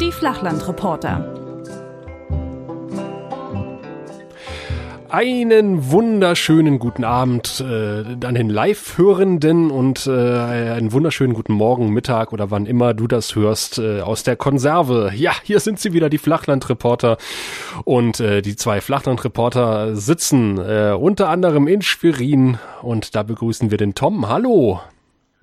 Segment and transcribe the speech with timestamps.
[0.00, 1.43] Die Flachlandreporter.
[5.14, 12.32] Einen wunderschönen guten Abend äh, an den Live-Hörenden und äh, einen wunderschönen guten Morgen, Mittag
[12.32, 15.12] oder wann immer du das hörst äh, aus der Konserve.
[15.14, 17.16] Ja, hier sind sie wieder, die Flachlandreporter.
[17.84, 23.78] Und äh, die zwei Flachlandreporter sitzen äh, unter anderem in Schwerin und da begrüßen wir
[23.78, 24.28] den Tom.
[24.28, 24.80] Hallo.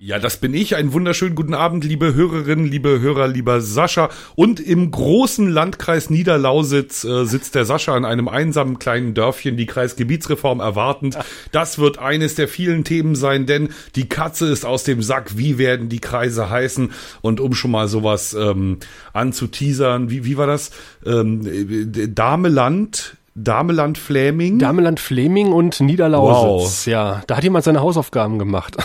[0.04, 0.74] Ja, das bin ich.
[0.74, 4.10] Einen wunderschönen guten Abend, liebe Hörerinnen, liebe Hörer, lieber Sascha.
[4.34, 9.66] Und im großen Landkreis Niederlausitz äh, sitzt der Sascha in einem einsamen kleinen Dörfchen, die
[9.66, 11.18] Kreisgebietsreform erwartend.
[11.52, 15.38] Das wird eines der vielen Themen sein, denn die Katze ist aus dem Sack.
[15.38, 16.90] Wie werden die Kreise heißen?
[17.20, 18.78] Und um schon mal sowas ähm,
[19.12, 20.72] anzuteasern, wie, wie war das?
[21.06, 24.58] Ähm, äh, Dameland Dameland Fleming.
[24.58, 26.86] Dameland Fleming und Niederlausitz.
[26.86, 26.92] Wow.
[26.92, 28.76] Ja, da hat jemand seine Hausaufgaben gemacht.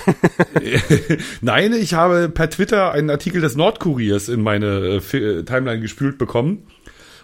[1.42, 6.67] Nein, ich habe per Twitter einen Artikel des Nordkuriers in meine äh, Timeline gespült bekommen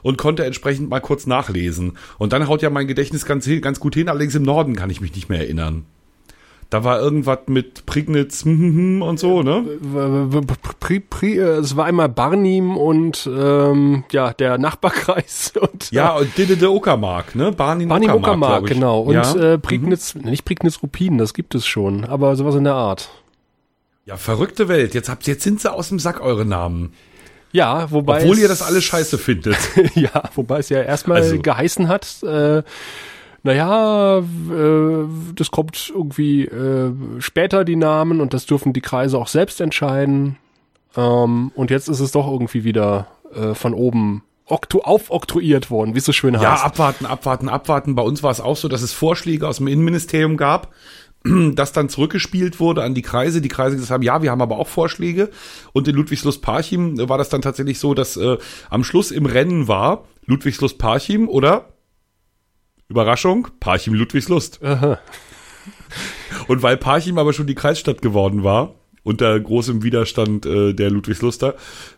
[0.01, 1.97] und konnte entsprechend mal kurz nachlesen.
[2.17, 4.99] Und dann haut ja mein Gedächtnis ganz, ganz gut hin, allerdings im Norden kann ich
[4.99, 5.85] mich nicht mehr erinnern.
[6.73, 9.63] Da war irgendwas mit Prignitz hm, hm, hm und so, ne?
[9.93, 15.53] Äh, es war einmal Barnim und ähm, ja, der Nachbarkreis.
[15.61, 17.51] Und, ja, und Dede de Uckermark, ne?
[17.51, 19.01] Barnim, Barnim Uckermark, genau.
[19.01, 19.35] Und ja?
[19.35, 20.23] äh, Prignitz, mhm.
[20.23, 23.09] nicht Prignitz Rupin, das gibt es schon, aber sowas in der Art.
[24.05, 24.95] Ja, verrückte Welt.
[24.95, 26.93] Jetzt habt jetzt sind sie aus dem Sack eure Namen.
[27.51, 28.23] Ja, wobei.
[28.23, 29.57] Obwohl ihr das alles scheiße findet.
[29.93, 31.39] ja, wobei es ja erstmal also.
[31.39, 32.63] geheißen hat, äh,
[33.43, 35.05] naja, äh,
[35.35, 40.37] das kommt irgendwie äh, später die Namen und das dürfen die Kreise auch selbst entscheiden.
[40.95, 45.99] Ähm, und jetzt ist es doch irgendwie wieder äh, von oben oktu aufoktroyiert worden, wie
[45.99, 46.43] es so schön heißt.
[46.43, 47.95] Ja, abwarten, abwarten, abwarten.
[47.95, 50.73] Bei uns war es auch so, dass es Vorschläge aus dem Innenministerium gab,
[51.53, 53.41] das dann zurückgespielt wurde an die Kreise.
[53.41, 55.29] Die Kreise gesagt haben, ja, wir haben aber auch Vorschläge.
[55.73, 58.37] Und in Ludwigslust-Parchim war das dann tatsächlich so, dass äh,
[58.69, 61.72] am Schluss im Rennen war Ludwigslust-Parchim oder
[62.87, 64.61] Überraschung, Parchim Ludwigslust.
[64.63, 64.99] Aha.
[66.47, 71.55] Und weil Parchim aber schon die Kreisstadt geworden war, unter großem Widerstand äh, der Ludwigsluster,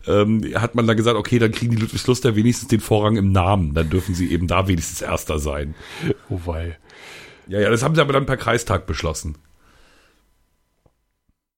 [0.08, 3.74] ähm, hat man dann gesagt, okay, dann kriegen die Ludwigsluster wenigstens den Vorrang im Namen.
[3.74, 5.76] Dann dürfen sie eben da wenigstens Erster sein.
[6.30, 6.78] Oh wei.
[7.48, 9.38] Ja, ja, das haben sie aber dann per Kreistag beschlossen.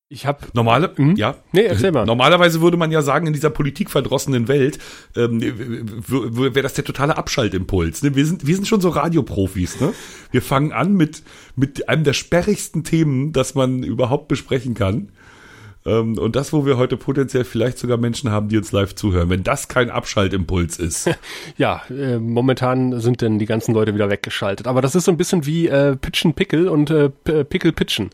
[0.10, 1.18] Ich habe normale, hm?
[1.18, 2.06] ja, nee, erzähl mal.
[2.06, 4.80] Normalerweise würde man ja sagen, in dieser politikverdrossenen Welt
[5.18, 8.04] ähm, wäre das der totale Abschaltimpuls.
[8.04, 8.16] Ne?
[8.16, 9.82] Wir sind, wir sind schon so Radioprofis.
[9.82, 9.94] Ne?
[10.32, 11.24] Wir fangen an mit
[11.58, 15.10] mit einem der sperrigsten Themen, das man überhaupt besprechen kann.
[15.88, 19.30] Ähm, und das, wo wir heute potenziell vielleicht sogar Menschen haben, die uns live zuhören,
[19.30, 21.10] wenn das kein Abschaltimpuls ist.
[21.58, 24.68] ja, äh, momentan sind denn die ganzen Leute wieder weggeschaltet.
[24.68, 28.10] Aber das ist so ein bisschen wie äh, Pitchen Pickle und äh, Pickle Pitchen.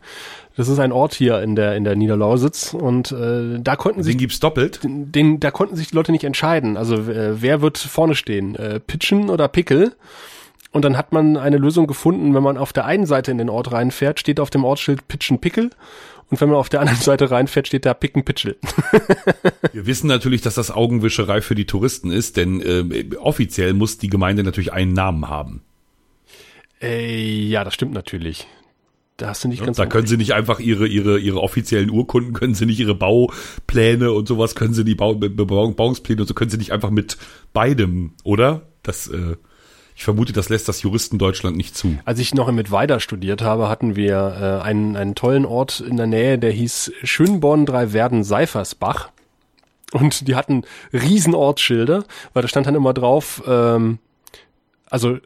[0.56, 4.04] Das ist ein Ort hier in der in der Niederlausitz und äh, da konnten den
[4.04, 4.84] sich gibt's doppelt.
[4.84, 6.76] Den, den da konnten sich die Leute nicht entscheiden.
[6.76, 9.94] Also äh, wer wird vorne stehen, äh, Pitchen oder Pickel?
[10.70, 13.48] Und dann hat man eine Lösung gefunden, wenn man auf der einen Seite in den
[13.48, 15.70] Ort reinfährt, steht auf dem Ortsschild Pitchen Pickel
[16.30, 18.56] und wenn man auf der anderen Seite reinfährt, steht da Picken Pitchel.
[19.72, 24.08] Wir wissen natürlich, dass das Augenwischerei für die Touristen ist, denn äh, offiziell muss die
[24.08, 25.62] Gemeinde natürlich einen Namen haben.
[26.80, 28.46] Äh, ja, das stimmt natürlich.
[29.16, 29.76] Da hast du nicht ja, ganz.
[29.76, 34.12] Da können sie nicht einfach ihre, ihre, ihre offiziellen Urkunden, können sie nicht ihre Baupläne
[34.12, 37.16] und sowas, können sie die Bau, Bebauungspläne und so können sie nicht einfach mit
[37.52, 38.62] beidem, oder?
[38.82, 39.36] Das, äh,
[39.94, 41.96] ich vermute, das lässt das Juristendeutschland nicht zu.
[42.04, 45.96] Als ich noch in Mittweida studiert habe, hatten wir äh, einen, einen tollen Ort in
[45.96, 49.10] der Nähe, der hieß Schönborn drei Werden Seifersbach.
[49.92, 54.00] Und die hatten riesen Ortsschilder, weil da stand dann immer drauf, ähm,
[54.90, 55.18] also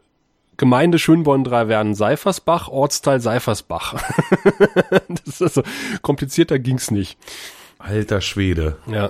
[0.59, 3.95] Gemeinde Schönborn drei Werden Seifersbach, Ortsteil Seifersbach.
[5.07, 5.63] das ist also
[6.01, 7.17] komplizierter ging's nicht.
[7.77, 8.75] Alter Schwede.
[8.91, 9.09] Ja.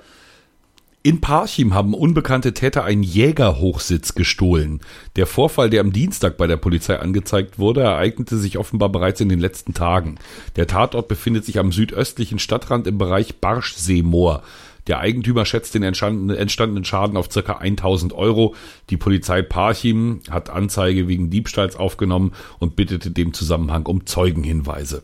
[1.01, 4.81] In Parchim haben unbekannte Täter einen Jägerhochsitz gestohlen.
[5.15, 9.29] Der Vorfall, der am Dienstag bei der Polizei angezeigt wurde, ereignete sich offenbar bereits in
[9.29, 10.19] den letzten Tagen.
[10.55, 14.43] Der Tatort befindet sich am südöstlichen Stadtrand im Bereich Barschseemoor.
[14.89, 18.55] Der Eigentümer schätzt den entstandenen Schaden auf circa 1000 Euro.
[18.89, 25.03] Die Polizei Parchim hat Anzeige wegen Diebstahls aufgenommen und bittete dem Zusammenhang um Zeugenhinweise.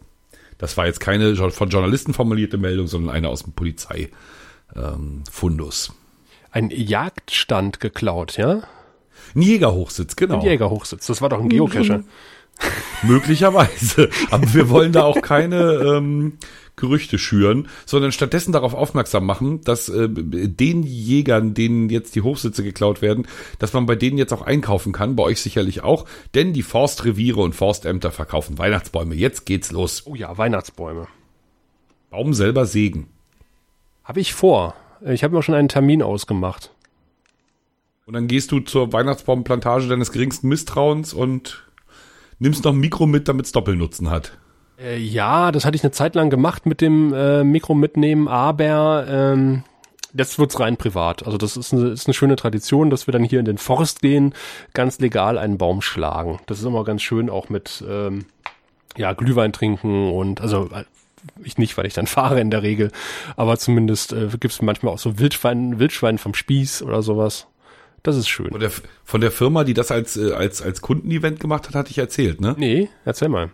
[0.58, 4.10] Das war jetzt keine von Journalisten formulierte Meldung, sondern eine aus dem Polizei.
[4.76, 5.94] Ähm, Fundus.
[6.50, 8.64] Ein Jagdstand geklaut, ja?
[9.36, 10.40] Ein Jägerhochsitz, genau.
[10.40, 12.04] Ein Jägerhochsitz, das war doch ein Geocacher.
[13.04, 14.10] Möglicherweise.
[14.32, 16.38] Aber wir wollen da auch keine, ähm,
[16.76, 22.64] Gerüchte schüren, sondern stattdessen darauf aufmerksam machen, dass äh, den Jägern, denen jetzt die Hochsitze
[22.64, 23.28] geklaut werden,
[23.60, 27.42] dass man bei denen jetzt auch einkaufen kann, bei euch sicherlich auch, denn die Forstreviere
[27.42, 29.16] und Forstämter verkaufen Weihnachtsbäume.
[29.16, 30.04] Jetzt geht's los.
[30.06, 31.08] Oh ja, Weihnachtsbäume.
[32.10, 33.08] Baum selber sägen.
[34.04, 34.76] Habe ich vor.
[35.02, 36.72] Ich habe mir schon einen Termin ausgemacht.
[38.06, 41.66] Und dann gehst du zur Weihnachtsbaumplantage deines geringsten Misstrauens und
[42.38, 44.38] nimmst noch ein Mikro mit, damit es Doppelnutzen hat.
[44.80, 49.06] Äh, ja, das hatte ich eine Zeit lang gemacht mit dem äh, Mikro mitnehmen, aber
[49.08, 49.64] ähm,
[50.14, 51.26] jetzt wird's rein privat.
[51.26, 54.02] Also das ist eine, ist eine schöne Tradition, dass wir dann hier in den Forst
[54.02, 54.34] gehen,
[54.74, 56.40] ganz legal einen Baum schlagen.
[56.48, 58.26] Das ist immer ganz schön, auch mit ähm,
[58.98, 60.84] ja, Glühwein trinken und also äh,
[61.44, 62.92] ich nicht, weil ich dann fahre in der Regel,
[63.36, 67.48] aber zumindest äh, gibt's manchmal auch so Wildschwein, Wildschwein vom Spieß oder sowas.
[68.04, 68.52] Das ist schön.
[68.52, 68.72] Von der,
[69.04, 72.40] von der Firma, die das als, äh, als, als Kundenevent gemacht hat, hatte ich erzählt,
[72.40, 72.54] ne?
[72.58, 73.50] Nee, erzähl mal.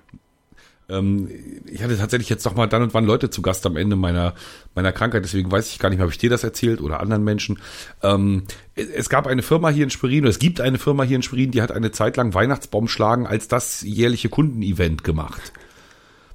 [0.89, 1.29] Ähm,
[1.65, 4.33] ich hatte tatsächlich jetzt noch mal dann und wann Leute zu Gast am Ende meiner,
[4.75, 7.23] meiner Krankheit, deswegen weiß ich gar nicht mehr, habe ich dir das erzählt oder anderen
[7.23, 7.59] Menschen.
[8.03, 8.43] Ähm,
[8.75, 11.51] es, gab eine Firma hier in Schwerin, oder es gibt eine Firma hier in Schwerin,
[11.51, 15.53] die hat eine Zeit lang Weihnachtsbaumschlagen als das jährliche Kundenevent gemacht.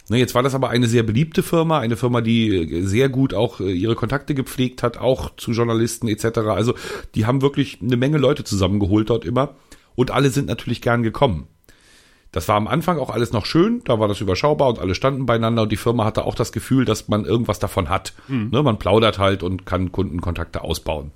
[0.08, 3.34] Ne, jetzt war das aber eine sehr beliebte Firma, eine Firma, die äh, sehr gut
[3.34, 6.38] auch äh, ihre Kontakte gepflegt hat, auch zu Journalisten etc.
[6.48, 6.74] Also
[7.16, 9.56] die haben wirklich eine Menge Leute zusammengeholt dort immer
[9.96, 11.48] und alle sind natürlich gern gekommen.
[12.36, 15.24] Das war am Anfang auch alles noch schön, da war das überschaubar und alle standen
[15.24, 18.12] beieinander und die Firma hatte auch das Gefühl, dass man irgendwas davon hat.
[18.28, 18.50] Mhm.
[18.50, 21.12] Ne, man plaudert halt und kann Kundenkontakte ausbauen.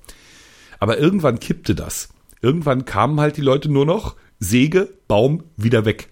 [0.78, 2.08] Aber irgendwann kippte das.
[2.40, 6.08] Irgendwann kamen halt die Leute nur noch Säge, Baum, wieder weg.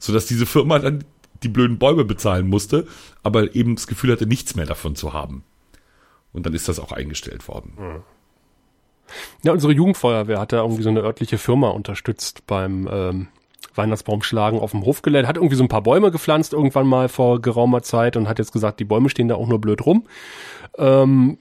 [0.00, 1.04] Sodass diese Firma dann
[1.44, 2.88] die blöden Bäume bezahlen musste,
[3.22, 5.44] aber eben das Gefühl hatte, nichts mehr davon zu haben.
[6.32, 8.02] Und dann ist das auch eingestellt worden.
[9.44, 13.28] Ja, unsere Jugendfeuerwehr hat da irgendwie so eine örtliche Firma unterstützt beim ähm,
[13.76, 15.28] Weihnachtsbaumschlagen auf dem Hofgelände.
[15.28, 18.52] Hat irgendwie so ein paar Bäume gepflanzt irgendwann mal vor geraumer Zeit und hat jetzt
[18.52, 20.04] gesagt, die Bäume stehen da auch nur blöd rum.
[20.78, 21.38] Ähm,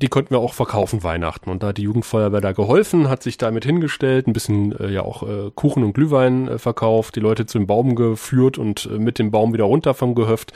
[0.00, 1.50] die konnten wir auch verkaufen Weihnachten.
[1.50, 5.02] Und da hat die Jugendfeuerwehr da geholfen, hat sich damit hingestellt, ein bisschen äh, ja
[5.02, 8.98] auch äh, Kuchen und Glühwein äh, verkauft, die Leute zu dem Baum geführt und äh,
[8.98, 10.52] mit dem Baum wieder runter vom Gehöft.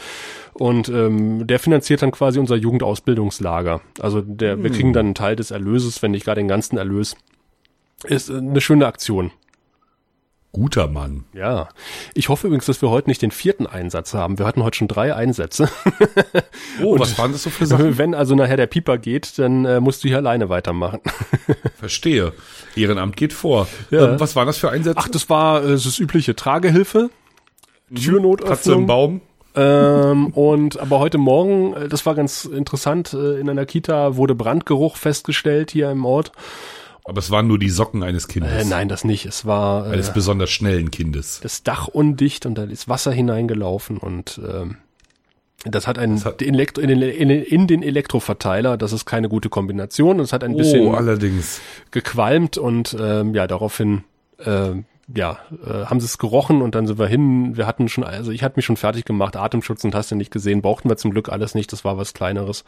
[0.54, 3.80] Und ähm, der finanziert dann quasi unser Jugendausbildungslager.
[4.00, 4.64] Also der, hm.
[4.64, 7.16] wir kriegen dann einen Teil des Erlöses, wenn nicht gar den ganzen Erlös.
[8.04, 9.30] Ist äh, eine schöne Aktion.
[10.52, 11.24] Guter Mann.
[11.34, 11.68] Ja.
[12.14, 14.38] Ich hoffe übrigens, dass wir heute nicht den vierten Einsatz haben.
[14.38, 15.68] Wir hatten heute schon drei Einsätze.
[16.82, 17.98] Oh, Und was waren das so für Sachen?
[17.98, 21.00] Wenn also nachher der Pieper geht, dann äh, musst du hier alleine weitermachen.
[21.76, 22.32] Verstehe.
[22.76, 23.66] Ehrenamt geht vor.
[23.90, 24.12] Ja.
[24.12, 24.96] Ähm, was waren das für Einsätze?
[24.96, 27.10] Ach, das war äh, das übliche Tragehilfe,
[27.88, 27.96] mhm.
[27.96, 28.48] Türnotöffnung.
[28.48, 29.20] Katze im Baum.
[29.56, 34.36] ähm, und aber heute Morgen, äh, das war ganz interessant, äh, in einer Kita wurde
[34.36, 36.30] Brandgeruch festgestellt hier im Ort.
[37.08, 38.52] Aber es waren nur die Socken eines Kindes.
[38.52, 39.24] Äh, nein, das nicht.
[39.24, 41.40] Es war äh, eines besonders schnellen Kindes.
[41.42, 44.76] Das Dach undicht und da ist Wasser hineingelaufen und ähm,
[45.64, 48.76] das hat ein das hat in, Elektro, in, den, in, den Elektroverteiler.
[48.76, 50.18] Das ist keine gute Kombination.
[50.18, 51.62] Das hat ein bisschen oh, allerdings.
[51.92, 54.04] gequalmt und ähm, ja daraufhin
[54.36, 54.72] äh,
[55.14, 57.56] ja, äh, haben sie es gerochen und dann sind wir hin.
[57.56, 60.30] Wir hatten schon, also ich hatte mich schon fertig gemacht, Atemschutz und hast du nicht
[60.30, 62.64] gesehen, brauchten wir zum Glück alles nicht, das war was kleineres.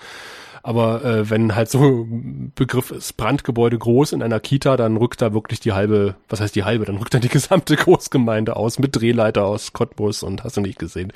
[0.62, 2.06] Aber äh, wenn halt so
[2.54, 6.54] Begriff ist Brandgebäude groß in einer Kita, dann rückt da wirklich die halbe, was heißt
[6.54, 10.56] die halbe, dann rückt da die gesamte Großgemeinde aus mit Drehleiter aus Cottbus und hast
[10.56, 11.12] du nicht gesehen.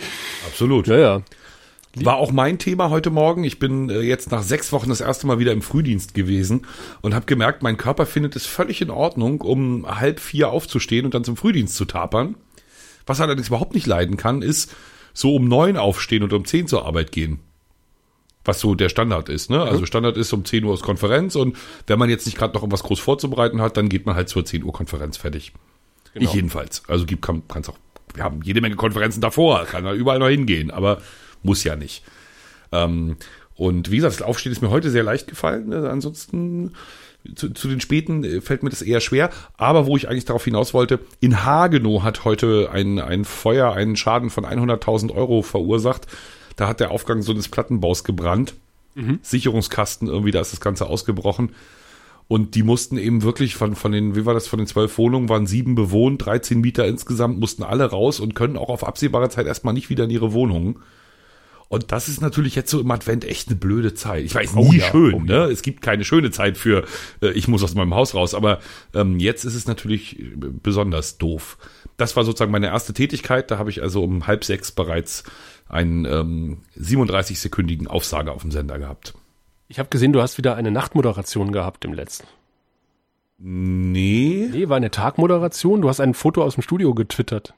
[0.47, 0.87] Absolut.
[0.87, 1.23] Ja, ja.
[1.97, 3.45] War auch mein Thema heute Morgen.
[3.45, 6.67] Ich bin äh, jetzt nach sechs Wochen das erste Mal wieder im Frühdienst gewesen
[7.03, 11.15] und habe gemerkt, mein Körper findet es völlig in Ordnung, um halb vier aufzustehen und
[11.15, 12.35] dann zum Frühdienst zu tapern.
[13.07, 14.75] Was er allerdings überhaupt nicht leiden kann, ist
[15.13, 17.41] so um neun aufstehen und um zehn zur Arbeit gehen
[18.45, 19.51] was so der Standard ist.
[19.51, 19.63] Ne?
[19.63, 22.63] Also Standard ist um 10 Uhr ist Konferenz und wenn man jetzt nicht gerade noch
[22.63, 25.53] irgendwas groß vorzubereiten hat, dann geht man halt zur 10 Uhr Konferenz fertig.
[26.13, 26.29] Genau.
[26.29, 26.83] Ich jedenfalls.
[26.89, 27.79] Also gibt kann kann's auch.
[28.15, 31.01] Wir haben jede Menge Konferenzen davor, kann da überall noch hingehen, aber
[31.43, 32.05] muss ja nicht.
[32.71, 33.17] Ähm,
[33.57, 35.73] und wie gesagt, das Aufstehen ist mir heute sehr leicht gefallen.
[35.73, 36.73] Also ansonsten
[37.35, 39.31] zu, zu den Späten äh, fällt mir das eher schwer.
[39.57, 43.97] Aber wo ich eigentlich darauf hinaus wollte, in Hagenow hat heute ein, ein Feuer einen
[43.97, 46.07] Schaden von 100.000 Euro verursacht.
[46.57, 48.55] Da hat der Aufgang so des Plattenbaus gebrannt.
[48.95, 49.19] Mhm.
[49.23, 51.51] Sicherungskasten irgendwie, da ist das Ganze ausgebrochen.
[52.27, 55.29] Und die mussten eben wirklich von, von den, wie war das, von den zwölf Wohnungen
[55.29, 59.47] waren sieben bewohnt, 13 Mieter insgesamt, mussten alle raus und können auch auf absehbare Zeit
[59.47, 60.81] erstmal nicht wieder in ihre Wohnungen.
[61.69, 64.25] Und das ist natürlich jetzt so im Advent echt eine blöde Zeit.
[64.25, 65.33] Ich weiß, nie oh ja, schön, oh ne?
[65.33, 65.47] Ja.
[65.49, 66.85] Es gibt keine schöne Zeit für,
[67.21, 68.61] äh, ich muss aus meinem Haus raus, aber
[68.95, 70.33] ähm, jetzt ist es natürlich äh,
[70.63, 71.59] besonders doof.
[71.97, 73.51] Das war sozusagen meine erste Tätigkeit.
[73.51, 75.25] Da habe ich also um halb sechs bereits
[75.69, 79.15] einen ähm, 37-sekündigen Aufsager auf dem Sender gehabt.
[79.69, 82.27] Ich habe gesehen, du hast wieder eine Nachtmoderation gehabt im letzten.
[83.39, 84.49] Nee.
[84.53, 85.83] Nee, war eine Tagmoderation.
[85.83, 87.55] Du hast ein Foto aus dem Studio getwittert.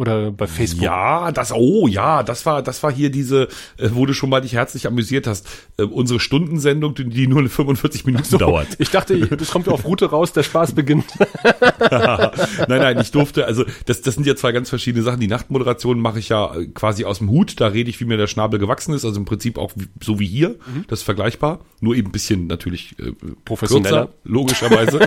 [0.00, 0.82] Oder bei Facebook?
[0.86, 4.40] Ja, das, oh ja, das war, das war hier diese, äh, wo du schon mal
[4.40, 8.68] dich herzlich amüsiert hast, äh, unsere Stundensendung, die, nur 45 Minuten dauert.
[8.78, 11.04] Ich dachte, das kommt auf Route raus, der Spaß beginnt.
[11.80, 12.30] nein,
[12.68, 15.20] nein, ich durfte, also das, das sind ja zwei ganz verschiedene Sachen.
[15.20, 18.16] Die Nachtmoderation mache ich ja äh, quasi aus dem Hut, da rede ich, wie mir
[18.16, 20.84] der Schnabel gewachsen ist, also im Prinzip auch so wie hier, Mhm.
[20.88, 23.12] das ist vergleichbar, nur eben ein bisschen natürlich äh,
[23.44, 24.06] Professioneller.
[24.06, 25.00] kürzer, logischerweise.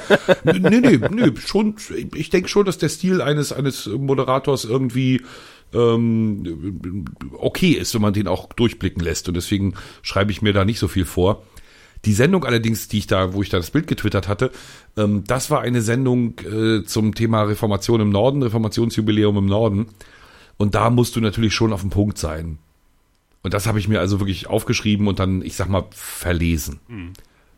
[0.43, 1.77] nee, nee, nee, schon,
[2.13, 4.82] ich denke schon, dass der Stil eines, eines Moderators irgendwie
[5.73, 7.05] ähm,
[7.37, 9.27] okay ist, wenn man den auch durchblicken lässt.
[9.27, 11.43] Und deswegen schreibe ich mir da nicht so viel vor.
[12.05, 14.51] Die Sendung allerdings, die ich da, wo ich da das Bild getwittert hatte,
[14.97, 19.87] ähm, das war eine Sendung äh, zum Thema Reformation im Norden, Reformationsjubiläum im Norden.
[20.57, 22.59] Und da musst du natürlich schon auf dem Punkt sein.
[23.41, 26.79] Und das habe ich mir also wirklich aufgeschrieben und dann, ich sag mal, verlesen.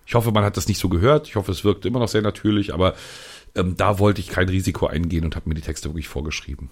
[0.05, 1.27] Ich hoffe, man hat das nicht so gehört.
[1.27, 2.95] Ich hoffe, es wirkt immer noch sehr natürlich, aber
[3.55, 6.69] ähm, da wollte ich kein Risiko eingehen und habe mir die Texte wirklich vorgeschrieben.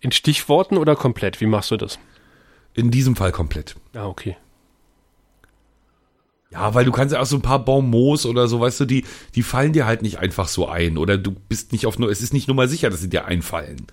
[0.00, 1.40] In Stichworten oder komplett?
[1.40, 1.98] Wie machst du das?
[2.74, 3.74] In diesem Fall komplett.
[3.94, 4.36] Ah, okay.
[6.50, 9.04] Ja, weil du kannst ja auch so ein paar Bonmots oder so, weißt du, die,
[9.34, 10.96] die fallen dir halt nicht einfach so ein.
[10.96, 13.24] Oder du bist nicht auf nur, es ist nicht nur mal sicher, dass sie dir
[13.24, 13.86] einfallen.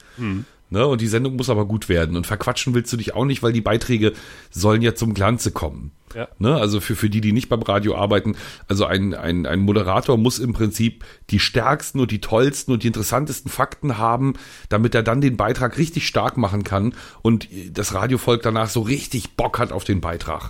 [0.73, 0.87] Ne?
[0.87, 2.17] Und die Sendung muss aber gut werden.
[2.17, 4.13] Und verquatschen willst du dich auch nicht, weil die Beiträge
[4.49, 5.91] sollen ja zum Glanze kommen.
[6.15, 6.27] Ja.
[6.39, 6.55] Ne?
[6.55, 8.35] Also für, für die, die nicht beim Radio arbeiten,
[8.67, 12.87] also ein, ein, ein Moderator muss im Prinzip die stärksten und die tollsten und die
[12.87, 14.33] interessantesten Fakten haben,
[14.67, 19.35] damit er dann den Beitrag richtig stark machen kann und das Radiovolk danach so richtig
[19.35, 20.49] Bock hat auf den Beitrag.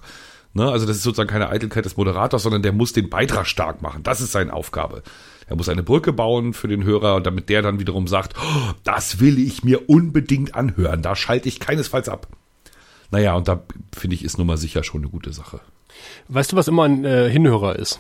[0.54, 0.72] Ne?
[0.72, 4.04] Also das ist sozusagen keine Eitelkeit des Moderators, sondern der muss den Beitrag stark machen.
[4.04, 5.04] Das ist seine Aufgabe.
[5.48, 9.20] Er muss eine Brücke bauen für den Hörer, damit der dann wiederum sagt, oh, das
[9.20, 11.02] will ich mir unbedingt anhören.
[11.02, 12.28] Da schalte ich keinesfalls ab.
[13.12, 13.62] Naja, und da
[13.96, 15.60] finde ich, ist Nummer sicher schon eine gute Sache.
[16.28, 18.00] Weißt du, was immer ein äh, Hinhörer ist?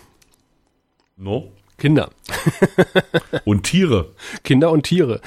[1.18, 1.52] No?
[1.78, 2.10] Kinder.
[3.46, 4.12] Und Tiere.
[4.44, 5.22] Kinder und Tiere.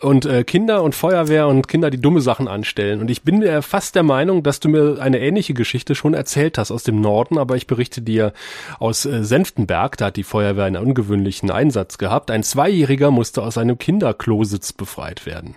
[0.00, 3.00] Und äh, Kinder und Feuerwehr und Kinder, die dumme Sachen anstellen.
[3.00, 6.56] Und ich bin mir fast der Meinung, dass du mir eine ähnliche Geschichte schon erzählt
[6.56, 8.32] hast aus dem Norden, aber ich berichte dir
[8.78, 12.30] aus äh, Senftenberg, da hat die Feuerwehr einen ungewöhnlichen Einsatz gehabt.
[12.30, 15.56] Ein Zweijähriger musste aus einem Kinderklositz befreit werden.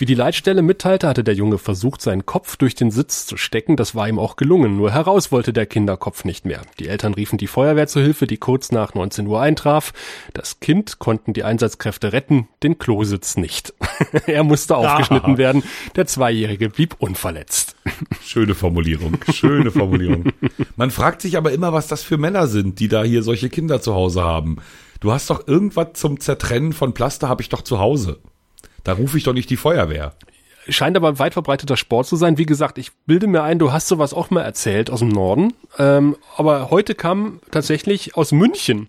[0.00, 3.76] Wie die Leitstelle mitteilte, hatte der Junge versucht, seinen Kopf durch den Sitz zu stecken.
[3.76, 4.78] Das war ihm auch gelungen.
[4.78, 6.62] Nur heraus wollte der Kinderkopf nicht mehr.
[6.78, 9.92] Die Eltern riefen die Feuerwehr zu Hilfe, die kurz nach 19 Uhr eintraf.
[10.32, 13.74] Das Kind konnten die Einsatzkräfte retten, den Klositz nicht.
[14.26, 15.64] er musste aufgeschnitten werden.
[15.96, 17.76] Der Zweijährige blieb unverletzt.
[18.24, 19.18] Schöne Formulierung.
[19.30, 20.32] Schöne Formulierung.
[20.76, 23.82] Man fragt sich aber immer, was das für Männer sind, die da hier solche Kinder
[23.82, 24.56] zu Hause haben.
[25.00, 28.18] Du hast doch irgendwas zum Zertrennen von Plaster, habe ich doch zu Hause.
[28.84, 30.14] Da rufe ich doch nicht die Feuerwehr.
[30.68, 32.36] Scheint aber ein weit verbreiteter Sport zu sein.
[32.36, 35.54] Wie gesagt, ich bilde mir ein, du hast sowas auch mal erzählt aus dem Norden.
[35.78, 38.88] Ähm, aber heute kam tatsächlich aus München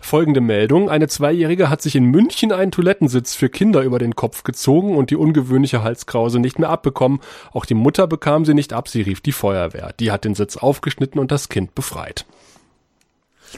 [0.00, 0.88] folgende Meldung.
[0.88, 5.10] Eine Zweijährige hat sich in München einen Toilettensitz für Kinder über den Kopf gezogen und
[5.10, 7.20] die ungewöhnliche Halskrause nicht mehr abbekommen.
[7.52, 8.88] Auch die Mutter bekam sie nicht ab.
[8.88, 9.92] Sie rief die Feuerwehr.
[9.98, 12.26] Die hat den Sitz aufgeschnitten und das Kind befreit.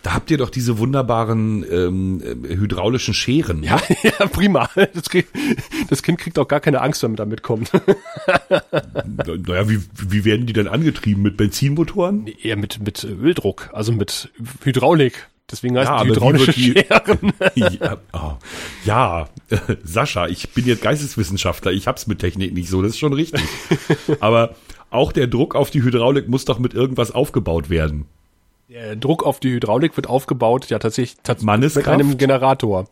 [0.03, 3.63] Da habt ihr doch diese wunderbaren ähm, äh, hydraulischen Scheren.
[3.63, 4.69] Ja, ja prima.
[4.95, 5.27] Das, krieg,
[5.89, 7.71] das Kind kriegt auch gar keine Angst, wenn man da mitkommt.
[9.27, 11.23] Naja, wie, wie werden die denn angetrieben?
[11.23, 12.27] Mit Benzinmotoren?
[12.43, 14.31] Eher mit, mit Öldruck, also mit
[14.63, 15.29] Hydraulik.
[15.51, 17.33] Deswegen heißt Ja, die hydraulische die- Scheren.
[17.55, 18.33] ja, oh,
[18.85, 19.29] ja
[19.83, 23.43] Sascha, ich bin jetzt Geisteswissenschaftler, ich hab's mit Technik nicht so, das ist schon richtig.
[24.21, 24.55] Aber
[24.91, 28.07] auch der Druck auf die Hydraulik muss doch mit irgendwas aufgebaut werden.
[28.71, 32.87] Der Druck auf die Hydraulik wird aufgebaut, ja tatsächlich tats mit einem Generator.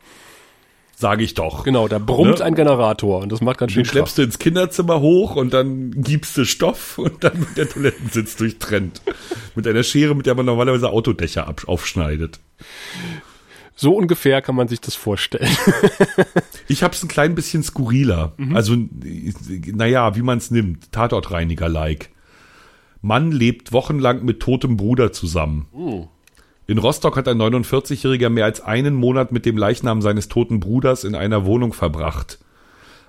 [0.93, 1.63] Sage ich doch.
[1.63, 2.43] Genau, da brummt Ne?
[2.45, 5.91] ein Generator und das macht ganz schön Den schleppst du ins Kinderzimmer hoch und dann
[5.91, 9.01] gibst du Stoff und dann wird der Toilettensitz durchtrennt.
[9.55, 12.41] Mit einer Schere, mit der man normalerweise Autodächer ab aufschneidet.
[13.77, 15.47] So ungefähr kann man sich das vorstellen.
[16.67, 18.33] Ich hab's ein klein bisschen skurriler.
[18.53, 18.75] Also,
[19.73, 20.91] naja, wie man's nimmt.
[20.91, 22.09] Tatortreiniger-like.
[23.01, 25.67] Mann lebt wochenlang mit totem Bruder zusammen.
[26.67, 31.03] In Rostock hat ein 49-Jähriger mehr als einen Monat mit dem Leichnam seines toten Bruders
[31.03, 32.39] in einer Wohnung verbracht.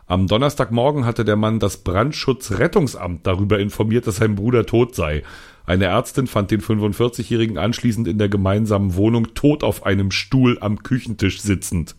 [0.06, 5.23] Am Donnerstagmorgen hatte der Mann das Brandschutzrettungsamt darüber informiert, dass sein Bruder tot sei.
[5.66, 10.82] Eine Ärztin fand den 45-Jährigen anschließend in der gemeinsamen Wohnung tot auf einem Stuhl am
[10.82, 11.94] Küchentisch sitzend.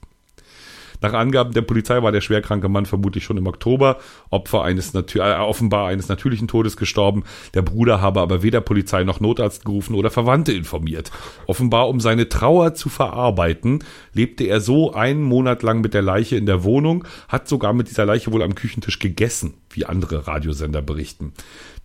[1.01, 3.97] Nach Angaben der Polizei war der schwerkranke Mann vermutlich schon im Oktober
[4.29, 7.23] Opfer eines äh, offenbar eines natürlichen Todes gestorben.
[7.53, 11.11] Der Bruder habe aber weder Polizei noch Notarzt gerufen oder Verwandte informiert.
[11.47, 16.37] Offenbar um seine Trauer zu verarbeiten, lebte er so einen Monat lang mit der Leiche
[16.37, 20.81] in der Wohnung, hat sogar mit dieser Leiche wohl am Küchentisch gegessen, wie andere Radiosender
[20.81, 21.33] berichten.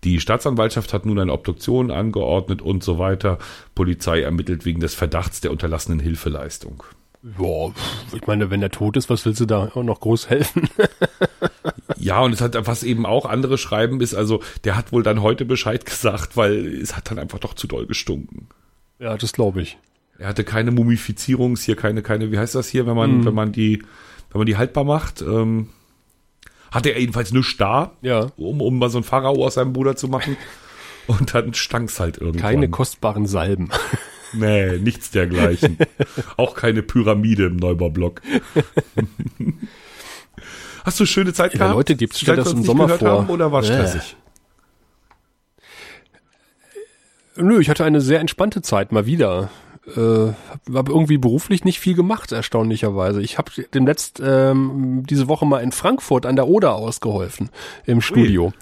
[0.04, 3.38] Die Staatsanwaltschaft hat nun eine Obduktion angeordnet und so weiter.
[3.74, 6.82] Polizei ermittelt wegen des Verdachts der unterlassenen Hilfeleistung.
[7.38, 7.72] Ja,
[8.14, 10.68] ich meine, wenn der tot ist, was willst du da noch groß helfen?
[11.98, 15.22] Ja, und es hat, was eben auch andere schreiben, ist, also, der hat wohl dann
[15.22, 18.48] heute Bescheid gesagt, weil es hat dann einfach doch zu doll gestunken.
[19.00, 19.76] Ja, das glaube ich.
[20.18, 23.24] Er hatte keine Mumifizierungs hier, keine, keine, wie heißt das hier, wenn man, Mhm.
[23.24, 23.82] wenn man die,
[24.30, 25.70] wenn man die haltbar macht, ähm,
[26.70, 28.26] hatte er jedenfalls nur da, Ja.
[28.36, 30.36] um, um mal so ein Pharao aus seinem Bruder zu machen.
[31.08, 32.42] Und dann stank's halt irgendwann.
[32.42, 33.70] Keine kostbaren Salben.
[34.32, 35.78] Nee, nichts dergleichen.
[36.36, 38.20] Auch keine Pyramide im Neubaublock.
[40.84, 41.74] Hast du schöne Zeit Ja, gehabt?
[41.74, 43.08] Leute, gibt's seit das im Sommer vor.
[43.10, 43.66] Haben, oder war Äh.
[43.66, 44.16] stressig?
[47.36, 49.50] Nö, ich hatte eine sehr entspannte Zeit mal wieder.
[49.94, 50.32] Äh,
[50.74, 53.22] habe irgendwie beruflich nicht viel gemacht, erstaunlicherweise.
[53.22, 57.50] Ich habe dem letzt ähm, diese Woche mal in Frankfurt an der Oder ausgeholfen
[57.84, 58.52] im Studio.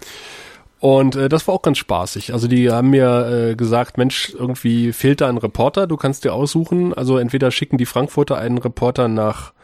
[0.85, 2.35] Und äh, das war auch ganz spaßig.
[2.35, 6.35] Also die haben mir äh, gesagt, Mensch, irgendwie fehlt da ein Reporter, du kannst dir
[6.35, 6.93] aussuchen.
[6.93, 9.55] Also entweder schicken die Frankfurter einen Reporter nach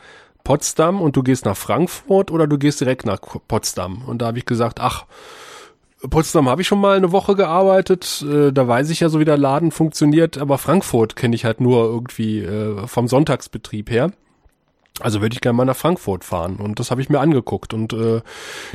[0.45, 4.01] Potsdam und du gehst nach Frankfurt oder du gehst direkt nach Potsdam.
[4.07, 5.05] Und da habe ich gesagt, ach,
[6.09, 9.27] Potsdam habe ich schon mal eine Woche gearbeitet, äh, da weiß ich ja so, wie
[9.27, 14.11] der Laden funktioniert, aber Frankfurt kenne ich halt nur irgendwie äh, vom Sonntagsbetrieb her.
[15.01, 17.93] Also würde ich gerne mal nach Frankfurt fahren und das habe ich mir angeguckt und
[17.93, 18.21] äh,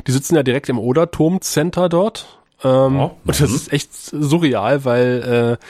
[0.06, 2.40] die sitzen ja direkt im Oderturm Center dort.
[2.64, 3.54] Ähm, Ja, und das mhm.
[3.54, 5.64] ist echt surreal, weil äh,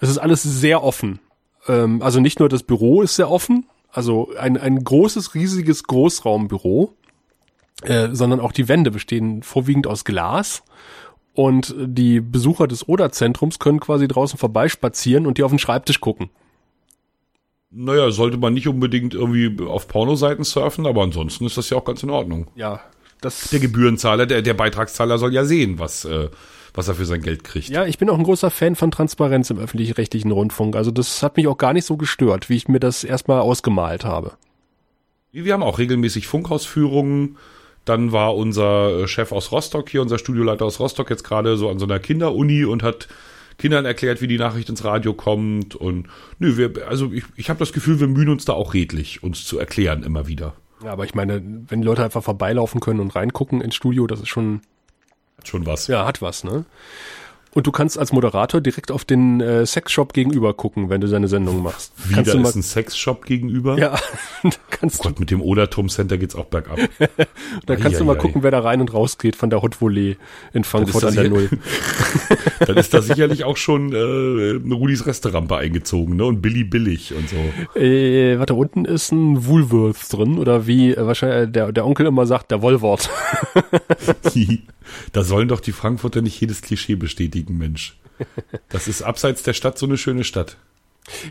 [0.00, 1.20] es ist alles sehr offen.
[1.68, 6.94] Ähm, also nicht nur das Büro ist sehr offen, also ein, ein großes, riesiges Großraumbüro,
[7.82, 10.62] äh, sondern auch die Wände bestehen vorwiegend aus Glas.
[11.32, 16.28] Und die Besucher des Oder-Zentrums können quasi draußen vorbeispazieren und die auf den Schreibtisch gucken.
[17.70, 21.84] Naja, sollte man nicht unbedingt irgendwie auf Pornoseiten surfen, aber ansonsten ist das ja auch
[21.84, 22.48] ganz in Ordnung.
[22.56, 22.80] Ja,
[23.20, 23.50] das.
[23.50, 26.28] Der Gebührenzahler, der, der Beitragszahler soll ja sehen, was, äh,
[26.74, 27.68] was er für sein Geld kriegt.
[27.68, 30.74] ja, ich bin auch ein großer Fan von Transparenz im öffentlich-rechtlichen Rundfunk.
[30.74, 34.04] Also das hat mich auch gar nicht so gestört, wie ich mir das erstmal ausgemalt
[34.04, 34.32] habe.
[35.32, 37.36] Wir haben auch regelmäßig Funkhausführungen.
[37.84, 41.70] Dann war unser äh, Chef aus Rostock hier, unser Studioleiter aus Rostock, jetzt gerade so
[41.70, 43.08] an so einer Kinderuni und hat
[43.60, 45.76] Kindern erklärt, wie die Nachricht ins Radio kommt.
[45.76, 49.22] Und nö, wir, also ich, ich habe das Gefühl, wir mühen uns da auch redlich,
[49.22, 50.54] uns zu erklären immer wieder.
[50.82, 54.20] Ja, aber ich meine, wenn die Leute einfach vorbeilaufen können und reingucken ins Studio, das
[54.20, 54.62] ist schon,
[55.36, 55.86] Hat schon was.
[55.86, 56.64] ja, hat was, ne?
[57.52, 61.26] Und du kannst als Moderator direkt auf den äh, Sexshop gegenüber gucken, wenn du deine
[61.26, 61.92] Sendung machst.
[61.96, 63.76] kannst Wieder du mal, ist ein Sexshop gegenüber.
[63.76, 63.98] ja,
[64.42, 66.78] da kannst Oh Gott, mit dem Oderturm Center geht's auch bergab.
[67.66, 68.22] Da kannst du mal Eieiei.
[68.22, 70.16] gucken, wer da rein und raus geht von der Hot Volley
[70.52, 71.48] in Frankfurt an der Null.
[72.60, 76.24] Dann ist da sicherlich auch schon äh, Rudis Resterampe eingezogen, ne?
[76.24, 77.78] Und Billy Billig und so.
[77.78, 82.26] Äh, warte, unten ist ein Woolworths drin oder wie äh, wahrscheinlich der, der Onkel immer
[82.26, 83.10] sagt, der Wollwort.
[85.12, 87.98] da sollen doch die Frankfurter nicht jedes Klischee bestätigen, Mensch.
[88.68, 90.58] Das ist abseits der Stadt so eine schöne Stadt.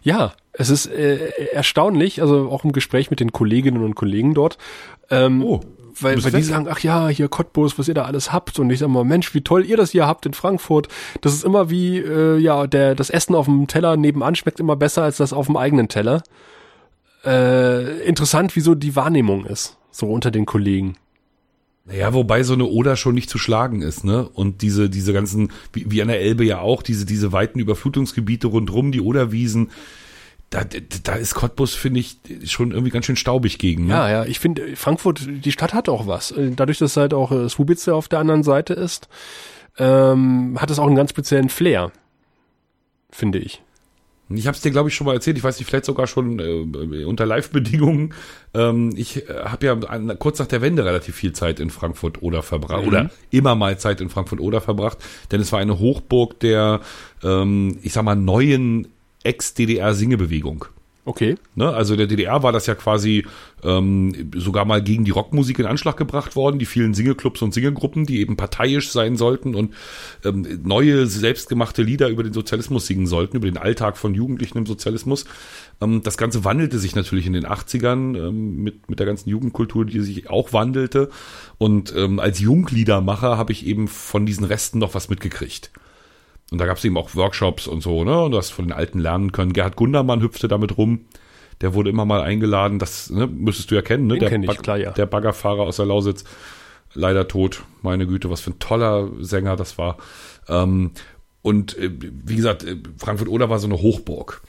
[0.02, 4.58] ja, es ist äh, erstaunlich, also auch im Gespräch mit den Kolleginnen und Kollegen dort.
[5.10, 5.62] Ähm, Oh,
[6.02, 8.60] weil, weil die sagen, ach ja, hier Cottbus, was ihr da alles habt.
[8.60, 10.88] Und ich sag mal, Mensch, wie toll ihr das hier habt in Frankfurt.
[11.22, 14.76] Das ist immer wie, äh, ja, der, das Essen auf dem Teller nebenan schmeckt immer
[14.76, 16.24] besser als das auf dem eigenen Teller.
[17.26, 20.95] Äh, interessant, wieso die Wahrnehmung ist, so unter den Kollegen.
[21.89, 24.30] Naja, wobei so eine Oder schon nicht zu schlagen ist, ne?
[24.30, 28.47] Und diese, diese ganzen, wie, wie an der Elbe ja auch, diese, diese weiten Überflutungsgebiete
[28.47, 29.71] rundrum, die Oderwiesen,
[30.52, 30.63] da,
[31.04, 33.93] da ist Cottbus, finde ich, schon irgendwie ganz schön staubig gegen, ne?
[33.93, 36.32] Ja, ja, ich finde, Frankfurt, die Stadt hat auch was.
[36.32, 39.10] Äh, Dadurch, dass halt auch äh, Swubitze auf der anderen Seite ist,
[39.80, 41.91] ähm, hat es auch einen ganz speziellen Flair,
[43.10, 43.63] finde ich.
[44.32, 45.38] Ich habe es dir, glaube ich, schon mal erzählt.
[45.38, 48.13] Ich weiß nicht, vielleicht sogar schon äh, unter Live-Bedingungen.
[48.54, 52.22] Ähm, ich äh, habe ja an, kurz nach der Wende relativ viel Zeit in Frankfurt
[52.22, 52.88] oder verbracht Mhm.
[52.88, 55.00] oder immer mal Zeit in Frankfurt oder verbracht,
[55.32, 56.82] denn es war eine Hochburg der,
[57.24, 58.88] ähm, ich sag mal, neuen
[59.24, 60.65] Ex-DDR-Singebewegung.
[61.10, 61.38] Okay.
[61.56, 61.67] Ne?
[61.67, 63.26] Also der DDR war das ja quasi
[63.63, 68.06] ähm, sogar mal gegen die Rockmusik in Anschlag gebracht worden, die vielen Singleclubs und Singelgruppen,
[68.06, 69.74] die eben parteiisch sein sollten und
[70.24, 74.67] ähm, neue selbstgemachte Lieder über den Sozialismus singen sollten, über den Alltag von Jugendlichen im
[74.67, 75.26] Sozialismus.
[75.82, 79.86] Ähm, das Ganze wandelte sich natürlich in den 80ern ähm, mit, mit der ganzen Jugendkultur,
[79.86, 81.10] die sich auch wandelte.
[81.58, 85.72] Und ähm, als Jungliedermacher habe ich eben von diesen Resten noch was mitgekriegt.
[86.52, 88.24] Und da gab es eben auch Workshops und so, ne?
[88.24, 89.54] Und du hast von den Alten lernen können.
[89.54, 91.06] Gerhard Gundermann hüpfte damit rum.
[91.62, 92.80] Der wurde immer mal eingeladen.
[92.80, 94.16] Das ne, müsstest du ja kennen, ne?
[94.16, 94.92] Den der, kenn ich, klar, ja.
[94.92, 96.24] der Baggerfahrer aus der Lausitz.
[96.94, 97.64] Leider tot.
[97.84, 99.98] Meine Güte, was für ein toller Sänger das war.
[100.48, 100.92] Ähm,
[101.42, 104.42] und äh, wie gesagt, äh, Frankfurt-Oder war so eine Hochburg.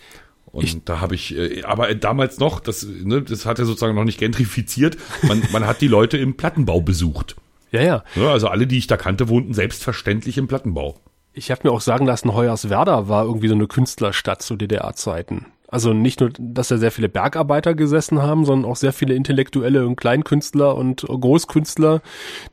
[0.52, 4.04] Und da habe ich, äh, aber damals noch, das, ne, das hat er sozusagen noch
[4.04, 4.96] nicht gentrifiziert.
[5.22, 7.36] Man, man hat die Leute im Plattenbau besucht.
[7.72, 8.04] Ja, ja.
[8.16, 8.28] Ne?
[8.28, 10.98] Also alle, die ich da kannte, wohnten selbstverständlich im Plattenbau.
[11.32, 15.46] Ich habe mir auch sagen lassen, Hoyerswerda war irgendwie so eine Künstlerstadt zu DDR-Zeiten.
[15.68, 19.86] Also nicht nur, dass da sehr viele Bergarbeiter gesessen haben, sondern auch sehr viele Intellektuelle
[19.86, 22.02] und Kleinkünstler und Großkünstler,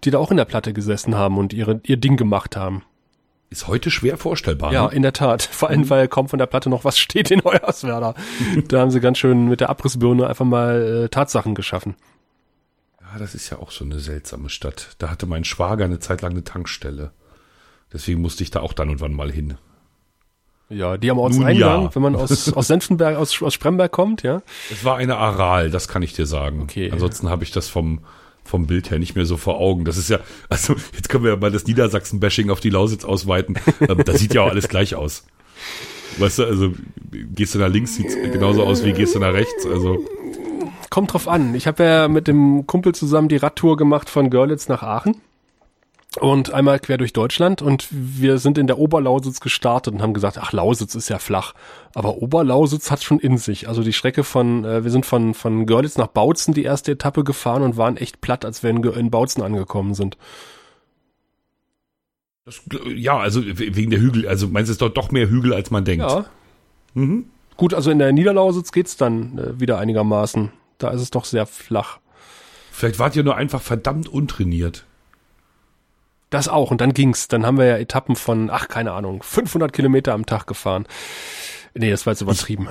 [0.04, 2.84] die da auch in der Platte gesessen haben und ihre, ihr Ding gemacht haben.
[3.50, 4.72] Ist heute schwer vorstellbar.
[4.72, 4.94] Ja, ne?
[4.94, 5.42] in der Tat.
[5.52, 8.14] Vor allem, weil kaum von der Platte noch was steht in Hoyerswerda.
[8.68, 11.96] da haben sie ganz schön mit der Abrissbirne einfach mal äh, Tatsachen geschaffen.
[13.02, 14.96] Ja, das ist ja auch so eine seltsame Stadt.
[15.00, 17.12] Da hatte mein Schwager eine Zeit lang eine Tankstelle.
[17.94, 19.58] Deswegen musste ich da auch dann und wann mal hin.
[20.70, 21.96] Ja, die am Ortseingang, ja.
[21.96, 24.42] wenn man aus, aus Senftenberg, aus, aus Spremberg kommt, ja.
[24.70, 26.62] Es war eine Aral, das kann ich dir sagen.
[26.64, 26.92] Okay.
[26.92, 28.02] Ansonsten habe ich das vom,
[28.44, 29.86] vom Bild her nicht mehr so vor Augen.
[29.86, 30.20] Das ist ja,
[30.50, 33.58] also jetzt können wir ja mal das Niedersachsen-Bashing auf die Lausitz ausweiten.
[33.80, 35.24] Ähm, da sieht ja auch alles gleich aus.
[36.18, 36.74] Weißt du, also
[37.12, 39.66] gehst du nach links, sieht's genauso aus wie gehst du nach rechts.
[39.66, 40.04] Also
[40.90, 41.54] Kommt drauf an.
[41.54, 45.22] Ich habe ja mit dem Kumpel zusammen die Radtour gemacht von Görlitz nach Aachen.
[46.20, 50.40] Und einmal quer durch Deutschland und wir sind in der Oberlausitz gestartet und haben gesagt,
[50.40, 51.54] ach, Lausitz ist ja flach.
[51.94, 53.68] Aber Oberlausitz hat schon in sich.
[53.68, 57.24] Also die Strecke von, äh, wir sind von, von Görlitz nach Bautzen die erste Etappe
[57.24, 60.18] gefahren und waren echt platt, als wir in, in Bautzen angekommen sind.
[62.46, 62.62] das,
[62.96, 64.28] ja, also wegen der Hügel.
[64.28, 66.10] Also meinst du, es ist doch doch mehr Hügel, als man denkt.
[66.10, 66.26] Ja.
[66.96, 67.26] Mhm.
[67.58, 70.52] Gut, also in der Niederlausitz geht's dann äh, wieder einigermaßen.
[70.80, 72.00] Da ist es doch sehr flach.
[72.72, 74.87] Vielleicht wart ihr nur einfach verdammt untrainiert.
[76.30, 76.72] Das auch.
[76.72, 77.28] Und dann ging's.
[77.28, 80.86] Dann haben wir ja Etappen von, ach, keine Ahnung, 500 Kilometer am Tag gefahren.
[81.74, 82.68] Nee, das war jetzt übertrieben.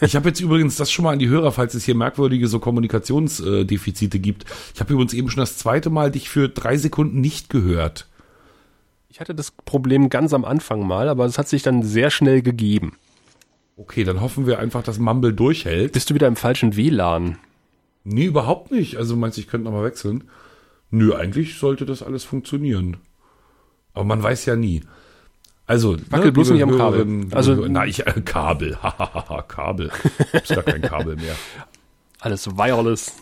[0.00, 2.58] Ich habe jetzt übrigens das schon mal an die Hörer, falls es hier merkwürdige so
[2.58, 4.44] Kommunikationsdefizite gibt.
[4.74, 8.08] Ich habe übrigens eben schon das zweite Mal dich für drei Sekunden nicht gehört.
[9.08, 12.42] Ich hatte das Problem ganz am Anfang mal, aber es hat sich dann sehr schnell
[12.42, 12.96] gegeben.
[13.76, 15.92] Okay, dann hoffen wir einfach, dass Mumble durchhält.
[15.92, 17.38] Bist du wieder im falschen WLAN?
[18.02, 18.96] Nee, überhaupt nicht.
[18.96, 20.24] Also meinst du, ich könnte nochmal wechseln?
[20.90, 22.96] Nö, eigentlich sollte das alles funktionieren.
[23.94, 24.82] Aber man weiß ja nie.
[25.66, 27.26] Also, Wackel bloß liebe nicht am Kabel.
[27.32, 29.90] Also- na, ich, äh, Kabel, hahaha, Kabel.
[30.32, 31.34] Ist gar kein Kabel mehr.
[32.20, 33.12] Alles wireless.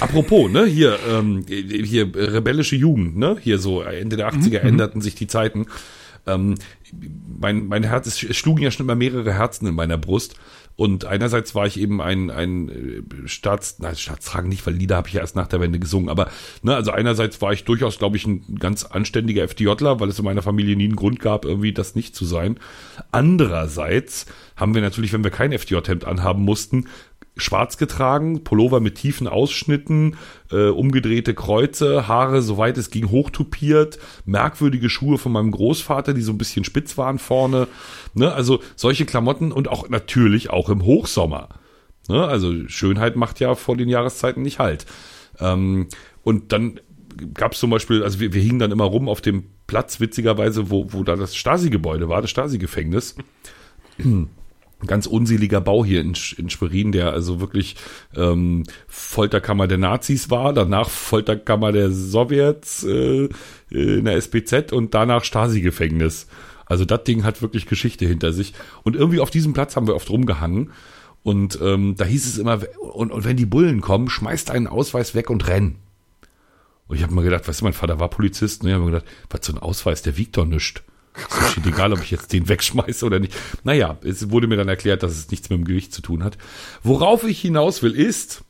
[0.00, 5.14] Apropos, ne, hier, ähm, hier rebellische Jugend, ne, hier so Ende der 80er änderten sich
[5.14, 5.66] die Zeiten.
[6.26, 6.54] Ähm,
[7.38, 10.34] mein, mein Herz, es schlugen ja schon immer mehrere Herzen in meiner Brust.
[10.76, 15.08] Und einerseits war ich eben ein, ein äh, Staats, nein, Staatstragen nicht, weil Lieder habe
[15.08, 16.30] ich erst nach der Wende gesungen, aber
[16.62, 20.24] ne, also einerseits war ich durchaus, glaube ich, ein ganz anständiger FDJler, weil es in
[20.24, 22.58] meiner Familie nie einen Grund gab, irgendwie das nicht zu sein.
[23.10, 26.86] Andererseits haben wir natürlich, wenn wir kein FDJ-Hemd anhaben mussten,
[27.36, 30.16] schwarz getragen, Pullover mit tiefen Ausschnitten,
[30.50, 36.32] äh, umgedrehte Kreuze, Haare, soweit es ging, hochtupiert, merkwürdige Schuhe von meinem Großvater, die so
[36.32, 37.68] ein bisschen spitz waren vorne.
[38.14, 38.32] Ne?
[38.32, 41.48] Also solche Klamotten und auch natürlich auch im Hochsommer.
[42.08, 42.26] Ne?
[42.26, 44.84] Also Schönheit macht ja vor den Jahreszeiten nicht halt.
[45.40, 45.88] Ähm,
[46.22, 46.80] und dann
[47.34, 50.70] gab es zum Beispiel, also wir, wir hingen dann immer rum auf dem Platz, witzigerweise,
[50.70, 53.16] wo, wo da das Stasi-Gebäude war, das Stasi-Gefängnis
[54.86, 57.76] ganz unseliger Bau hier in, in Schwerin, der also wirklich
[58.16, 63.28] ähm, Folterkammer der Nazis war, danach Folterkammer der Sowjets äh,
[63.70, 66.26] in der SPZ und danach Stasi-Gefängnis.
[66.66, 68.54] Also das Ding hat wirklich Geschichte hinter sich.
[68.82, 70.70] Und irgendwie auf diesem Platz haben wir oft rumgehangen.
[71.22, 75.14] Und ähm, da hieß es immer, und, und wenn die Bullen kommen, schmeißt einen Ausweis
[75.14, 75.76] weg und renn.
[76.88, 78.70] Und ich habe mir gedacht, weißt du, mein Vater war Polizist, ne?
[78.70, 80.82] Ich habe mir gedacht, was so ein Ausweis, der wiegt doch nichts.
[81.16, 83.34] Ist mir shit egal, ob ich jetzt den wegschmeiße oder nicht.
[83.64, 86.38] Naja, es wurde mir dann erklärt, dass es nichts mit dem Gewicht zu tun hat.
[86.82, 88.44] Worauf ich hinaus will, ist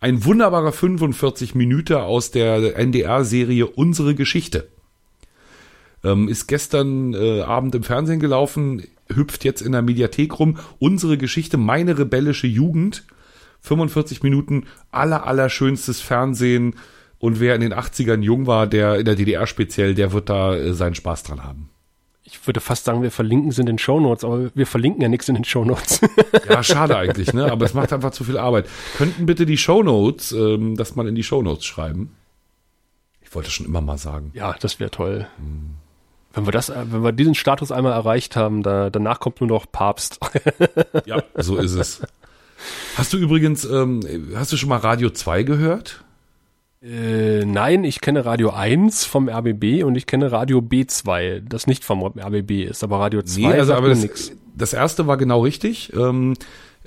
[0.00, 4.68] ein wunderbarer 45 Minuten aus der NDR-Serie Unsere Geschichte.
[6.04, 10.58] Ähm, ist gestern äh, Abend im Fernsehen gelaufen, hüpft jetzt in der Mediathek rum.
[10.78, 13.04] Unsere Geschichte, meine rebellische Jugend.
[13.60, 16.76] 45 Minuten, aller, allerschönstes Fernsehen.
[17.18, 20.54] Und wer in den 80ern jung war, der in der DDR speziell, der wird da
[20.54, 21.70] äh, seinen Spaß dran haben.
[22.30, 25.28] Ich würde fast sagen, wir verlinken es in den Shownotes, aber wir verlinken ja nichts
[25.28, 26.00] in den Shownotes.
[26.48, 27.50] Ja, schade eigentlich, ne?
[27.50, 28.66] Aber es macht einfach zu viel Arbeit.
[28.96, 32.14] Könnten bitte die Shownotes, ähm, das mal in die Shownotes schreiben?
[33.22, 34.30] Ich wollte schon immer mal sagen.
[34.34, 35.26] ja, das wäre toll.
[36.34, 39.48] Wenn wir das, äh, wenn wir diesen Status einmal erreicht haben, da, danach kommt nur
[39.48, 40.20] noch Papst.
[41.06, 42.02] Ja, so ist es.
[42.96, 44.00] Hast du übrigens, ähm,
[44.34, 46.04] hast du schon mal Radio 2 gehört?
[46.80, 51.84] Äh, nein, ich kenne Radio 1 vom RBB und ich kenne Radio B2, das nicht
[51.84, 54.32] vom RBB ist, aber Radio 2 Nee, also aber das, nix.
[54.54, 55.92] das erste war genau richtig.
[55.94, 56.34] Ähm,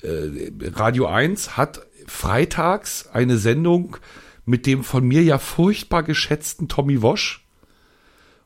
[0.01, 3.97] äh, Radio 1 hat freitags eine Sendung
[4.45, 7.45] mit dem von mir ja furchtbar geschätzten Tommy Wosch.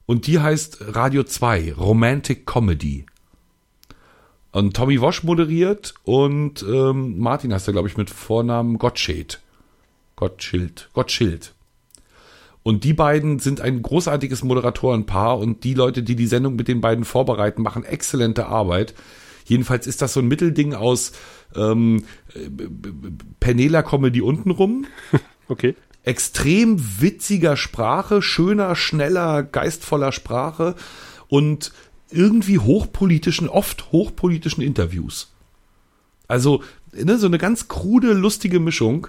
[0.07, 3.05] Und die heißt Radio 2, Romantic Comedy.
[4.51, 9.41] Und Tommy Wosch moderiert und ähm, Martin heißt er, glaube ich, mit Vornamen Gottschild.
[10.15, 10.89] Gottschild.
[10.93, 11.53] Gottschild.
[12.63, 16.81] Und die beiden sind ein großartiges Moderatorenpaar und die Leute, die die Sendung mit den
[16.81, 18.95] beiden vorbereiten, machen exzellente Arbeit.
[19.45, 21.11] Jedenfalls ist das so ein Mittelding aus
[21.55, 22.05] ähm,
[23.39, 24.85] Penela-Comedy untenrum.
[25.47, 25.75] Okay.
[26.01, 30.73] Extrem witziger Sprache, schöner, schneller, geistvoller Sprache
[31.27, 31.71] und
[32.09, 35.35] irgendwie hochpolitischen, oft hochpolitischen Interviews.
[36.27, 39.07] Also ne, so eine ganz krude, lustige Mischung,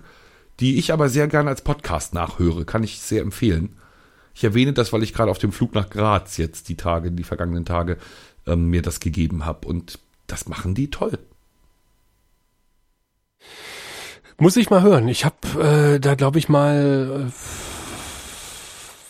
[0.61, 3.77] die ich aber sehr gerne als Podcast nachhöre, kann ich sehr empfehlen.
[4.35, 7.25] Ich erwähne das, weil ich gerade auf dem Flug nach Graz jetzt die Tage, die
[7.25, 7.97] vergangenen Tage
[8.47, 11.19] ähm, mir das gegeben habe und das machen die toll.
[14.39, 15.09] Muss ich mal hören.
[15.09, 17.33] Ich habe äh, da, glaube ich, mal äh,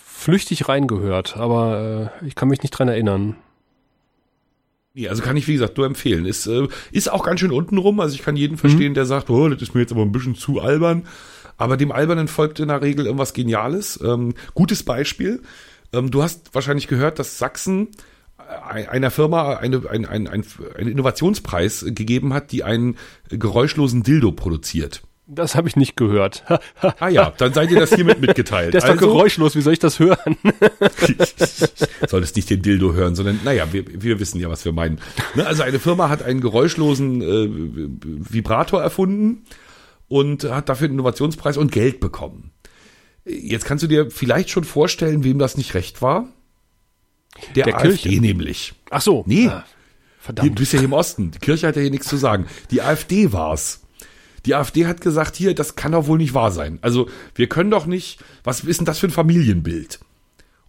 [0.06, 3.36] flüchtig reingehört, aber äh, ich kann mich nicht dran erinnern.
[4.94, 6.24] Nee, also kann ich, wie gesagt, nur empfehlen.
[6.24, 8.00] Ist, äh, ist auch ganz schön untenrum.
[8.00, 8.94] Also ich kann jeden verstehen, mhm.
[8.94, 11.06] der sagt, oh, das ist mir jetzt aber ein bisschen zu albern.
[11.56, 13.98] Aber dem Albernen folgt in der Regel irgendwas Geniales.
[14.02, 15.42] Ähm, gutes Beispiel.
[15.92, 17.88] Ähm, du hast wahrscheinlich gehört, dass Sachsen
[18.38, 20.44] äh, einer Firma eine, ein, ein, ein,
[20.76, 22.96] einen Innovationspreis gegeben hat, die einen
[23.28, 25.02] geräuschlosen Dildo produziert.
[25.28, 26.44] Das habe ich nicht gehört.
[27.00, 28.74] ah ja, dann seid ihr das hiermit mitgeteilt.
[28.74, 30.36] Der ist also, doch geräuschlos, wie soll ich das hören?
[32.08, 35.00] Solltest nicht den Dildo hören, sondern, naja, wir, wir wissen ja, was wir meinen.
[35.34, 37.48] Ne, also eine Firma hat einen geräuschlosen äh,
[38.32, 39.44] Vibrator erfunden
[40.08, 42.52] und hat dafür einen Innovationspreis und Geld bekommen.
[43.24, 46.28] Jetzt kannst du dir vielleicht schon vorstellen, wem das nicht recht war.
[47.54, 48.20] Der, Der AfD Kirche.
[48.20, 48.74] nämlich.
[48.90, 49.24] Ach so.
[49.26, 49.48] Nee.
[49.48, 49.64] Ah,
[50.20, 50.50] verdammt.
[50.50, 51.32] Du bist ja hier im Osten.
[51.32, 52.46] Die Kirche hat ja hier nichts zu sagen.
[52.70, 53.82] Die AfD war's.
[54.46, 56.78] Die AfD hat gesagt, hier, das kann doch wohl nicht wahr sein.
[56.82, 59.98] Also wir können doch nicht, was ist denn das für ein Familienbild?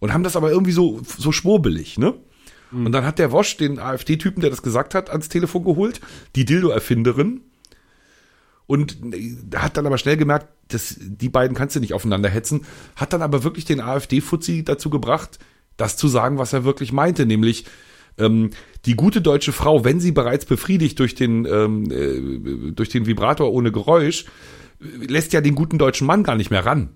[0.00, 2.14] Und haben das aber irgendwie so, so schwurbelig, ne?
[2.72, 2.86] Mhm.
[2.86, 6.00] Und dann hat der Wosch den AfD-Typen, der das gesagt hat, ans Telefon geholt,
[6.34, 7.40] die Dildo-Erfinderin.
[8.68, 8.98] Und
[9.56, 13.22] hat dann aber schnell gemerkt, dass die beiden kannst du nicht aufeinander hetzen, hat dann
[13.22, 15.38] aber wirklich den AfD-Fuzzi dazu gebracht,
[15.78, 17.64] das zu sagen, was er wirklich meinte, nämlich,
[18.18, 18.50] ähm,
[18.84, 23.50] die gute deutsche Frau, wenn sie bereits befriedigt durch den, ähm, äh, durch den Vibrator
[23.50, 24.26] ohne Geräusch,
[24.80, 26.90] lässt ja den guten deutschen Mann gar nicht mehr ran.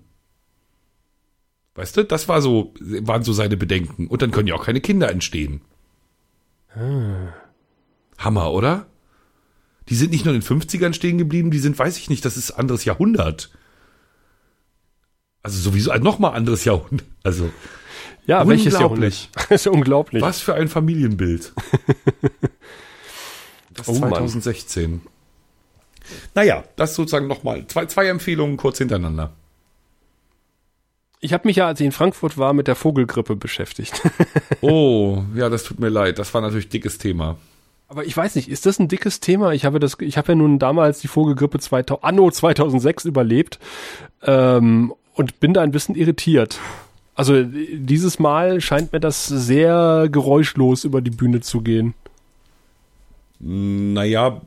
[1.73, 4.05] Weißt du, das war so, waren so seine Bedenken.
[4.05, 5.61] Und dann können ja auch keine Kinder entstehen.
[6.67, 7.29] Hm.
[8.19, 8.85] Hammer, oder?
[9.89, 12.37] Die sind nicht nur in den 50ern stehen geblieben, die sind, weiß ich nicht, das
[12.37, 13.51] ist anderes Jahrhundert.
[15.41, 17.07] Also sowieso also nochmal anderes Jahrhundert.
[17.23, 17.49] Also
[18.25, 19.29] ja, welches Jahrhundert?
[19.49, 20.21] das ist unglaublich.
[20.21, 21.53] Was für ein Familienbild.
[23.73, 24.91] das oh 2016.
[24.91, 25.01] Mann.
[26.33, 27.67] Naja, das sozusagen nochmal.
[27.67, 29.33] Zwei, zwei Empfehlungen kurz hintereinander.
[31.19, 34.01] Ich habe mich ja, als ich in Frankfurt war, mit der Vogelgrippe beschäftigt.
[34.61, 36.19] oh, ja, das tut mir leid.
[36.19, 37.37] Das war natürlich dickes Thema.
[37.93, 39.53] Aber ich weiß nicht, ist das ein dickes Thema?
[39.53, 43.59] Ich habe das, ich habe ja nun damals die Vogelgrippe 2000, anno 2006 überlebt
[44.23, 46.59] ähm, und bin da ein bisschen irritiert.
[47.13, 51.93] Also dieses Mal scheint mir das sehr geräuschlos über die Bühne zu gehen.
[53.39, 54.41] Naja,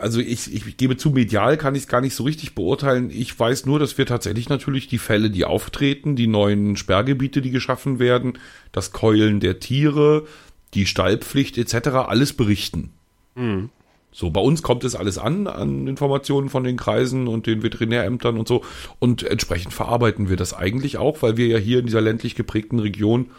[0.00, 3.10] also ich, ich gebe zu, medial kann ich es gar nicht so richtig beurteilen.
[3.10, 7.50] Ich weiß nur, dass wir tatsächlich natürlich die Fälle, die auftreten, die neuen Sperrgebiete, die
[7.50, 8.38] geschaffen werden,
[8.72, 10.26] das Keulen der Tiere,
[10.74, 11.88] die Stallpflicht etc.
[11.88, 12.92] alles berichten.
[13.34, 13.70] Mhm.
[14.12, 18.38] So, bei uns kommt es alles an, an Informationen von den Kreisen und den Veterinärämtern
[18.38, 18.64] und so.
[18.98, 22.78] Und entsprechend verarbeiten wir das eigentlich auch, weil wir ja hier in dieser ländlich geprägten
[22.78, 23.30] Region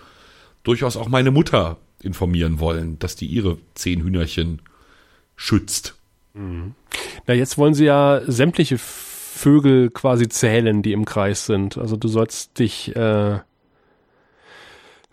[0.61, 4.61] durchaus auch meine Mutter informieren wollen, dass die ihre zehn Hühnerchen
[5.35, 5.95] schützt.
[6.35, 6.75] Mhm.
[7.25, 11.77] Na, jetzt wollen sie ja sämtliche Vögel quasi zählen, die im Kreis sind.
[11.77, 13.39] Also du sollst dich äh,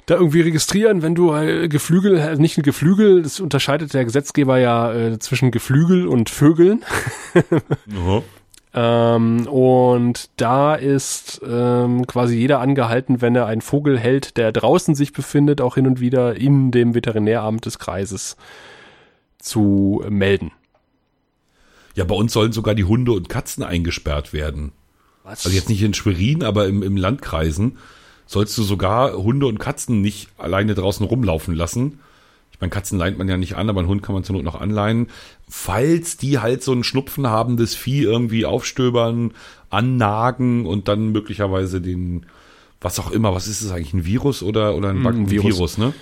[0.07, 4.59] da irgendwie registrieren, wenn du äh, Geflügel, also nicht ein Geflügel, das unterscheidet der Gesetzgeber
[4.59, 6.85] ja äh, zwischen Geflügel und Vögeln.
[8.75, 14.95] ähm, und da ist ähm, quasi jeder angehalten, wenn er einen Vogel hält, der draußen
[14.95, 18.37] sich befindet, auch hin und wieder in dem Veterinäramt des Kreises
[19.39, 20.53] zu melden.
[21.95, 24.73] Ja, bei uns sollen sogar die Hunde und Katzen eingesperrt werden.
[25.23, 25.47] Was?
[25.47, 27.79] Also jetzt nicht in Schwerin, aber im, im Landkreisen
[28.27, 32.01] sollst du sogar Hunde und Katzen nicht alleine draußen rumlaufen lassen.
[32.53, 34.45] Ich meine, Katzen leint man ja nicht an, aber einen Hund kann man zur Not
[34.45, 35.09] noch anleihen.
[35.49, 39.33] Falls die halt so ein Schnupfen haben, das Vieh irgendwie aufstöbern,
[39.71, 42.27] annagen und dann möglicherweise den,
[42.81, 45.79] was auch immer, was ist es eigentlich, ein Virus oder, oder ein, hm, ein Virus.
[45.79, 45.93] Ne?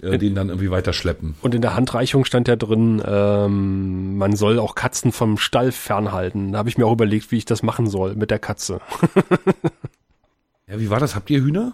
[0.00, 1.34] Äh, den dann irgendwie weiter schleppen.
[1.42, 6.52] Und in der Handreichung stand ja drin, ähm, man soll auch Katzen vom Stall fernhalten.
[6.52, 8.80] Da habe ich mir auch überlegt, wie ich das machen soll mit der Katze.
[10.70, 11.14] Ja, wie war das?
[11.14, 11.72] Habt ihr Hühner?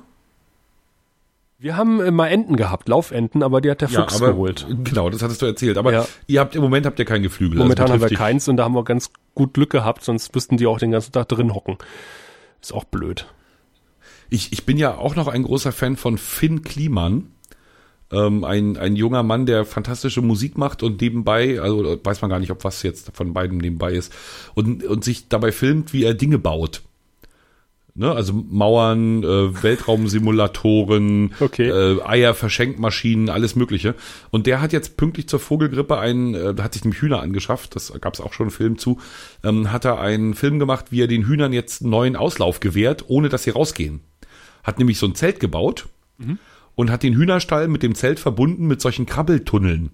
[1.58, 4.66] Wir haben mal Enten gehabt, Laufenten, aber die hat der Fuchs ja, aber, geholt.
[4.84, 5.78] Genau, das hattest du erzählt.
[5.78, 6.06] Aber ja.
[6.26, 7.58] ihr habt im Moment habt ihr kein Geflügel.
[7.58, 8.18] Momentan also haben wir dich.
[8.18, 11.12] keins und da haben wir ganz gut Glück gehabt, sonst müssten die auch den ganzen
[11.12, 11.78] Tag drin hocken.
[12.60, 13.26] Ist auch blöd.
[14.28, 17.32] Ich, ich bin ja auch noch ein großer Fan von Finn Kliman.
[18.12, 22.38] Ähm, ein, ein junger Mann, der fantastische Musik macht und nebenbei, also weiß man gar
[22.38, 24.12] nicht, ob was jetzt von beiden nebenbei ist,
[24.54, 26.82] und, und sich dabei filmt, wie er Dinge baut.
[27.98, 31.68] Ne, also Mauern, äh, Weltraumsimulatoren, Okay.
[31.68, 33.94] äh, Eier-Verschenkmaschinen, alles Mögliche.
[34.30, 37.92] Und der hat jetzt pünktlich zur Vogelgrippe einen, äh, hat sich nämlich Hühner angeschafft, das
[38.00, 38.98] gab es auch schon einen Film zu,
[39.42, 43.04] ähm, hat er einen Film gemacht, wie er den Hühnern jetzt einen neuen Auslauf gewährt,
[43.08, 44.00] ohne dass sie rausgehen.
[44.62, 45.86] Hat nämlich so ein Zelt gebaut
[46.74, 49.90] und hat den Hühnerstall mit dem Zelt verbunden mit solchen Krabbeltunneln.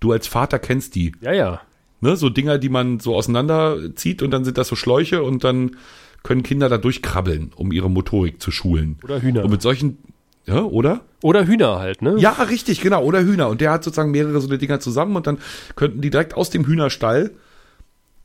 [0.00, 1.12] Du als Vater kennst die.
[1.20, 1.60] Ja, ja.
[2.00, 5.76] Ne, so Dinger, die man so auseinanderzieht und dann sind das so Schläuche und dann
[6.24, 8.98] können Kinder da durchkrabbeln, um ihre Motorik zu schulen.
[9.04, 9.44] Oder Hühner.
[9.44, 9.98] Und mit solchen,
[10.46, 11.02] ja, oder?
[11.22, 12.16] Oder Hühner halt, ne?
[12.18, 13.04] Ja, richtig, genau.
[13.04, 13.48] Oder Hühner.
[13.48, 15.38] Und der hat sozusagen mehrere so eine Dinger zusammen und dann
[15.76, 17.30] könnten die direkt aus dem Hühnerstall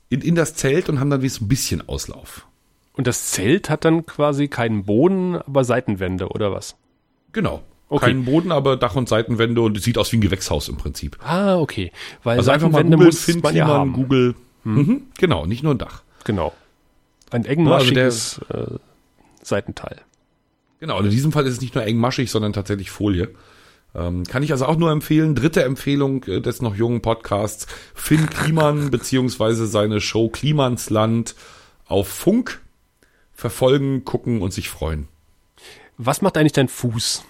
[0.09, 2.47] in, in das Zelt und haben dann wie so ein bisschen Auslauf.
[2.93, 6.75] Und das Zelt hat dann quasi keinen Boden, aber Seitenwände oder was?
[7.33, 7.61] Genau.
[7.89, 8.05] Okay.
[8.07, 11.17] Keinen Boden, aber Dach- und Seitenwände und es sieht aus wie ein Gewächshaus im Prinzip.
[11.23, 11.91] Ah, okay.
[12.23, 13.93] Weil Also einfach mal Google, muss Finn, man ja haben.
[13.93, 14.35] Google.
[14.63, 16.03] Mhm, genau, nicht nur ein Dach.
[16.23, 16.53] Genau.
[17.31, 18.65] Ein also der- engmaschiges äh,
[19.43, 20.01] Seitenteil.
[20.79, 23.29] Genau, und in diesem Fall ist es nicht nur engmaschig, sondern tatsächlich Folie.
[23.95, 25.35] Ähm, kann ich also auch nur empfehlen.
[25.35, 27.67] Dritte Empfehlung äh, des noch jungen Podcasts.
[27.93, 31.35] Finn Kliman beziehungsweise seine Show Klimansland
[31.85, 32.61] auf Funk.
[33.33, 35.07] Verfolgen, gucken und sich freuen.
[35.97, 37.23] Was macht eigentlich dein Fuß?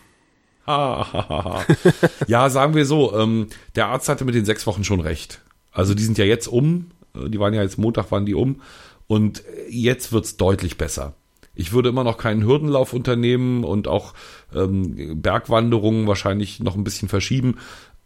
[0.68, 5.42] ja, sagen wir so, ähm, der Arzt hatte mit den sechs Wochen schon recht.
[5.72, 8.62] Also die sind ja jetzt um, äh, die waren ja jetzt Montag, waren die um
[9.10, 11.16] und jetzt wird's deutlich besser.
[11.56, 14.14] Ich würde immer noch keinen Hürdenlauf unternehmen und auch
[14.54, 17.58] ähm, Bergwanderungen wahrscheinlich noch ein bisschen verschieben,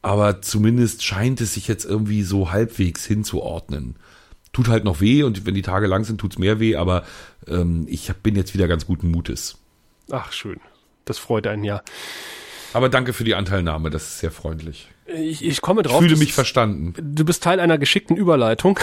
[0.02, 3.98] aber zumindest scheint es sich jetzt irgendwie so halbwegs hinzuordnen.
[4.54, 7.04] Tut halt noch weh und wenn die Tage lang sind, tut's mehr weh, aber
[7.48, 9.58] ähm, ich bin jetzt wieder ganz guten Mutes.
[10.10, 10.62] Ach, schön.
[11.04, 11.84] Das freut einen ja.
[12.72, 14.93] Aber danke für die Anteilnahme, das ist sehr freundlich.
[15.16, 16.00] Ich, ich komme Ich drauf.
[16.00, 16.94] fühle das- mich verstanden.
[16.98, 18.80] Du bist Teil einer geschickten Überleitung,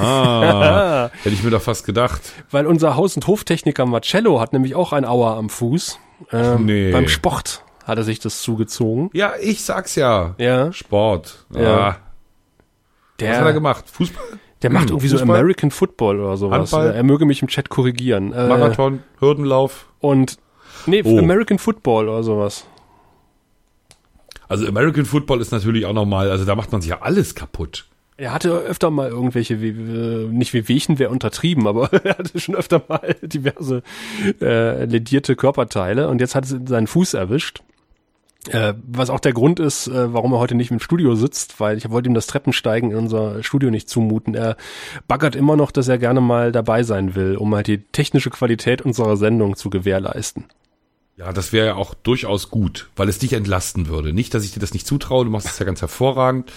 [0.00, 2.20] Ah, hätte ich mir doch fast gedacht.
[2.50, 5.98] weil unser Haus- und Hoftechniker Marcello hat nämlich auch ein Auer am Fuß.
[6.32, 6.92] Ähm, nee.
[6.92, 9.10] Beim Sport hat er sich das zugezogen.
[9.12, 10.34] Ja, ich sag's ja.
[10.38, 10.72] Ja.
[10.72, 11.44] Sport.
[11.54, 11.60] Ja.
[11.62, 11.86] Ja.
[11.88, 11.96] Was
[13.20, 13.84] Der, hat er gemacht?
[13.90, 14.24] Fußball?
[14.62, 15.36] der macht Hm, irgendwie so Fußball?
[15.38, 16.72] American Football oder sowas.
[16.72, 16.94] Handball?
[16.94, 18.32] Er möge mich im Chat korrigieren.
[18.32, 19.86] Äh, Marathon, Hürdenlauf.
[20.00, 20.38] Und
[20.86, 21.18] nee, Oh.
[21.18, 22.66] American Football oder sowas.
[24.48, 27.86] Also American Football ist natürlich auch nochmal, also da macht man sich ja alles kaputt.
[28.18, 32.54] Er hatte öfter mal irgendwelche, wie, äh, nicht Wehwehchen wäre untertrieben, aber er hatte schon
[32.54, 33.82] öfter mal diverse
[34.40, 37.62] äh, ledierte Körperteile und jetzt hat es seinen Fuß erwischt.
[38.48, 41.76] Äh, was auch der Grund ist, äh, warum er heute nicht im Studio sitzt, weil
[41.76, 44.34] ich wollte ihm das Treppensteigen in unser Studio nicht zumuten.
[44.34, 44.56] Er
[45.08, 48.82] baggert immer noch, dass er gerne mal dabei sein will, um halt die technische Qualität
[48.82, 50.44] unserer Sendung zu gewährleisten.
[51.16, 54.12] Ja, das wäre ja auch durchaus gut, weil es dich entlasten würde.
[54.12, 56.52] Nicht, dass ich dir das nicht zutraue, du machst es ja ganz hervorragend.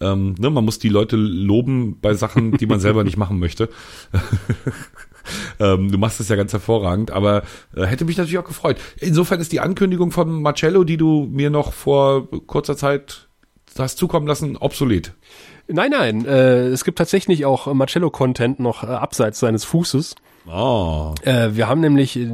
[0.00, 3.68] Ähm, ne, man muss die Leute loben bei Sachen, die man selber nicht machen möchte.
[5.60, 7.42] ähm, du machst es ja ganz hervorragend, aber
[7.76, 8.78] äh, hätte mich natürlich auch gefreut.
[8.96, 13.28] Insofern ist die Ankündigung von Marcello, die du mir noch vor kurzer Zeit
[13.78, 15.12] hast zukommen lassen, obsolet.
[15.68, 20.16] Nein, nein, äh, es gibt tatsächlich auch Marcello-Content noch äh, abseits seines Fußes.
[20.46, 21.14] Oh.
[21.22, 22.28] Äh, wir haben nämlich, äh,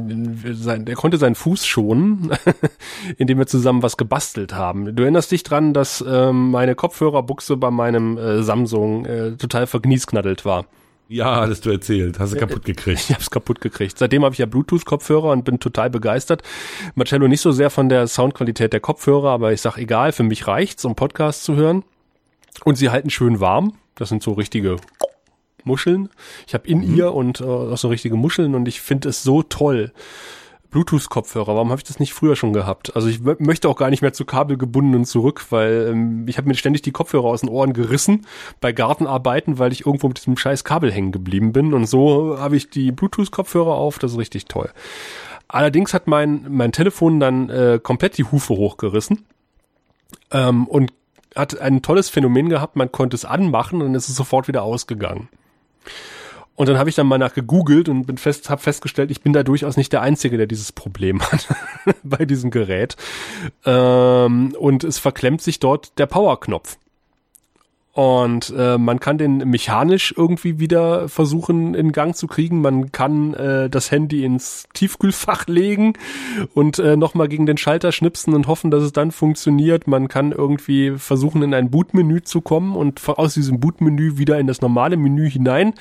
[0.53, 2.31] sein, der konnte seinen Fuß schonen,
[3.17, 4.95] indem wir zusammen was gebastelt haben.
[4.95, 10.45] Du erinnerst dich dran, dass ähm, meine Kopfhörerbuchse bei meinem äh, Samsung äh, total vergniesknaddelt
[10.45, 10.65] war.
[11.09, 12.19] Ja, hattest du erzählt.
[12.19, 12.99] Hast du kaputt gekriegt.
[13.09, 13.97] Ich hab's kaputt gekriegt.
[13.97, 16.43] Seitdem habe ich ja Bluetooth-Kopfhörer und bin total begeistert.
[16.95, 20.47] Marcello nicht so sehr von der Soundqualität der Kopfhörer, aber ich sag egal, für mich
[20.47, 21.83] reicht's, um Podcast zu hören.
[22.65, 23.73] Und sie halten schön warm.
[23.95, 24.77] Das sind so richtige
[25.67, 26.09] Muscheln.
[26.47, 29.43] Ich habe in ihr und äh, auch so richtige Muscheln und ich finde es so
[29.43, 29.91] toll.
[30.69, 32.95] Bluetooth-Kopfhörer, warum habe ich das nicht früher schon gehabt?
[32.95, 36.55] Also ich möchte auch gar nicht mehr zu kabelgebundenen zurück, weil ähm, ich habe mir
[36.55, 38.25] ständig die Kopfhörer aus den Ohren gerissen
[38.59, 41.73] bei Gartenarbeiten, weil ich irgendwo mit diesem scheiß Kabel hängen geblieben bin.
[41.73, 44.69] Und so habe ich die Bluetooth-Kopfhörer auf, das ist richtig toll.
[45.47, 49.25] Allerdings hat mein, mein Telefon dann äh, komplett die Hufe hochgerissen
[50.31, 50.91] ähm, und
[51.35, 55.29] hat ein tolles Phänomen gehabt, man konnte es anmachen und es ist sofort wieder ausgegangen.
[56.55, 59.31] Und dann habe ich dann mal nach gegoogelt und bin fest, habe festgestellt, ich bin
[59.31, 61.47] da durchaus nicht der Einzige, der dieses Problem hat
[62.03, 62.95] bei diesem Gerät.
[63.63, 66.77] Ähm, und es verklemmt sich dort der Powerknopf.
[67.97, 72.61] Und äh, man kann den mechanisch irgendwie wieder versuchen in Gang zu kriegen.
[72.61, 75.93] Man kann äh, das Handy ins Tiefkühlfach legen
[76.53, 79.87] und äh, nochmal gegen den Schalter schnipsen und hoffen, dass es dann funktioniert.
[79.87, 84.45] Man kann irgendwie versuchen, in ein Bootmenü zu kommen und aus diesem Bootmenü wieder in
[84.45, 85.73] das normale Menü hinein.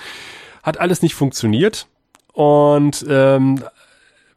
[0.62, 1.86] Hat alles nicht funktioniert.
[2.32, 3.62] Und ähm,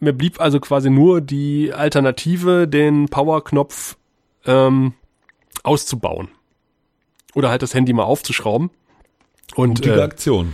[0.01, 3.95] mir blieb also quasi nur die Alternative, den Powerknopf
[4.45, 4.95] ähm,
[5.63, 6.27] auszubauen.
[7.35, 8.69] Oder halt das Handy mal aufzuschrauben.
[9.55, 10.53] Und Mutige äh, Aktion.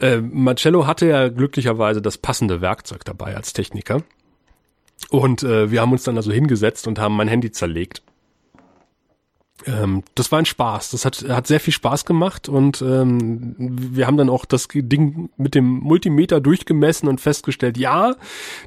[0.00, 4.02] äh, Marcello hatte ja glücklicherweise das passende Werkzeug dabei als Techniker.
[5.08, 8.02] Und äh, wir haben uns dann also hingesetzt und haben mein Handy zerlegt.
[9.66, 10.90] Ähm, das war ein Spaß.
[10.90, 15.30] Das hat, hat sehr viel Spaß gemacht und ähm, wir haben dann auch das Ding
[15.36, 18.14] mit dem Multimeter durchgemessen und festgestellt, ja,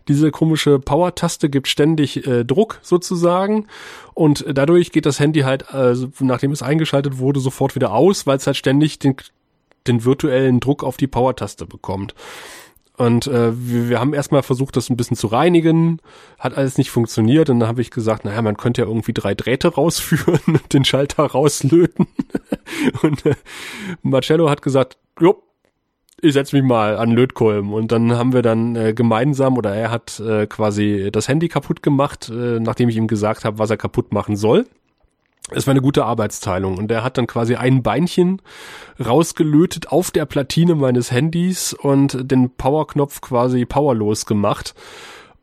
[0.07, 3.67] diese komische Power-Taste gibt ständig äh, Druck sozusagen
[4.13, 8.37] und dadurch geht das Handy halt, äh, nachdem es eingeschaltet wurde, sofort wieder aus, weil
[8.37, 9.15] es halt ständig den,
[9.87, 12.13] den virtuellen Druck auf die Power-Taste bekommt.
[13.03, 15.99] Und äh, wir, wir haben erstmal versucht, das ein bisschen zu reinigen,
[16.39, 17.49] hat alles nicht funktioniert.
[17.49, 20.85] Und dann habe ich gesagt, naja, man könnte ja irgendwie drei Drähte rausführen und den
[20.85, 22.07] Schalter rauslöten.
[23.01, 23.35] und äh,
[24.01, 25.43] Marcello hat gesagt, jo,
[26.21, 27.73] ich setz mich mal an Lötkolben.
[27.73, 31.83] Und dann haben wir dann äh, gemeinsam, oder er hat äh, quasi das Handy kaputt
[31.83, 34.65] gemacht, äh, nachdem ich ihm gesagt habe, was er kaputt machen soll.
[35.51, 38.41] Es war eine gute Arbeitsteilung und er hat dann quasi ein Beinchen
[39.03, 44.73] rausgelötet auf der Platine meines Handys und den Powerknopf quasi powerlos gemacht.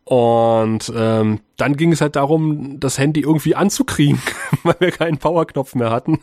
[0.04, 4.20] Und ähm, dann ging es halt darum, das Handy irgendwie anzukriegen,
[4.64, 6.18] weil wir keinen Powerknopf mehr hatten.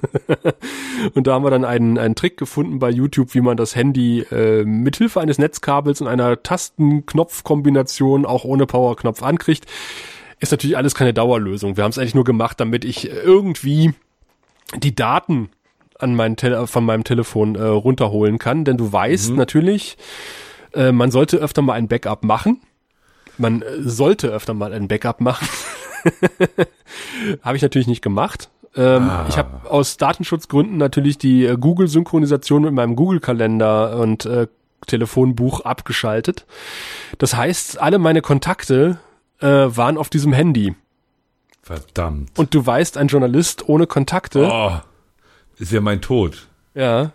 [1.13, 4.21] und da haben wir dann einen, einen Trick gefunden bei YouTube, wie man das Handy
[4.31, 9.67] äh, mit Hilfe eines Netzkabels und einer Tasten-Knopf-Kombination auch ohne Powerknopf ankriegt
[10.39, 11.77] ist natürlich alles keine Dauerlösung.
[11.77, 13.93] Wir haben es eigentlich nur gemacht, damit ich irgendwie
[14.75, 15.49] die Daten
[15.99, 18.63] an mein Tele von meinem Telefon äh, runterholen kann.
[18.65, 19.35] Denn du weißt Mhm.
[19.37, 19.97] natürlich,
[20.73, 22.61] äh, man sollte öfter mal ein Backup machen.
[23.37, 25.47] Man äh, sollte öfter mal ein Backup machen.
[27.41, 28.49] habe ich natürlich nicht gemacht.
[28.75, 29.25] Ähm, Ah.
[29.27, 34.47] Ich habe aus Datenschutzgründen natürlich die äh, Google-Synchronisation mit meinem Google-Kalender und äh,
[34.85, 36.45] Telefonbuch abgeschaltet.
[37.17, 38.99] Das heißt, alle meine Kontakte
[39.39, 40.75] äh, waren auf diesem Handy.
[41.61, 42.29] Verdammt.
[42.37, 44.71] Und du weißt, ein Journalist ohne Kontakte, Oh,
[45.59, 46.47] ist ja mein Tod.
[46.73, 47.11] ja,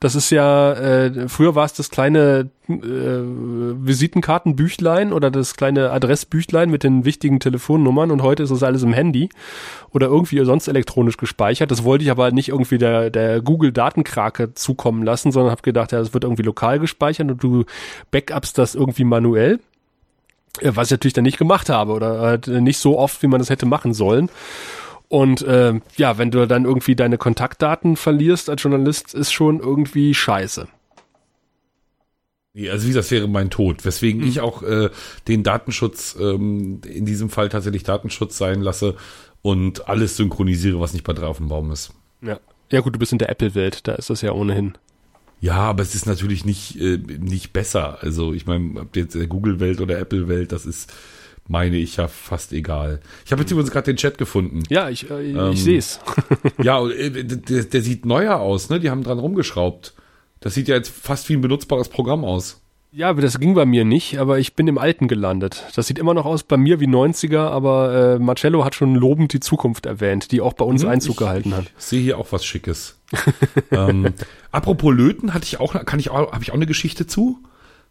[0.00, 2.74] das ist ja, äh, früher war es das kleine äh,
[3.88, 8.92] Visitenkartenbüchlein oder das kleine Adressbüchlein mit den wichtigen Telefonnummern und heute ist das alles im
[8.92, 9.28] Handy
[9.90, 11.70] oder irgendwie sonst elektronisch gespeichert.
[11.72, 15.98] Das wollte ich aber nicht irgendwie der, der Google-Datenkrake zukommen lassen, sondern habe gedacht, ja,
[15.98, 17.64] das wird irgendwie lokal gespeichert und du
[18.12, 19.58] backupst das irgendwie manuell.
[20.60, 23.38] Äh, Was ich natürlich dann nicht gemacht habe oder halt nicht so oft, wie man
[23.40, 24.30] das hätte machen sollen.
[25.08, 30.12] Und äh, ja, wenn du dann irgendwie deine Kontaktdaten verlierst als Journalist, ist schon irgendwie
[30.14, 30.68] scheiße.
[32.52, 33.84] Nee, also wie das wäre mein Tod.
[33.84, 34.90] Weswegen ich auch äh,
[35.26, 38.96] den Datenschutz ähm, in diesem Fall tatsächlich Datenschutz sein lasse
[39.42, 41.92] und alles synchronisiere, was nicht bei drei auf dem Baum ist.
[42.20, 42.38] Ja.
[42.70, 44.76] Ja gut, du bist in der Apple-Welt, da ist das ja ohnehin.
[45.40, 47.98] Ja, aber es ist natürlich nicht, äh, nicht besser.
[48.02, 50.92] Also ich meine, ob jetzt der Google-Welt oder Apple-Welt, das ist,
[51.46, 53.00] meine ich ja fast egal.
[53.24, 54.62] Ich habe jetzt übrigens gerade den Chat gefunden.
[54.68, 56.00] Ja, ich, äh, Ähm, ich sehe es.
[56.62, 58.80] Ja, äh, der, der sieht neuer aus, ne?
[58.80, 59.94] Die haben dran rumgeschraubt.
[60.40, 62.60] Das sieht ja jetzt fast wie ein benutzbares Programm aus.
[62.90, 65.64] Ja, das ging bei mir nicht, aber ich bin im Alten gelandet.
[65.76, 69.34] Das sieht immer noch aus bei mir wie 90er, aber äh, Marcello hat schon lobend
[69.34, 71.12] die Zukunft erwähnt, die auch bei uns Einzug Mhm.
[71.12, 71.64] ich, gehalten hat.
[71.78, 72.98] Ich sehe hier auch was Schickes.
[73.70, 74.14] ähm,
[74.52, 77.38] apropos Löten, hatte ich auch, kann ich auch, habe ich auch eine Geschichte zu?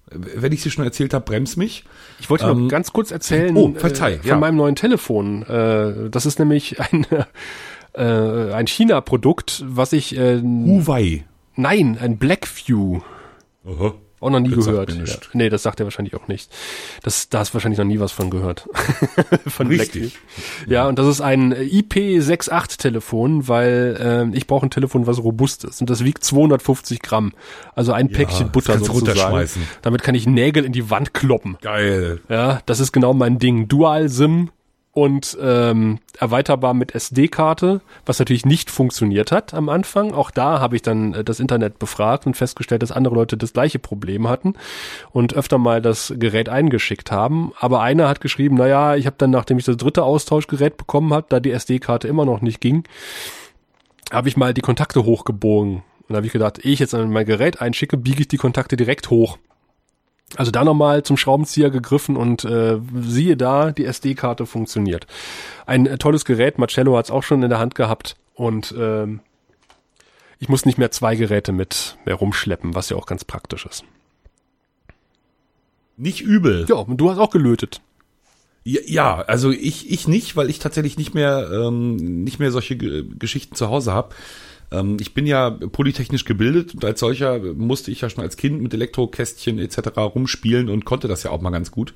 [0.10, 1.84] Wenn ich sie schon erzählt habe, brems mich.
[2.20, 4.38] Ich wollte Ähm, noch ganz kurz erzählen oh, verzeih, äh, von ja.
[4.38, 5.44] meinem neuen Telefon.
[5.44, 7.06] Äh, das ist nämlich ein,
[7.94, 11.26] äh, ein China-Produkt, was ich äh, Huawei.
[11.56, 13.02] nein, ein Blackview.
[13.66, 13.94] Aha.
[14.20, 14.92] Auch noch nie Das gehört.
[14.92, 15.16] Ja.
[15.34, 16.52] Nee, das sagt er wahrscheinlich auch nicht.
[17.04, 18.68] Das, da hast du wahrscheinlich noch nie was von gehört.
[19.48, 20.14] von Richtig.
[20.14, 20.74] Blackview.
[20.74, 25.82] Ja, und das ist ein IP68-Telefon, weil ähm, ich brauche ein Telefon, was robust ist.
[25.82, 27.34] Und das wiegt 250 Gramm.
[27.76, 29.48] Also ein Päckchen das Butter sozusagen.
[29.84, 31.58] Damit kann ich Nägel in die Wand kloppen.
[31.62, 32.20] Geil.
[32.28, 33.68] Ja, das ist genau mein Ding.
[33.68, 34.50] Dual-SIM
[34.98, 40.12] und ähm, erweiterbar mit SD-Karte, was natürlich nicht funktioniert hat am Anfang.
[40.12, 43.54] Auch da habe ich dann äh, das Internet befragt und festgestellt, dass andere Leute das
[43.54, 44.56] gleiche Problem hatten
[45.12, 47.52] und öfter mal das Gerät eingeschickt haben.
[47.60, 51.28] Aber einer hat geschrieben, naja, ich habe dann, nachdem ich das dritte Austauschgerät bekommen habe,
[51.30, 52.84] da die SD-Karte immer noch nicht ging,
[54.12, 55.76] habe ich mal die Kontakte hochgebogen.
[55.76, 58.76] Und da habe ich gedacht, ehe ich jetzt mein Gerät einschicke, biege ich die Kontakte
[58.76, 59.38] direkt hoch.
[60.36, 65.08] Also da nochmal zum Schraubenzieher gegriffen und äh, siehe da, die SD-Karte funktioniert.
[65.66, 69.22] Ein äh, tolles Gerät, Marcello hat es auch schon in der Hand gehabt und ähm,
[70.40, 73.86] ich muss nicht mehr zwei Geräte mit mehr rumschleppen, was ja auch ganz praktisch ist.
[75.96, 76.66] Nicht übel.
[76.68, 77.82] Ja, und du hast auch gelötet.
[78.64, 83.06] Ja, also ich, ich nicht, weil ich tatsächlich nicht mehr, ähm, nicht mehr solche Ge
[83.18, 84.14] Geschichten zu Hause habe.
[84.72, 88.62] Ähm, ich bin ja polytechnisch gebildet und als solcher musste ich ja schon als Kind
[88.62, 89.98] mit Elektrokästchen etc.
[89.98, 91.94] rumspielen und konnte das ja auch mal ganz gut.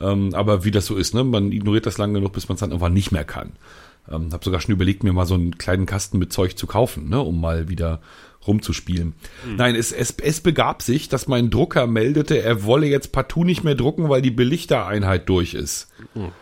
[0.00, 1.22] Ähm, aber wie das so ist, ne?
[1.24, 3.52] man ignoriert das lange genug, bis man es dann irgendwann nicht mehr kann.
[4.10, 7.08] Ähm, habe sogar schon überlegt, mir mal so einen kleinen Kasten mit Zeug zu kaufen,
[7.08, 8.00] ne, um mal wieder
[8.46, 9.14] rumzuspielen.
[9.46, 9.56] Mhm.
[9.56, 13.62] Nein, es, es, es begab sich, dass mein Drucker meldete, er wolle jetzt partout nicht
[13.62, 15.88] mehr drucken, weil die Belichtereinheit durch ist.
[16.14, 16.32] Mhm.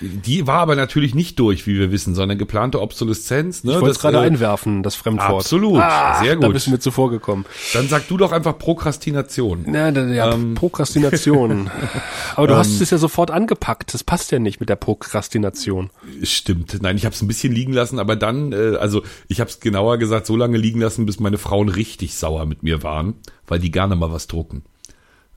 [0.00, 3.64] Die war aber natürlich nicht durch, wie wir wissen, sondern geplante Obsoleszenz.
[3.64, 3.72] Ne?
[3.72, 5.42] Ich wollte gerade äh, einwerfen, das Fremdwort.
[5.44, 6.44] Absolut, ah, sehr gut.
[6.44, 7.44] Da bist du mir zuvor gekommen.
[7.74, 9.72] Dann sag du doch einfach Prokrastination.
[9.72, 11.70] Ja, ja ähm, Prokrastination.
[12.36, 13.92] aber du ähm, hast es ja sofort angepackt.
[13.92, 15.90] Das passt ja nicht mit der Prokrastination.
[16.22, 16.78] Stimmt.
[16.80, 19.60] Nein, ich habe es ein bisschen liegen lassen, aber dann, äh, also ich habe es
[19.60, 23.14] genauer gesagt, so lange liegen lassen, bis meine Frauen richtig sauer mit mir waren,
[23.46, 24.62] weil die gerne mal was drucken.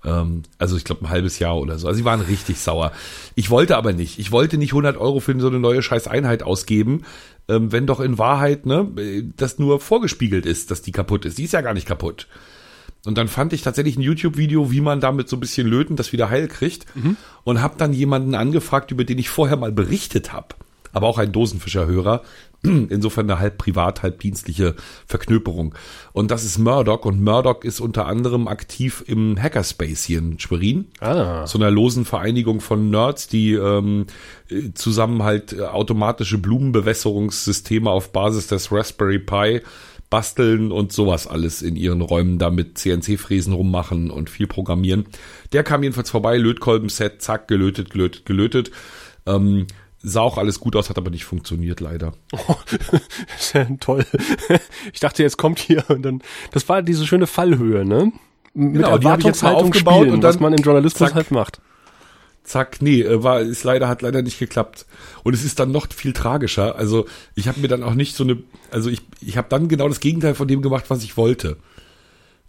[0.05, 1.87] Ähm, also ich glaube ein halbes Jahr oder so.
[1.87, 2.91] Also sie waren richtig sauer.
[3.35, 4.19] Ich wollte aber nicht.
[4.19, 7.03] Ich wollte nicht 100 Euro für so eine neue Scheißeinheit ausgeben,
[7.47, 8.87] ähm, wenn doch in Wahrheit ne,
[9.37, 11.37] das nur vorgespiegelt ist, dass die kaputt ist.
[11.37, 12.27] Die ist ja gar nicht kaputt.
[13.05, 16.13] Und dann fand ich tatsächlich ein YouTube-Video, wie man damit so ein bisschen löten das
[16.13, 16.85] wieder heil kriegt.
[16.95, 17.17] Mhm.
[17.43, 20.55] Und habe dann jemanden angefragt, über den ich vorher mal berichtet habe
[20.93, 22.21] aber auch ein Dosenfischerhörer.
[22.89, 25.75] Insofern eine halb privat, halb dienstliche Verknöperung.
[26.13, 30.85] Und das ist Murdoch und Murdoch ist unter anderem aktiv im Hackerspace hier in Schwerin.
[31.01, 31.45] Ah.
[31.45, 34.05] So einer losen Vereinigung von Nerds, die ähm,
[34.75, 39.61] zusammen halt äh, automatische Blumenbewässerungssysteme auf Basis des Raspberry Pi
[40.09, 45.05] basteln und sowas alles in ihren Räumen da mit CNC-Fräsen rummachen und viel programmieren.
[45.53, 48.71] Der kam jedenfalls vorbei, Lötkolben-Set, zack, gelötet, gelötet, gelötet.
[49.25, 49.65] Ähm,
[50.05, 52.13] Sah auch alles gut aus, hat aber nicht funktioniert, leider.
[52.47, 52.55] Oh,
[53.53, 54.05] ja toll.
[54.91, 58.11] Ich dachte, jetzt kommt hier und dann, das war diese schöne Fallhöhe, ne?
[58.53, 61.61] Mit genau, Erwartungshaltung aufgebaut spielen, und dann, was man im Journalismus zack, halt macht.
[62.43, 64.85] Zack, nee, äh, war, ist leider, hat leider nicht geklappt.
[65.23, 66.75] Und es ist dann noch viel tragischer.
[66.75, 69.87] Also, ich habe mir dann auch nicht so eine, also ich, ich habe dann genau
[69.87, 71.57] das Gegenteil von dem gemacht, was ich wollte.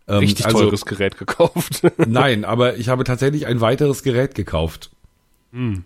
[0.09, 1.83] Ähm, Richtig also, teures Gerät gekauft.
[2.07, 4.91] nein, aber ich habe tatsächlich ein weiteres Gerät gekauft.
[5.53, 5.85] Hm.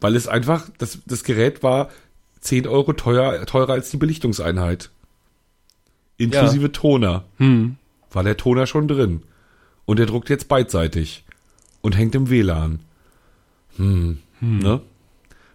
[0.00, 1.90] Weil es einfach, das, das Gerät war
[2.40, 4.90] 10 Euro teuer, teurer als die Belichtungseinheit.
[6.18, 6.68] Inklusive ja.
[6.68, 7.24] Toner.
[7.38, 7.76] Hm.
[8.10, 9.22] War der Toner schon drin.
[9.84, 11.24] Und der druckt jetzt beidseitig.
[11.80, 12.80] Und hängt im WLAN.
[13.76, 14.18] Hm.
[14.40, 14.58] hm.
[14.58, 14.80] Ne?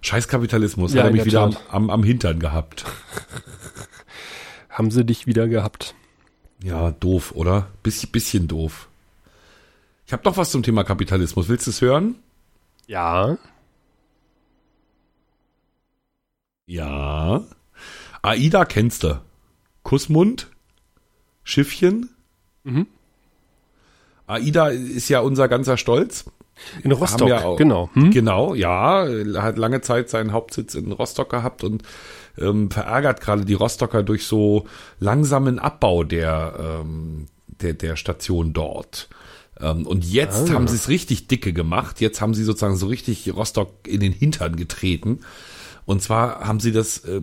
[0.02, 0.94] Scheißkapitalismus.
[0.94, 2.86] Ja, hat er mich wieder am, am, am Hintern gehabt.
[4.70, 5.96] Haben sie dich wieder gehabt.
[6.64, 7.68] Ja, doof, oder?
[7.84, 8.88] Bisschen, bisschen doof.
[10.06, 11.50] Ich habe doch was zum Thema Kapitalismus.
[11.50, 12.16] Willst du es hören?
[12.88, 13.38] Ja.
[16.72, 17.44] Ja.
[18.22, 19.20] AIDA kennst du.
[19.84, 20.48] Kussmund,
[21.44, 22.10] Schiffchen.
[22.64, 22.88] Mhm.
[24.26, 26.32] AIDA ist ja unser ganzer Stolz.
[26.84, 27.90] In Rostock, ja auch, genau.
[27.94, 28.12] Hm?
[28.12, 29.06] Genau, ja.
[29.36, 31.84] Hat lange Zeit seinen Hauptsitz in Rostock gehabt und
[32.38, 34.66] ähm, verärgert gerade die Rostocker durch so
[35.00, 39.10] langsamen Abbau der, ähm, der, der Station dort.
[39.60, 40.54] Ähm, und jetzt ah.
[40.54, 42.00] haben sie es richtig dicke gemacht.
[42.00, 45.20] Jetzt haben sie sozusagen so richtig Rostock in den Hintern getreten
[45.86, 47.22] und zwar haben sie das äh,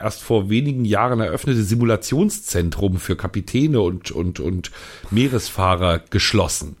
[0.00, 4.70] erst vor wenigen Jahren eröffnete Simulationszentrum für Kapitäne und, und, und
[5.10, 6.76] Meeresfahrer geschlossen.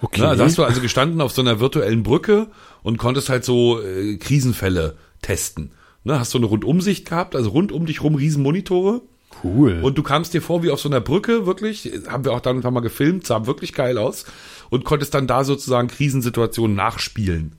[0.00, 0.20] Okay.
[0.22, 2.48] Na, da hast du also gestanden auf so einer virtuellen Brücke
[2.82, 5.72] und konntest halt so äh, Krisenfälle testen.
[6.04, 9.02] Ne, hast du eine Rundumsicht gehabt, also rund um dich rum Riesenmonitore.
[9.42, 9.80] Cool.
[9.82, 12.64] Und du kamst dir vor wie auf so einer Brücke, wirklich, haben wir auch dann
[12.64, 14.24] ein mal gefilmt, sah wirklich geil aus
[14.70, 17.57] und konntest dann da sozusagen Krisensituationen nachspielen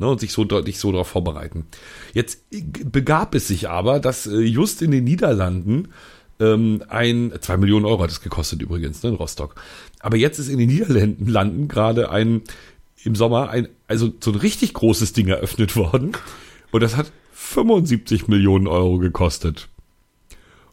[0.00, 1.66] ne, und sich so deutlich so darauf vorbereiten.
[2.12, 2.44] Jetzt
[2.84, 5.88] begab es sich aber, dass äh, just in den Niederlanden
[6.40, 9.54] ähm, ein, zwei Millionen Euro hat es gekostet übrigens, ne, in Rostock.
[10.00, 12.42] Aber jetzt ist in den Niederlanden gerade ein,
[13.04, 16.12] im Sommer ein, also so ein richtig großes Ding eröffnet worden.
[16.72, 19.68] Und das hat 75 Millionen Euro gekostet.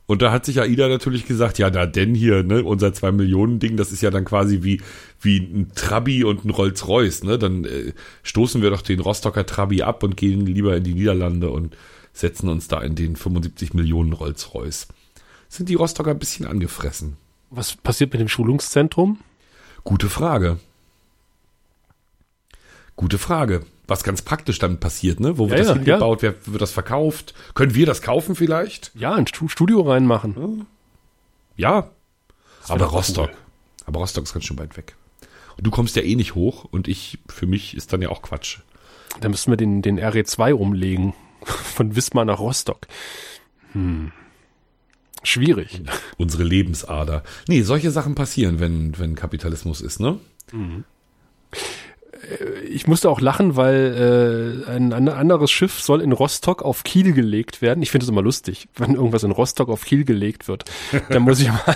[0.08, 3.60] Und da hat sich AIDA natürlich gesagt, ja, da denn hier, ne, unser zwei Millionen
[3.60, 4.82] Ding, das ist ja dann quasi wie,
[5.20, 7.92] wie ein Trabi und ein Rolls-Royce, ne, dann äh,
[8.24, 11.76] stoßen wir doch den Rostocker Trabi ab und gehen lieber in die Niederlande und
[12.14, 14.88] setzen uns da in den 75 Millionen Rolls-Royce.
[15.50, 17.18] Sind die Rostocker ein bisschen angefressen.
[17.50, 19.20] Was passiert mit dem Schulungszentrum?
[19.84, 20.58] Gute Frage.
[22.96, 25.38] Gute Frage was ganz praktisch dann passiert, ne?
[25.38, 26.22] Wo wird ja, das hingebaut?
[26.22, 26.34] Ja.
[26.34, 27.34] Wer wird das verkauft?
[27.54, 28.92] Können wir das kaufen vielleicht?
[28.96, 30.68] Ja, ein Studio reinmachen.
[31.56, 31.90] Ja.
[32.68, 33.30] Aber Rostock.
[33.30, 33.38] Cool.
[33.86, 34.96] Aber Rostock ist ganz schön weit weg.
[35.58, 38.22] Und du kommst ja eh nicht hoch und ich, für mich ist dann ja auch
[38.22, 38.60] Quatsch.
[39.22, 41.14] Dann müssten wir den, den RE2 umlegen.
[41.44, 42.88] Von Wismar nach Rostock.
[43.72, 44.12] Hm.
[45.24, 45.82] Schwierig.
[46.18, 47.24] Unsere Lebensader.
[47.48, 50.20] Nee, solche Sachen passieren, wenn, wenn Kapitalismus ist, ne?
[50.52, 50.84] Mhm
[52.70, 57.62] ich musste auch lachen, weil äh, ein, anderes Schiff soll in Rostock auf Kiel gelegt
[57.62, 57.82] werden.
[57.82, 60.66] Ich finde es immer lustig, wenn irgendwas in Rostock auf Kiel gelegt wird.
[61.10, 61.76] Da muss ich mal,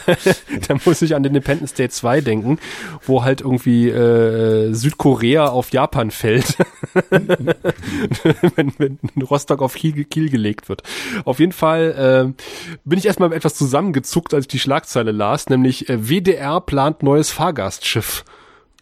[0.67, 2.59] da muss ich an Independence Day 2 denken,
[3.05, 6.57] wo halt irgendwie äh, Südkorea auf Japan fällt,
[7.09, 10.83] wenn, wenn Rostock auf Kiel, Kiel gelegt wird.
[11.25, 12.43] Auf jeden Fall äh,
[12.83, 17.31] bin ich erstmal etwas zusammengezuckt, als ich die Schlagzeile las, nämlich äh, WDR plant neues
[17.31, 18.23] Fahrgastschiff.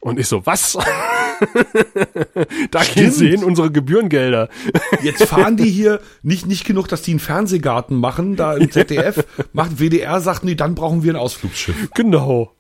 [0.02, 0.78] Und ich so, was?
[2.72, 4.50] da gehen sie hin, unsere Gebührengelder.
[5.02, 9.26] Jetzt fahren die hier nicht, nicht genug, dass die einen Fernsehgarten machen, da im ZDF,
[9.54, 11.92] macht WDR, sagt, nee, dann brauchen wir ein Ausflugsschiff.
[11.94, 12.54] Genau.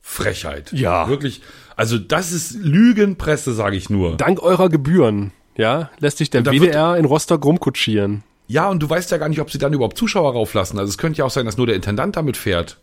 [0.00, 0.72] Frechheit.
[0.72, 1.08] Ja.
[1.08, 1.42] Wirklich.
[1.76, 4.16] Also das ist Lügenpresse, sage ich nur.
[4.16, 8.22] Dank eurer Gebühren, ja, lässt sich der WDR in Rostock rumkutschieren.
[8.46, 10.78] Ja, und du weißt ja gar nicht, ob sie dann überhaupt Zuschauer rauflassen.
[10.78, 12.78] Also es könnte ja auch sein, dass nur der Intendant damit fährt.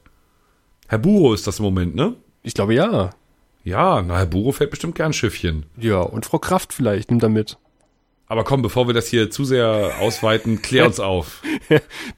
[0.88, 2.16] Herr Buro ist das im Moment, ne?
[2.44, 3.12] Ich glaube ja.
[3.64, 5.66] Ja, na, Herr Buro fährt bestimmt gern Schiffchen.
[5.78, 7.58] Ja, und Frau Kraft vielleicht nimmt da mit.
[8.28, 11.42] Aber komm, bevor wir das hier zu sehr ausweiten, klär uns auf.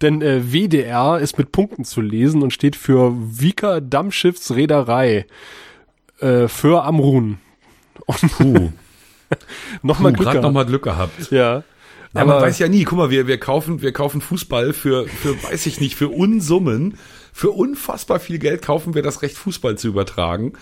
[0.01, 5.25] Denn äh, WDR ist mit Punkten zu lesen und steht für Wieker Dammschiffsreederei
[6.19, 7.39] äh, für Amrun.
[8.37, 8.71] Puh,
[9.81, 10.43] Nochmal Glück gehabt.
[10.43, 11.31] nochmal Glück gehabt.
[11.31, 11.63] Ja.
[12.13, 12.83] Ja, Aber man weiß ja nie.
[12.83, 16.99] Guck mal, wir, wir kaufen, wir kaufen Fußball für, für, weiß ich nicht, für Unsummen,
[17.31, 20.53] für unfassbar viel Geld kaufen wir das Recht, Fußball zu übertragen.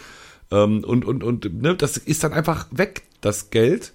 [0.52, 3.94] Ähm, und, und, und, ne, das ist dann einfach weg, das Geld.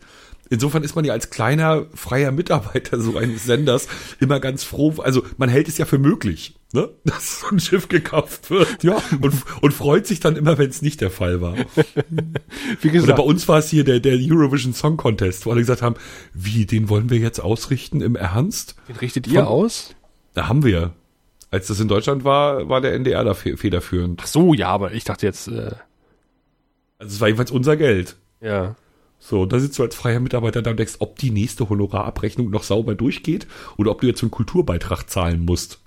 [0.49, 3.89] Insofern ist man ja als kleiner freier Mitarbeiter so eines Senders
[4.21, 4.95] immer ganz froh.
[5.03, 6.89] Also man hält es ja für möglich, ne?
[7.05, 8.85] dass so ein Schiff gekauft wird.
[8.85, 9.03] Ja.
[9.21, 11.57] Und, und freut sich dann immer, wenn es nicht der Fall war.
[12.81, 15.61] wie Oder gesagt, bei uns war es hier der, der Eurovision Song Contest, wo alle
[15.61, 15.97] gesagt haben,
[16.33, 18.77] wie, den wollen wir jetzt ausrichten im Ernst?
[18.89, 19.95] den richtet ihr von- aus?
[20.35, 20.93] Da haben wir.
[21.51, 24.21] Als das in Deutschland war, war der NDR da fe- federführend.
[24.23, 25.73] Ach so, ja, aber ich dachte jetzt, äh,
[26.99, 28.17] Also es war jedenfalls unser Geld.
[28.41, 28.77] ja.
[29.19, 32.63] So, da sitzt du als freier Mitarbeiter da und denkst, ob die nächste Honorarabrechnung noch
[32.63, 35.81] sauber durchgeht oder ob du jetzt einen Kulturbeitrag zahlen musst.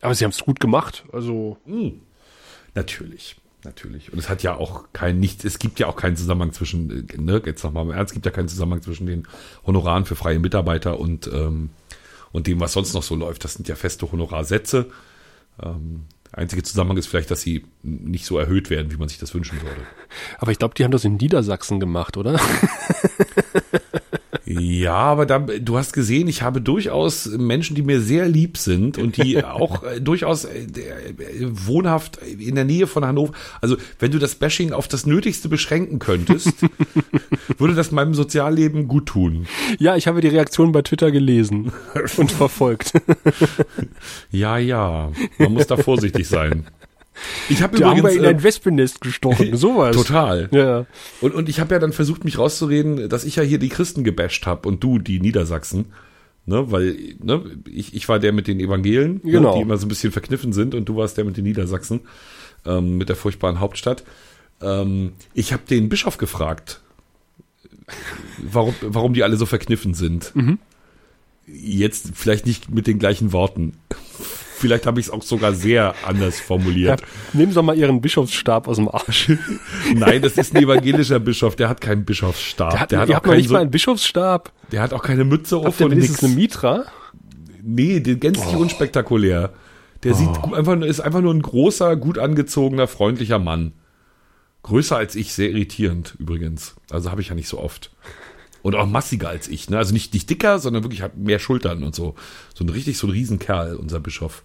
[0.00, 1.04] Aber sie haben es gut gemacht.
[1.12, 1.58] Also,
[2.74, 4.12] Natürlich, natürlich.
[4.12, 7.16] Und es hat ja auch kein nichts, es gibt ja auch keinen Zusammenhang zwischen, äh,
[7.16, 9.28] ne, jetzt nochmal im Ernst, es gibt ja keinen Zusammenhang zwischen den
[9.66, 11.70] Honoraren für freie Mitarbeiter und, ähm,
[12.32, 13.44] und dem, was sonst noch so läuft.
[13.44, 14.90] Das sind ja feste Honorarsätze.
[15.62, 19.18] Ähm, der einzige Zusammenhang ist vielleicht, dass sie nicht so erhöht werden, wie man sich
[19.18, 19.86] das wünschen würde.
[20.38, 22.40] aber ich glaube, die haben das in Niedersachsen gemacht, oder?
[24.58, 28.98] Ja, aber da, du hast gesehen, ich habe durchaus Menschen, die mir sehr lieb sind
[28.98, 30.66] und die auch äh, durchaus äh,
[31.40, 33.32] wohnhaft in der Nähe von Hannover.
[33.60, 36.54] Also, wenn du das Bashing auf das Nötigste beschränken könntest,
[37.58, 39.46] würde das meinem Sozialleben gut tun.
[39.78, 41.72] ja, ich habe die Reaktion bei Twitter gelesen
[42.16, 42.92] und verfolgt.
[44.30, 46.66] Ja, ja, man muss da vorsichtig sein.
[47.48, 49.94] Ich habe Die haben wir übrigens in äh, ein Wespennest gestochen, sowas.
[49.96, 50.48] total.
[50.52, 50.86] Ja.
[51.20, 54.04] Und, und ich habe ja dann versucht, mich rauszureden, dass ich ja hier die Christen
[54.04, 55.86] gebasht habe und du die Niedersachsen.
[56.48, 59.50] Ne, weil ne, ich, ich war der mit den Evangelien, Genau.
[59.50, 62.02] ne, die immer so ein bisschen verkniffen sind, und du warst der mit den Niedersachsen,
[62.64, 64.04] ähm, mit der furchtbaren Hauptstadt.
[64.62, 66.82] Ähm, ich habe den Bischof gefragt,
[68.38, 70.32] warum, warum die alle so verkniffen sind.
[71.48, 73.74] Jetzt vielleicht nicht mit den gleichen Worten.
[74.58, 76.44] Vielleicht habe ich es auch sogar sehr anders ja.
[76.44, 77.02] formuliert.
[77.34, 79.30] Nehmen Sie doch mal Ihren Bischofsstab aus dem Arsch.
[79.94, 82.70] Nein, das ist ein evangelischer Bischof, der hat keinen Bischofsstab.
[82.70, 84.52] Der hat, der hat auch keinen nicht so, mal einen Bischofsstab.
[84.72, 86.24] Der hat auch keine Mütze auf und wenigstens nix.
[86.24, 86.84] eine Mitra?
[87.62, 89.52] Nee, den gänzlich unspektakulär.
[90.02, 93.72] Der sieht gu- einfach, nur- ist einfach nur ein großer, gut angezogener, freundlicher Mann.
[94.62, 96.76] Größer als ich, sehr irritierend übrigens.
[96.90, 97.90] Also habe ich ja nicht so oft.
[98.62, 99.78] Und auch massiger als ich, ne?
[99.78, 102.14] Also nicht, nicht dicker, sondern wirklich hat mehr Schultern und so.
[102.54, 104.42] So ein richtig, so ein Riesenkerl, unser Bischof.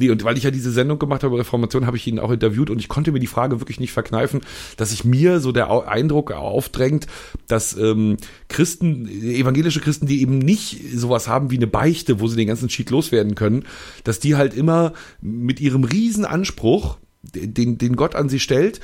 [0.00, 2.30] Nee, und weil ich ja diese Sendung gemacht habe über Reformation, habe ich ihn auch
[2.30, 4.40] interviewt und ich konnte mir die Frage wirklich nicht verkneifen,
[4.78, 7.06] dass sich mir so der Eindruck aufdrängt,
[7.48, 8.16] dass ähm,
[8.48, 12.70] Christen, evangelische Christen, die eben nicht sowas haben wie eine Beichte, wo sie den ganzen
[12.70, 13.64] Schied loswerden können,
[14.02, 18.80] dass die halt immer mit ihrem Riesenanspruch, den, den Gott an sie stellt,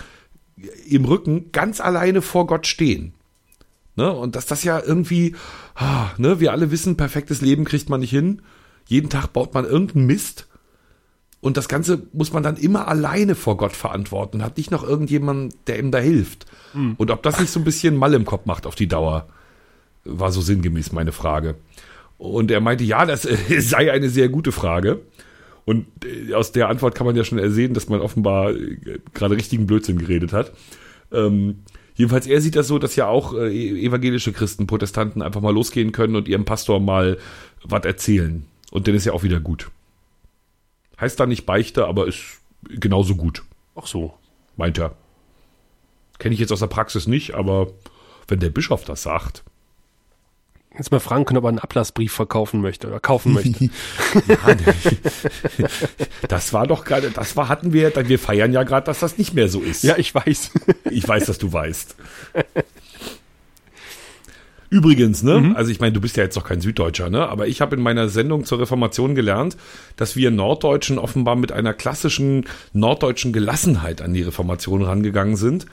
[0.87, 3.15] im Rücken ganz alleine vor Gott stehen.
[3.97, 4.13] Ne?
[4.13, 5.35] Und dass das ja irgendwie,
[5.75, 8.43] ah, ne, wir alle wissen, perfektes Leben kriegt man nicht hin.
[8.87, 10.47] Jeden Tag baut man irgendeinen Mist.
[11.41, 14.43] Und das Ganze muss man dann immer alleine vor Gott verantworten.
[14.43, 16.47] Hat nicht noch irgendjemand, der ihm da hilft.
[16.99, 19.29] Und ob das nicht so ein bisschen Mal im Kopf macht auf die Dauer,
[20.05, 21.57] war so sinngemäß meine Frage.
[22.19, 23.23] Und er meinte, ja, das
[23.59, 25.03] sei eine sehr gute Frage.
[25.65, 29.37] Und äh, aus der Antwort kann man ja schon ersehen, dass man offenbar äh, gerade
[29.37, 30.53] richtigen Blödsinn geredet hat.
[31.13, 31.63] Ähm,
[31.97, 35.93] jedenfalls, er sieht das so, dass ja auch äh, evangelische Christen, Protestanten einfach mal losgehen
[35.93, 37.19] können und ihrem Pastor mal
[37.65, 38.47] was erzählen.
[38.71, 39.71] Und dann ist ja auch wieder gut.
[41.01, 43.43] Heißt da nicht Beichte, aber ist genauso gut,
[43.75, 44.15] Ach so.
[44.57, 44.97] meint er.
[46.19, 47.69] Kenne ich jetzt aus der Praxis nicht, aber
[48.29, 49.45] wenn der Bischof das sagt.
[50.79, 53.65] Jetzt mal fragen können, ob er einen Ablassbrief verkaufen möchte oder kaufen möchte.
[54.29, 54.37] ja,
[56.29, 59.33] das war doch gerade, das war, hatten wir, wir feiern ja gerade, dass das nicht
[59.33, 59.83] mehr so ist.
[59.85, 60.51] Ja, ich weiß.
[60.91, 61.97] Ich weiß, dass du weißt.
[64.71, 65.57] Übrigens, ne, mhm.
[65.57, 67.83] also ich meine, du bist ja jetzt doch kein Süddeutscher, ne, aber ich habe in
[67.83, 69.57] meiner Sendung zur Reformation gelernt,
[69.97, 75.67] dass wir Norddeutschen offenbar mit einer klassischen norddeutschen Gelassenheit an die Reformation rangegangen sind,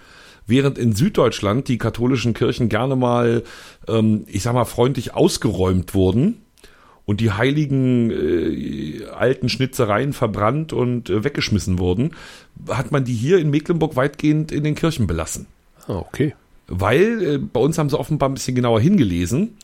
[0.48, 3.44] während in Süddeutschland die katholischen Kirchen gerne mal,
[3.88, 6.42] ähm, ich sag mal, freundlich ausgeräumt wurden
[7.06, 12.12] und die heiligen äh, alten Schnitzereien verbrannt und äh, weggeschmissen wurden,
[12.70, 15.48] hat man die hier in Mecklenburg weitgehend in den Kirchen belassen.
[15.88, 16.34] Ah, okay
[16.68, 19.58] weil äh, bei uns haben sie offenbar ein bisschen genauer hingelesen.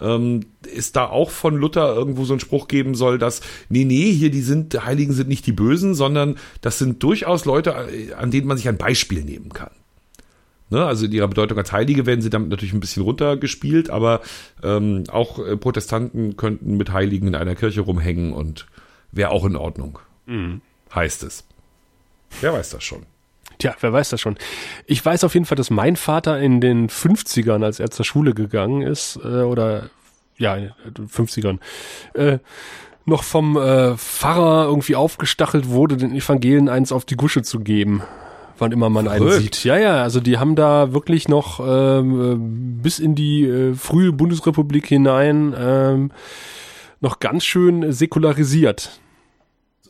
[0.00, 4.10] Ähm, ist da auch von Luther irgendwo so ein Spruch geben soll, dass, nee, nee,
[4.12, 8.14] hier die sind, die Heiligen sind nicht die Bösen, sondern das sind durchaus Leute, äh,
[8.14, 9.70] an denen man sich ein Beispiel nehmen kann.
[10.70, 14.20] Ne, also in ihrer Bedeutung als Heilige werden sie damit natürlich ein bisschen runtergespielt, aber
[14.62, 18.66] ähm, auch äh, Protestanten könnten mit Heiligen in einer Kirche rumhängen und
[19.10, 19.98] wäre auch in Ordnung.
[20.26, 20.60] Mhm.
[20.94, 21.44] Heißt es.
[22.40, 23.04] Wer weiß das schon.
[23.58, 24.38] Tja, wer weiß das schon.
[24.86, 28.32] Ich weiß auf jeden Fall, dass mein Vater in den 50ern, als er zur Schule
[28.32, 29.90] gegangen ist, äh, oder
[30.38, 30.56] ja,
[30.96, 31.58] 50ern,
[32.14, 32.38] äh,
[33.06, 38.02] noch vom äh, Pfarrer irgendwie aufgestachelt wurde, den Evangelien eins auf die Gusche zu geben
[38.60, 39.32] wann immer man Verrückt.
[39.32, 39.64] einen sieht.
[39.64, 44.86] Ja, ja, also die haben da wirklich noch ähm, bis in die äh, frühe Bundesrepublik
[44.86, 46.10] hinein ähm,
[47.00, 49.00] noch ganz schön säkularisiert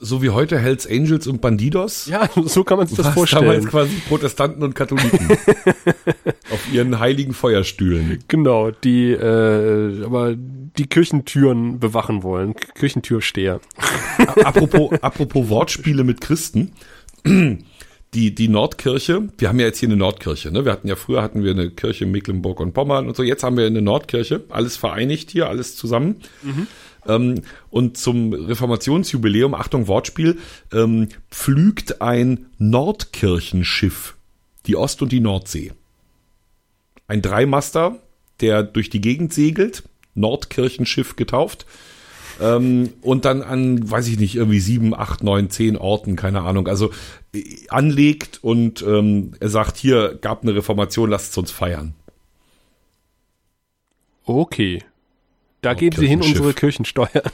[0.00, 2.06] so wie heute Hells Angels und Bandidos.
[2.06, 3.44] Ja, so kann man sich das vorstellen.
[3.44, 5.28] damals quasi Protestanten und Katholiken
[6.50, 8.24] auf ihren heiligen Feuerstühlen.
[8.26, 13.60] Genau, die äh, aber die Kirchentüren bewachen wollen, Kirchentürsteher.
[14.42, 16.72] apropos, apropos Wortspiele mit Christen.
[18.14, 20.64] Die, die Nordkirche, wir haben ja jetzt hier eine Nordkirche, ne?
[20.64, 23.44] Wir hatten ja früher hatten wir eine Kirche in Mecklenburg und Pommern und so, jetzt
[23.44, 26.16] haben wir eine Nordkirche, alles vereinigt hier, alles zusammen.
[26.42, 26.66] Mhm.
[27.06, 30.38] Ähm, und zum Reformationsjubiläum, Achtung Wortspiel,
[30.72, 34.16] ähm, pflügt ein Nordkirchenschiff
[34.66, 35.72] die Ost- und die Nordsee.
[37.06, 37.98] Ein Dreimaster,
[38.40, 39.82] der durch die Gegend segelt,
[40.14, 41.66] Nordkirchenschiff getauft.
[42.40, 46.68] Ähm, und dann an, weiß ich nicht, irgendwie sieben, acht, neun, zehn Orten, keine Ahnung,
[46.68, 46.90] also
[47.34, 51.94] äh, anlegt und ähm, er sagt, hier gab eine Reformation, lasst uns feiern.
[54.24, 54.82] Okay.
[55.62, 57.30] Da gehen sie hin, unsere Kirchensteuern.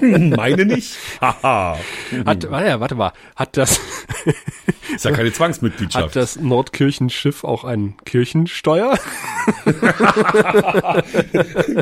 [0.36, 0.96] Meine nicht.
[1.20, 1.78] Haha.
[2.26, 3.80] hat, warte, warte mal, hat das,
[4.94, 6.06] ist ja keine Zwangsmitgliedschaft.
[6.06, 8.98] Hat das Nordkirchenschiff auch einen Kirchensteuer?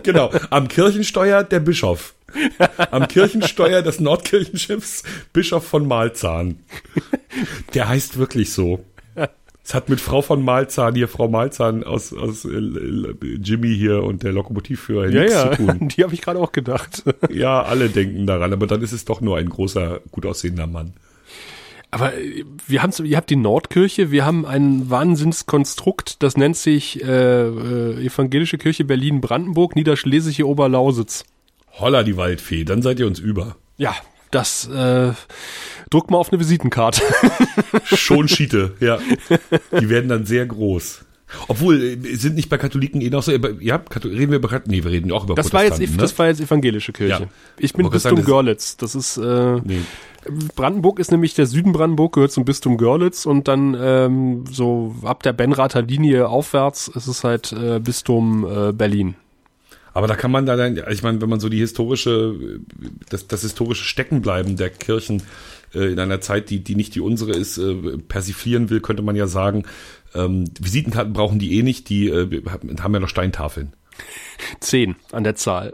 [0.03, 0.31] genau.
[0.51, 2.15] Am Kirchensteuer der Bischof.
[2.91, 6.61] Am Kirchensteuer des Nordkirchenschiffs Bischof von Malzahn.
[7.75, 8.85] Der heißt wirklich so.
[9.67, 12.61] Es hat mit Frau von Malzahn, hier Frau Malzahn aus, aus äh,
[13.43, 15.89] Jimmy hier und der Lokomotivführer ja, nichts ja, zu tun.
[15.97, 17.03] Die habe ich gerade auch gedacht.
[17.31, 20.93] ja, alle denken daran, aber dann ist es doch nur ein großer, gut aussehender Mann.
[21.91, 27.03] Aber äh, wir haben ihr habt die Nordkirche, wir haben ein Wahnsinnskonstrukt, das nennt sich
[27.03, 31.25] äh, äh, Evangelische Kirche Berlin-Brandenburg, Niederschlesische Oberlausitz.
[31.79, 33.57] Holla die Waldfee, dann seid ihr uns über.
[33.77, 33.95] Ja,
[34.31, 35.13] das äh,
[35.91, 37.03] druck mal auf eine Visitenkarte.
[37.85, 38.99] Schon Schiete, ja.
[39.79, 41.05] Die werden dann sehr groß.
[41.49, 44.91] Obwohl, äh, sind nicht bei Katholiken eh noch so, ja, reden wir über, nee, wir
[44.91, 45.89] reden auch über das war jetzt, ne?
[45.97, 47.23] Das war jetzt evangelische Kirche.
[47.23, 47.29] Ja.
[47.59, 48.77] Ich bin Bistum sagen, Görlitz.
[48.77, 49.81] Das ist, äh, nee.
[50.55, 55.23] Brandenburg ist nämlich der Süden Brandenburg, gehört zum Bistum Görlitz und dann ähm, so ab
[55.23, 59.17] der Benrather Linie aufwärts ist es halt äh, Bistum äh, Berlin.
[59.95, 62.35] Aber da kann man da dann, ich meine, wenn man so die historische,
[63.09, 65.23] das, das historische Steckenbleiben der Kirchen
[65.73, 67.75] äh, in einer Zeit, die, die nicht die unsere ist, äh,
[68.09, 69.65] persiflieren will, könnte man ja sagen,
[70.15, 72.43] ähm, Visitenkarten brauchen die eh nicht, die äh,
[72.81, 73.73] haben ja noch Steintafeln.
[74.59, 75.73] Zehn an der Zahl.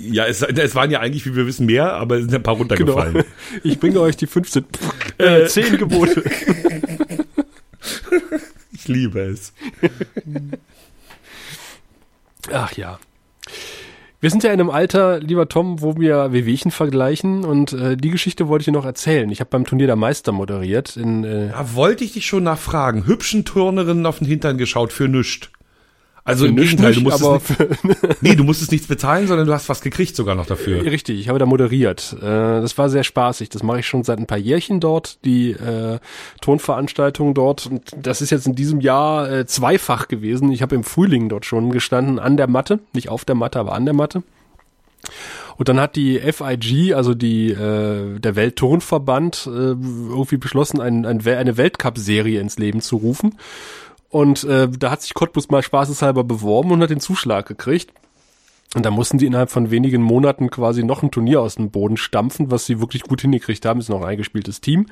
[0.00, 2.56] ja, es, es waren ja eigentlich, wie wir wissen, mehr, aber es sind ein paar
[2.56, 3.12] runtergefallen.
[3.12, 3.26] Genau.
[3.62, 4.64] Ich bringe euch die 15,
[5.18, 6.24] äh, zehn Gebote.
[8.72, 9.52] ich liebe es.
[12.50, 12.98] Ach ja.
[14.20, 18.10] Wir sind ja in einem Alter, lieber Tom, wo wir Wehwehchen vergleichen und äh, die
[18.10, 19.30] Geschichte wollte ich dir noch erzählen.
[19.30, 20.96] Ich habe beim Turnier der Meister moderiert.
[20.96, 23.06] In, äh, ja, wollte ich dich schon nachfragen.
[23.06, 25.52] Hübschen Turnerinnen auf den Hintern geschaut für nüscht.
[26.28, 29.80] Also im Gegenteil, du musstest nicht, nee, du musstest nichts bezahlen, sondern du hast was
[29.80, 30.84] gekriegt sogar noch dafür.
[30.84, 32.14] Richtig, ich habe da moderiert.
[32.20, 33.48] Äh, das war sehr spaßig.
[33.48, 35.98] Das mache ich schon seit ein paar Jährchen dort, die äh,
[36.42, 37.66] Tonveranstaltung dort.
[37.66, 40.52] Und das ist jetzt in diesem Jahr äh, zweifach gewesen.
[40.52, 43.72] Ich habe im Frühling dort schon gestanden, an der Matte, nicht auf der Matte, aber
[43.72, 44.22] an der Matte.
[45.56, 51.26] Und dann hat die FIG, also die äh, der Weltturnverband, äh, irgendwie beschlossen, ein, ein,
[51.26, 53.34] eine Weltcup-Serie ins Leben zu rufen.
[54.10, 57.92] Und äh, da hat sich Cottbus mal spaßeshalber beworben und hat den Zuschlag gekriegt.
[58.74, 61.96] Und da mussten die innerhalb von wenigen Monaten quasi noch ein Turnier aus dem Boden
[61.96, 63.80] stampfen, was sie wirklich gut hingekriegt haben.
[63.80, 64.86] Ist noch ein eingespieltes Team.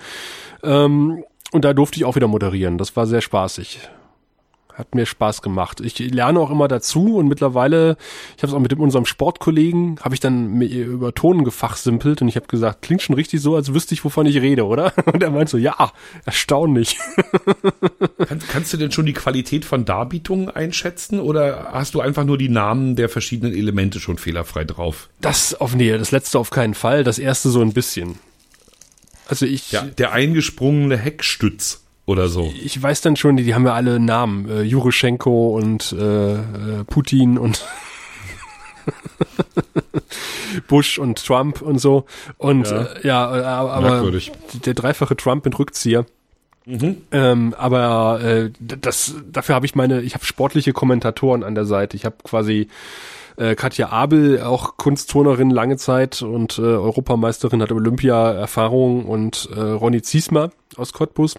[0.62, 2.78] Ähm, und da durfte ich auch wieder moderieren.
[2.78, 3.80] Das war sehr spaßig.
[4.76, 5.80] Hat mir Spaß gemacht.
[5.80, 7.96] Ich lerne auch immer dazu und mittlerweile,
[8.36, 12.36] ich habe es auch mit unserem Sportkollegen, habe ich dann über Tonen gefachsimpelt und ich
[12.36, 14.92] habe gesagt, klingt schon richtig so, als wüsste ich, wovon ich rede, oder?
[15.06, 15.92] Und er meint so, ja,
[16.26, 16.98] erstaunlich.
[18.28, 22.36] Kann, kannst du denn schon die Qualität von Darbietungen einschätzen oder hast du einfach nur
[22.36, 25.08] die Namen der verschiedenen Elemente schon fehlerfrei drauf?
[25.22, 28.18] Das auf nee, das letzte auf keinen Fall, das erste so ein bisschen.
[29.26, 29.72] Also ich.
[29.72, 32.52] Ja, der eingesprungene Heckstütz oder so.
[32.62, 34.48] Ich weiß dann schon, die, die haben ja alle Namen.
[34.48, 37.64] Äh, Juroschenko und äh, äh Putin und
[40.68, 42.06] Bush und Trump und so.
[42.38, 44.10] Und ja, äh, ja äh, aber
[44.64, 46.06] der dreifache Trump mit Rückzieher.
[46.64, 46.98] Mhm.
[47.12, 51.96] Ähm, aber äh, das dafür habe ich meine, ich habe sportliche Kommentatoren an der Seite.
[51.96, 52.68] Ich habe quasi
[53.36, 60.02] äh, Katja Abel, auch Kunstturnerin lange Zeit und äh, Europameisterin, hat Olympia-Erfahrung und äh, Ronny
[60.02, 61.36] Ziesmer aus Cottbus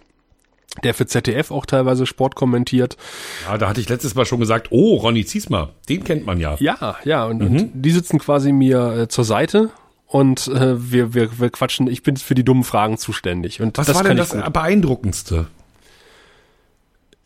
[0.83, 2.97] der für ZDF auch teilweise Sport kommentiert.
[3.45, 6.55] Ja, da hatte ich letztes Mal schon gesagt, oh, Ronny Ziesmer, den kennt man ja.
[6.59, 7.47] Ja, ja, und, mhm.
[7.47, 9.71] und die sitzen quasi mir äh, zur Seite
[10.07, 13.61] und äh, wir, wir, wir quatschen, ich bin für die dummen Fragen zuständig.
[13.61, 14.53] Und Was war denn das gut.
[14.53, 15.47] Beeindruckendste?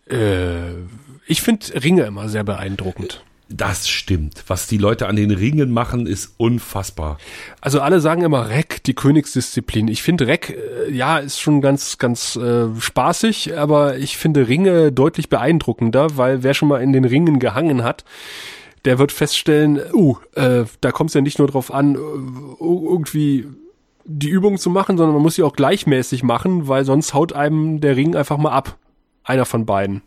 [0.09, 0.73] Äh,
[1.27, 3.23] ich finde Ringe immer sehr beeindruckend.
[3.53, 4.43] Das stimmt.
[4.47, 7.17] Was die Leute an den Ringen machen, ist unfassbar.
[7.59, 9.87] Also alle sagen immer Reck, die Königsdisziplin.
[9.87, 14.91] Ich finde Reck, äh, ja, ist schon ganz, ganz äh, spaßig, aber ich finde Ringe
[14.91, 18.05] deutlich beeindruckender, weil wer schon mal in den Ringen gehangen hat,
[18.85, 23.47] der wird feststellen, uh, äh, da kommt es ja nicht nur drauf an, uh, irgendwie
[24.05, 27.81] die Übung zu machen, sondern man muss sie auch gleichmäßig machen, weil sonst haut einem
[27.81, 28.77] der Ring einfach mal ab.
[29.23, 30.01] Einer von beiden.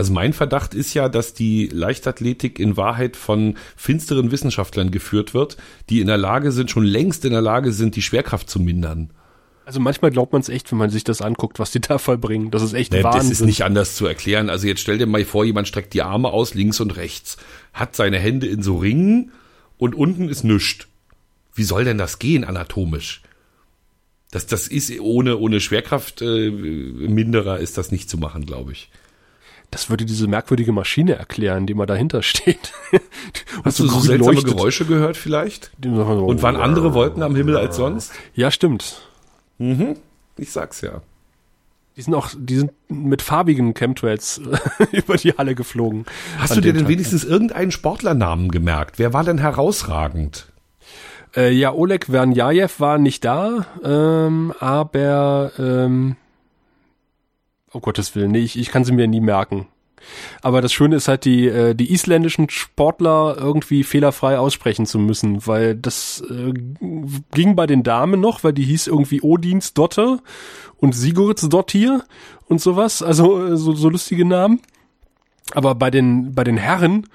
[0.00, 5.58] Also mein Verdacht ist ja, dass die Leichtathletik in Wahrheit von finsteren Wissenschaftlern geführt wird,
[5.90, 9.10] die in der Lage sind, schon längst in der Lage sind, die Schwerkraft zu mindern.
[9.66, 12.50] Also manchmal glaubt man es echt, wenn man sich das anguckt, was die da vollbringen.
[12.50, 13.28] Das ist echt nee, Wahnsinn.
[13.28, 14.48] Das ist nicht anders zu erklären.
[14.48, 17.36] Also jetzt stell dir mal vor, jemand streckt die Arme aus links und rechts,
[17.74, 19.32] hat seine Hände in so Ringen
[19.76, 20.88] und unten ist nüscht.
[21.54, 23.20] Wie soll denn das gehen anatomisch?
[24.30, 28.88] Das, das ist ohne, ohne Schwerkraftminderer äh, ist das nicht zu machen, glaube ich.
[29.70, 32.72] Das würde diese merkwürdige Maschine erklären, die mal dahinter steht.
[33.64, 34.56] Hast du so seltsame leuchtet.
[34.56, 35.70] Geräusche gehört vielleicht?
[35.82, 38.12] So, Und waren andere Wolken am Himmel als sonst?
[38.34, 39.02] Ja, stimmt.
[39.58, 39.96] Mhm.
[40.36, 41.02] Ich sag's ja.
[41.96, 44.40] Die sind auch, die sind mit farbigen Chemtrails
[44.92, 46.06] über die Halle geflogen.
[46.38, 46.88] Hast du dir denn Tag.
[46.90, 48.98] wenigstens irgendeinen Sportlernamen gemerkt?
[48.98, 50.46] Wer war denn herausragend?
[51.36, 56.16] Äh, ja, Oleg Vernjajew war nicht da, ähm, aber ähm,
[57.72, 59.68] Oh Gottes Willen, nee, ich, ich kann sie mir nie merken.
[60.42, 65.46] Aber das Schöne ist halt, die, äh, die isländischen Sportler irgendwie fehlerfrei aussprechen zu müssen,
[65.46, 66.52] weil das äh,
[67.32, 70.20] ging bei den Damen noch, weil die hieß irgendwie Odins Dotter
[70.78, 72.02] und Sigurds Dottir
[72.48, 74.60] und sowas, also äh, so, so lustige Namen.
[75.52, 77.06] Aber bei den, bei den Herren,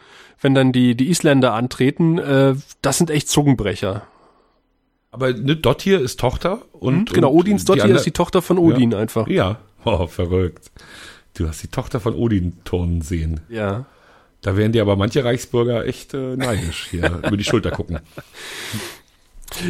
[0.42, 4.04] wenn dann die, die Isländer antreten, äh, das sind echt Zungenbrecher.
[5.12, 7.10] Aber ne, Dottir ist Tochter und.
[7.10, 9.28] Hm, genau, Odins Dottir ist die Tochter von Odin ja, einfach.
[9.28, 10.72] Ja, Oh, verrückt.
[11.36, 13.42] Du hast die Tochter von Odin turnen sehen.
[13.50, 13.86] Ja.
[14.42, 18.00] Da werden dir aber manche Reichsbürger echt äh, neidisch hier über die Schulter gucken.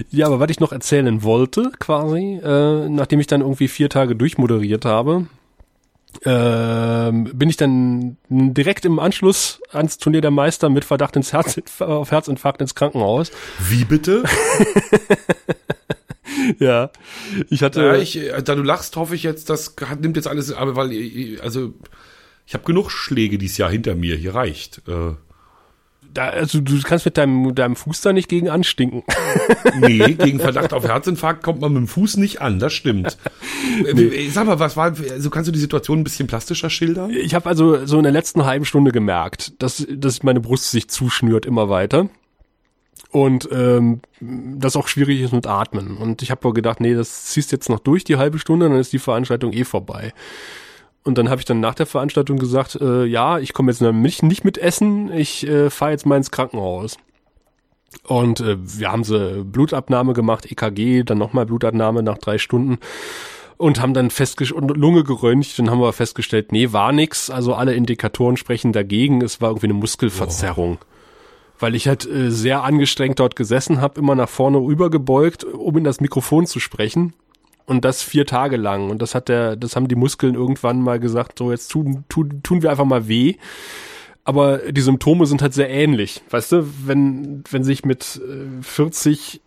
[0.10, 4.16] Ja, aber was ich noch erzählen wollte, quasi, äh, nachdem ich dann irgendwie vier Tage
[4.16, 5.28] durchmoderiert habe,
[6.22, 11.60] äh, bin ich dann direkt im Anschluss ans Turnier der Meister mit Verdacht ins Herz,
[11.80, 13.32] auf Herzinfarkt ins Krankenhaus.
[13.70, 14.24] Wie bitte?
[16.60, 16.90] ja,
[17.50, 17.82] ich hatte.
[17.82, 20.92] Ja, ich, äh, da du lachst, hoffe ich jetzt, das nimmt jetzt alles, aber weil,
[20.92, 21.74] äh, also,
[22.46, 24.82] ich habe genug Schläge dieses Jahr hinter mir, hier reicht.
[24.88, 25.14] Äh.
[26.14, 29.04] Da, also du kannst mit deinem, deinem Fuß da nicht gegen anstinken.
[29.78, 33.18] Nee, gegen Verdacht auf Herzinfarkt kommt man mit dem Fuß nicht an, das stimmt.
[33.94, 34.30] nee.
[34.30, 37.10] Sag mal, was war, also kannst du die Situation ein bisschen plastischer schildern?
[37.10, 40.88] Ich habe also so in der letzten halben Stunde gemerkt, dass, dass meine Brust sich
[40.88, 42.10] zuschnürt immer weiter
[43.16, 45.96] und ähm, das auch schwierig ist mit Atmen.
[45.96, 48.92] Und ich habe gedacht, nee, das ziehst jetzt noch durch die halbe Stunde, dann ist
[48.92, 50.12] die Veranstaltung eh vorbei.
[51.06, 54.22] Und dann habe ich dann nach der Veranstaltung gesagt, äh, ja, ich komme jetzt nicht,
[54.22, 56.98] nicht mit Essen, ich äh, fahre jetzt mal ins Krankenhaus.
[58.04, 62.80] Und äh, wir haben so Blutabnahme gemacht, EKG, dann nochmal Blutabnahme nach drei Stunden
[63.56, 67.76] und haben dann festgestellt, Lunge geröntgt, dann haben wir festgestellt, nee, war nix, also alle
[67.76, 70.80] Indikatoren sprechen dagegen, es war irgendwie eine Muskelverzerrung.
[70.82, 70.95] Oh.
[71.60, 75.84] Weil ich halt äh, sehr angestrengt dort gesessen habe, immer nach vorne rübergebeugt, um in
[75.84, 77.14] das Mikrofon zu sprechen.
[77.66, 78.92] Und das vier Tage lang.
[78.92, 82.42] Und das hat der, das haben die Muskeln irgendwann mal gesagt, so jetzt tun, tun,
[82.44, 83.36] tun wir einfach mal weh.
[84.24, 86.22] Aber die Symptome sind halt sehr ähnlich.
[86.30, 88.22] Weißt du, wenn, wenn sich mit
[88.62, 89.40] 40 äh,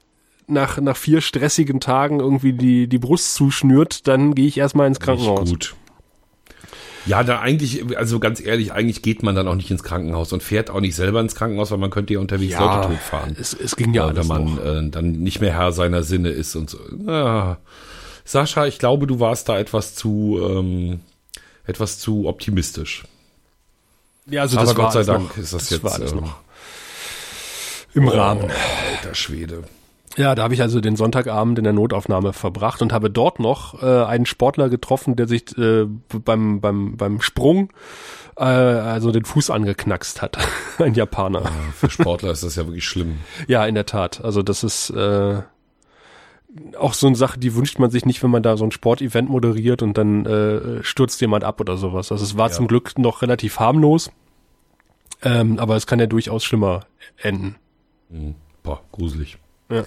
[0.49, 4.99] nach, nach vier stressigen Tagen irgendwie die, die Brust zuschnürt, dann gehe ich erstmal ins
[4.99, 5.41] Krankenhaus.
[5.41, 5.77] Nicht gut.
[7.09, 10.43] Ja, da eigentlich, also ganz ehrlich, eigentlich geht man dann auch nicht ins Krankenhaus und
[10.43, 13.37] fährt auch nicht selber ins Krankenhaus, weil man könnte ja unterwegs ja, Leute totfahren.
[13.39, 16.55] Es, es ging ja alles Wenn man äh, dann nicht mehr Herr seiner Sinne ist
[16.55, 16.79] und so.
[17.07, 17.59] Ah.
[18.25, 21.01] Sascha, ich glaube, du warst da etwas zu, ähm,
[21.67, 23.05] etwas zu optimistisch.
[24.27, 26.37] Ja, also Aber das Gott sei Dank noch, ist das, das jetzt noch
[27.95, 28.51] im oh, Rahmen.
[28.91, 29.65] Alter Schwede.
[30.19, 33.81] Ja, da habe ich also den Sonntagabend in der Notaufnahme verbracht und habe dort noch
[33.81, 35.87] äh, einen Sportler getroffen, der sich äh,
[36.25, 37.73] beim, beim, beim Sprung
[38.37, 40.37] äh, also den Fuß angeknackst hat.
[40.79, 41.43] Ein Japaner.
[41.43, 43.19] Ja, für Sportler ist das ja wirklich schlimm.
[43.47, 44.25] Ja, in der Tat.
[44.25, 45.41] Also das ist äh,
[46.77, 49.31] auch so eine Sache, die wünscht man sich nicht, wenn man da so ein Sportevent
[49.31, 52.11] moderiert und dann äh, stürzt jemand ab oder sowas.
[52.11, 52.55] Also es war ja.
[52.55, 54.11] zum Glück noch relativ harmlos,
[55.23, 56.87] ähm, aber es kann ja durchaus schlimmer
[57.19, 57.55] enden.
[58.09, 58.35] Mhm.
[58.65, 59.39] Boah, gruselig.
[59.71, 59.85] Ja.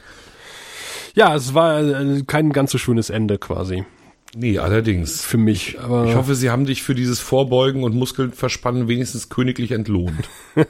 [1.14, 3.86] Ja, es war äh, kein ganz so schönes Ende quasi.
[4.34, 5.22] Nee, allerdings.
[5.22, 5.80] Für mich.
[5.80, 10.30] Aber ich hoffe, Sie haben dich für dieses Vorbeugen und Muskeln verspannen wenigstens königlich entlohnt.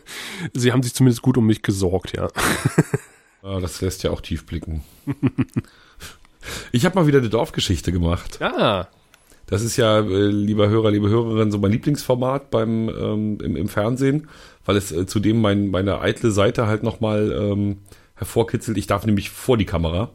[0.53, 2.29] Sie haben sich zumindest gut um mich gesorgt, ja.
[3.43, 4.81] ja das lässt ja auch tief blicken.
[6.71, 8.39] Ich habe mal wieder eine Dorfgeschichte gemacht.
[8.41, 8.87] Ja.
[9.45, 13.67] Das ist ja, äh, lieber Hörer, liebe Hörerin, so mein Lieblingsformat beim ähm, im, im
[13.67, 14.27] Fernsehen,
[14.65, 17.77] weil es äh, zudem mein, meine eitle Seite halt nochmal ähm,
[18.21, 18.77] hervorkitzelt.
[18.77, 20.11] Ich darf nämlich vor die Kamera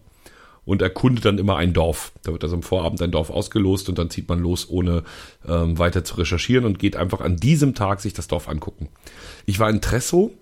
[0.64, 2.12] und erkunde dann immer ein Dorf.
[2.22, 5.02] Da wird also am Vorabend ein Dorf ausgelost und dann zieht man los, ohne
[5.46, 8.88] ähm, weiter zu recherchieren und geht einfach an diesem Tag sich das Dorf angucken.
[9.44, 10.32] Ich war in Tresso,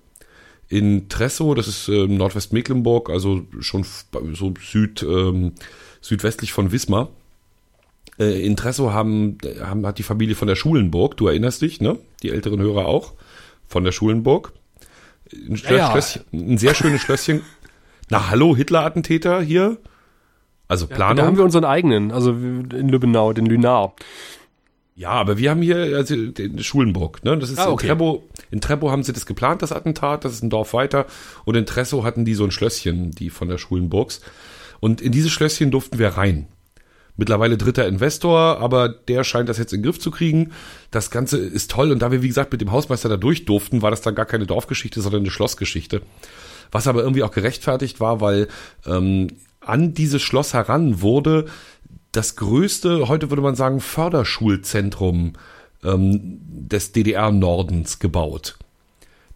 [0.69, 3.87] in Tresso, das ist äh, Nordwestmecklenburg, also schon
[4.35, 5.53] so süd, ähm,
[6.03, 7.09] südwestlich von Wismar.
[8.19, 11.99] Äh, in Tresso haben, haben, hat die Familie von der Schulenburg, du erinnerst dich, ne?
[12.23, 13.15] Die älteren Hörer auch,
[13.67, 14.53] von der Schulenburg.
[15.33, 16.01] Ein, ja, ja.
[16.33, 17.43] ein sehr schönes Schlösschen.
[18.11, 19.79] Na, hallo, Hitler-Attentäter hier.
[20.68, 21.16] Also Planung.
[21.16, 23.95] Ja, da haben wir unseren eigenen, also in Lübbenau, den Lünar.
[24.97, 27.37] Ja, aber wir haben hier also den Schulenburg, ne?
[27.37, 27.87] Das ist ah, okay.
[27.87, 28.22] in Treppo.
[28.51, 30.25] In Treppo haben sie das geplant, das Attentat.
[30.25, 31.07] Das ist ein Dorf weiter.
[31.45, 34.20] Und in Tresso hatten die so ein Schlösschen, die von der Schulenburgs.
[34.79, 36.47] Und in dieses Schlösschen durften wir rein.
[37.17, 40.51] Mittlerweile dritter Investor, aber der scheint das jetzt in den Griff zu kriegen.
[40.91, 41.93] Das Ganze ist toll.
[41.93, 44.27] Und da wir, wie gesagt, mit dem Hausmeister da durch durften, war das dann gar
[44.27, 46.03] keine Dorfgeschichte, sondern eine Schlossgeschichte.
[46.73, 48.49] Was aber irgendwie auch gerechtfertigt war, weil
[48.85, 49.29] ähm,
[49.61, 51.47] an dieses Schloss heran wurde
[52.11, 55.35] das größte, heute würde man sagen, Förderschulzentrum
[55.85, 58.57] ähm, des DDR-Nordens gebaut.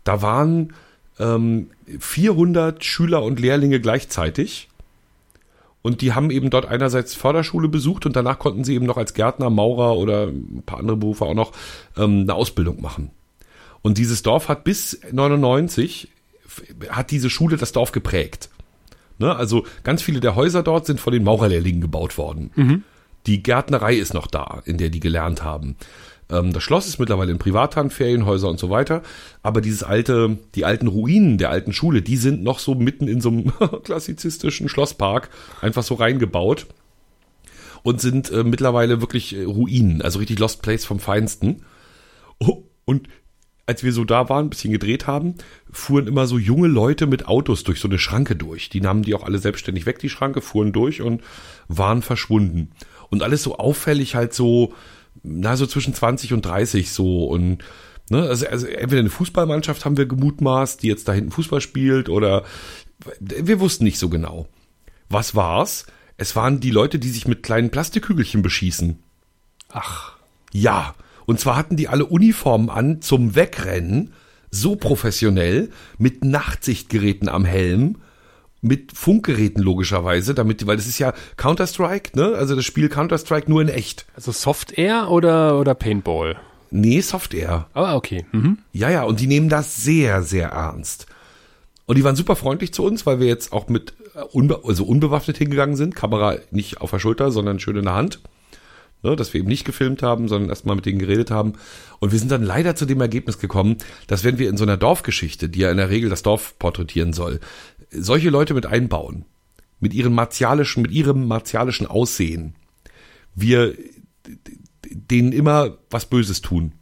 [0.05, 0.73] Da waren
[1.19, 4.69] ähm, 400 Schüler und Lehrlinge gleichzeitig.
[5.89, 9.15] Und die haben eben dort einerseits Förderschule besucht und danach konnten sie eben noch als
[9.15, 11.53] Gärtner, Maurer oder ein paar andere Berufe auch noch
[11.97, 13.11] ähm, eine Ausbildung machen.
[13.81, 16.09] Und dieses Dorf hat bis 99
[16.91, 18.51] hat diese Schule das Dorf geprägt.
[19.17, 19.35] Ne?
[19.35, 22.51] Also ganz viele der Häuser dort sind von den Maurerlehrlingen gebaut worden.
[22.55, 22.85] Mhm.
[23.27, 25.77] Die Gärtnerei ist noch da, in der die gelernt haben.
[26.31, 29.03] Ähm, das Schloss ist mittlerweile in Privathand, Ferienhäuser und so weiter.
[29.43, 33.21] Aber dieses alte, die alten Ruinen der alten Schule, die sind noch so mitten in
[33.21, 33.53] so einem
[33.85, 36.67] klassizistischen Schlosspark einfach so reingebaut
[37.83, 41.63] und sind äh, mittlerweile wirklich äh, Ruinen, also richtig Lost Place vom Feinsten.
[42.39, 43.09] Oh, und
[43.67, 45.35] als wir so da waren, ein bisschen gedreht haben,
[45.71, 48.71] fuhren immer so junge Leute mit Autos durch so eine Schranke durch.
[48.71, 51.23] Die nahmen die auch alle selbstständig weg, die Schranke, fuhren durch und
[51.69, 52.71] waren verschwunden.
[53.11, 54.73] Und alles so auffällig halt so,
[55.23, 57.63] na, so zwischen 20 und 30 so und
[58.11, 62.09] Ne, also, also entweder eine Fußballmannschaft haben wir gemutmaßt, die jetzt da hinten Fußball spielt,
[62.09, 62.45] oder
[63.21, 64.49] wir wussten nicht so genau.
[65.11, 65.87] Was war's?
[66.17, 68.99] Es waren die Leute, die sich mit kleinen Plastikhügelchen beschießen.
[69.69, 70.17] Ach.
[70.53, 70.95] Ja,
[71.27, 74.15] und zwar hatten die alle Uniformen an zum Wegrennen,
[74.51, 77.99] so professionell, mit Nachtsichtgeräten am Helm,
[78.61, 82.35] mit Funkgeräten logischerweise, damit, weil das ist ja Counter-Strike, ne?
[82.35, 84.07] Also das Spiel Counter-Strike nur in echt.
[84.15, 86.37] Also Soft Air oder, oder Paintball?
[86.71, 87.67] Nee, Soft Air.
[87.75, 88.27] Ah, okay.
[88.33, 88.59] Mhm.
[88.73, 91.07] Ja, ja, und die nehmen das sehr, sehr ernst.
[91.87, 94.85] Und die waren super freundlich zu uns, weil wir jetzt auch mit äh, unbe also
[94.85, 95.95] unbewaffnet hingegangen sind.
[95.95, 98.21] Kamera nicht auf der Schulter, sondern schön in der Hand
[99.03, 101.55] ne, dass wir eben nicht gefilmt haben, sondern erstmal mit denen geredet haben.
[101.99, 104.77] Und wir sind dann leider zu dem Ergebnis gekommen, dass wenn wir in so einer
[104.77, 107.41] Dorfgeschichte, die ja in der Regel das Dorf porträtieren soll,
[107.91, 109.25] solche Leute mit einbauen,
[109.81, 112.55] mit ihren martialischen, mit ihrem martialischen Aussehen,
[113.35, 113.75] wir
[114.85, 116.73] denen immer was Böses tun.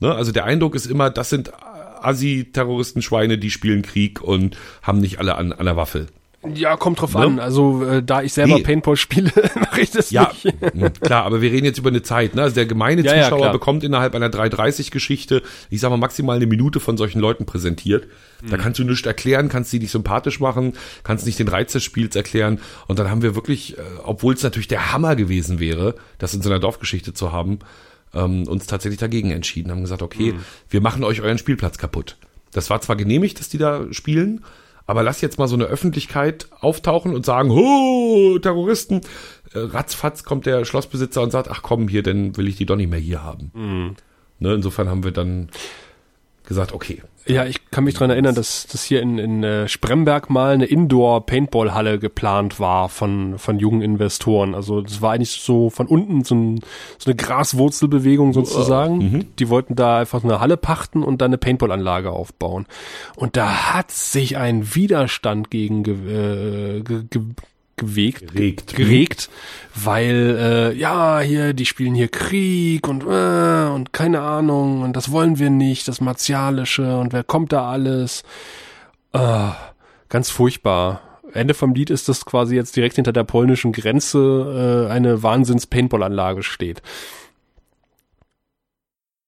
[0.00, 0.14] Ne?
[0.14, 5.36] Also der Eindruck ist immer, das sind Assi-Terroristenschweine, die spielen Krieg und haben nicht alle
[5.36, 6.08] an, an der Waffel.
[6.54, 7.20] Ja, kommt drauf Ne?
[7.20, 7.38] an.
[7.38, 8.62] Also äh, da ich selber Nee.
[8.62, 10.74] Paintball spiele, mache ich das Ja, nicht.
[10.74, 12.34] mh, klar, aber wir reden jetzt über eine Zeit.
[12.34, 12.42] Ne?
[12.42, 13.52] Also der gemeine Ja, ja, Zuschauer klar.
[13.52, 18.06] bekommt innerhalb einer 330-Geschichte, ich sag mal maximal eine Minute von solchen Leuten präsentiert.
[18.48, 18.60] Da Mhm.
[18.60, 20.72] kannst du nichts erklären, kannst sie nicht sympathisch machen,
[21.04, 22.58] kannst nicht den Reiz des Spiels erklären.
[22.88, 26.42] Und dann haben wir wirklich, äh, obwohl es natürlich der Hammer gewesen wäre, das in
[26.42, 27.60] so einer Dorfgeschichte zu haben,
[28.14, 30.40] ähm, uns tatsächlich dagegen entschieden, haben gesagt, okay, Mhm.
[30.70, 32.16] wir machen euch euren Spielplatz kaputt.
[32.52, 34.42] Das war zwar genehmigt, dass die da spielen,
[34.92, 39.00] aber lass jetzt mal so eine Öffentlichkeit auftauchen und sagen, oh, Terroristen.
[39.54, 42.76] Äh, ratzfatz kommt der Schlossbesitzer und sagt, ach komm, hier, dann will ich die doch
[42.76, 43.52] nicht mehr hier haben.
[44.38, 45.48] Ne, insofern haben wir dann
[46.52, 47.02] gesagt, okay.
[47.26, 50.66] Ja, ich kann mich dran erinnern, dass, dass hier in, in äh, Spremberg mal eine
[50.66, 54.54] Indoor-Paintball-Halle geplant war von, von jungen Investoren.
[54.56, 56.60] Also das war eigentlich so von unten so, ein,
[56.98, 59.28] so eine Graswurzelbewegung sozusagen.
[59.38, 62.66] Die wollten da einfach eine Halle pachten und dann eine Paintball-Anlage aufbauen.
[63.14, 67.22] Und da hat sich ein Widerstand gegen ge, äh, ge, ge,
[67.76, 68.76] gewegt, Geregt.
[68.76, 69.30] geregt,
[69.74, 75.10] weil äh, ja hier die spielen hier Krieg und äh, und keine Ahnung und das
[75.10, 78.22] wollen wir nicht, das martialische und wer kommt da alles?
[79.12, 79.50] Äh,
[80.08, 81.00] ganz furchtbar.
[81.32, 86.42] Ende vom Lied ist, dass quasi jetzt direkt hinter der polnischen Grenze äh, eine Wahnsinns-Paintball-Anlage
[86.42, 86.82] steht.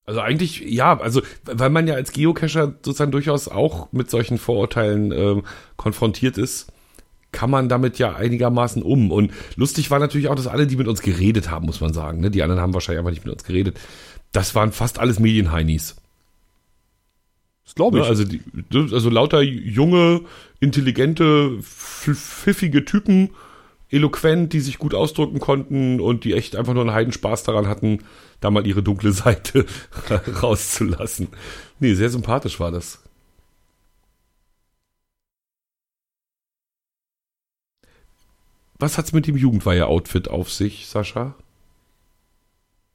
[0.07, 5.12] Also eigentlich, ja, also weil man ja als Geocacher sozusagen durchaus auch mit solchen Vorurteilen
[5.12, 5.45] ähm,
[5.76, 6.70] konfrontiert ist,
[7.35, 9.11] kann man damit ja einigermaßen um.
[9.11, 12.20] Und lustig war natürlich auch, dass alle, die mit uns geredet haben, muss man sagen,
[12.20, 12.30] ne?
[12.30, 13.78] die anderen haben wahrscheinlich einfach nicht mit uns geredet,
[14.32, 15.97] das waren fast alles Medienheinis.
[17.64, 18.05] Das glaube Ne?
[18.05, 18.41] Also, die,
[18.72, 20.22] also lauter junge,
[20.61, 23.30] intelligente, pf- pfiffige Typen,
[23.91, 28.01] eloquent, die sich gut ausdrücken konnten und die echt einfach nur einen Heidenspaß daran hatten,
[28.41, 29.66] da mal ihre dunkle Seite
[30.43, 31.28] rauszulassen.
[31.80, 33.01] Nee, sehr sympathisch war das.
[38.85, 41.35] Was hat's mit dem Jugendweihe-Outfit auf sich, Sascha?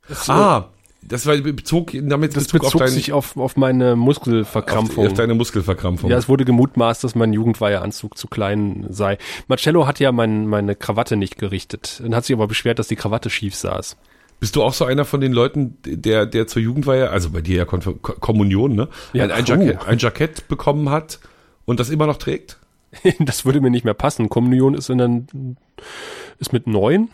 [0.08, 0.70] das, Ah,
[1.02, 5.08] das war bezog damit das Bezug bezog auf, dein, sich auf, auf meine auf, Muskelverkrampfung.
[5.08, 6.12] auf deine Muskelverkrampfung.
[6.12, 9.18] Ja, es wurde gemutmaßt, dass mein Jugendweiheanzug zu klein sei.
[9.48, 12.96] Marcello hat ja mein, meine Krawatte nicht gerichtet und hat sich aber beschwert, dass die
[12.96, 13.98] Krawatte schief saß.
[14.40, 17.58] Bist du auch so einer von den Leuten, der, der zur Jugendweihe, also bei dir
[17.58, 18.90] ja Konf Ko- Kommunion, ne?
[19.14, 19.46] Ja, ein, ein.
[19.46, 21.20] Jackett, ein Jackett bekommen hat
[21.66, 22.59] und das immer noch trägt?
[23.20, 24.30] das würde mir nicht mehr passen.
[24.30, 25.58] Kommunion ist in den,
[26.40, 27.10] ist mit neun.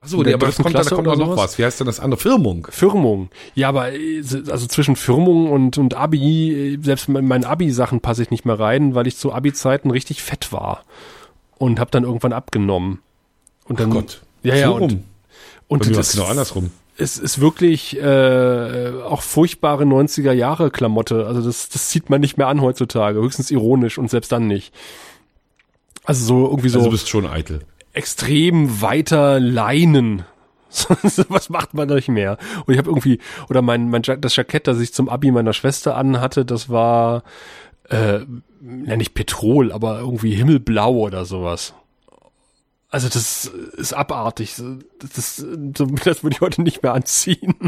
[0.00, 1.38] Achso, nee, aber das kommt, dann- da Klasse kommt auch noch sowas?
[1.38, 1.58] was.
[1.58, 2.20] Wie heißt denn das andere?
[2.20, 2.66] Firmung.
[2.70, 3.28] Firmung.
[3.54, 8.22] Ja, aber äh, also zwischen Firmung und, und Abi, äh, selbst in meinen Abi-Sachen passe
[8.22, 10.84] ich nicht mehr rein, weil ich zu Abi-Zeiten richtig fett war.
[11.58, 12.98] Und habe dann irgendwann abgenommen.
[13.64, 14.22] Und dann, Gott.
[14.42, 15.04] Ja, ja, So und, rum.
[15.68, 16.72] und das es genau andersrum.
[16.98, 21.26] Es ist wirklich äh, auch furchtbare 90er Jahre Klamotte.
[21.26, 23.20] Also das, das zieht man nicht mehr an heutzutage.
[23.20, 24.74] Höchstens ironisch und selbst dann nicht.
[26.04, 27.60] Also so irgendwie so Also du bist schon eitel.
[27.92, 30.24] extrem weiter Leinen.
[31.28, 32.38] Was macht man nicht mehr?
[32.66, 33.18] Und ich habe irgendwie,
[33.48, 37.24] oder mein, mein das Jackett, das ich zum Abi meiner Schwester anhatte, das war
[37.90, 38.20] äh,
[38.86, 41.74] ja nicht Petrol, aber irgendwie himmelblau oder sowas.
[42.92, 44.54] Also das ist abartig.
[44.98, 45.46] Das, das,
[46.04, 47.54] das würde ich heute nicht mehr anziehen.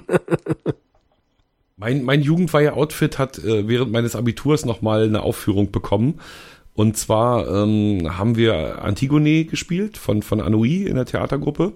[1.77, 6.21] Mein, mein Jugendweihe-Outfit hat äh, während meines Abiturs nochmal eine Aufführung bekommen.
[6.73, 11.73] Und zwar ähm, haben wir Antigone gespielt von, von Anouilh in der Theatergruppe.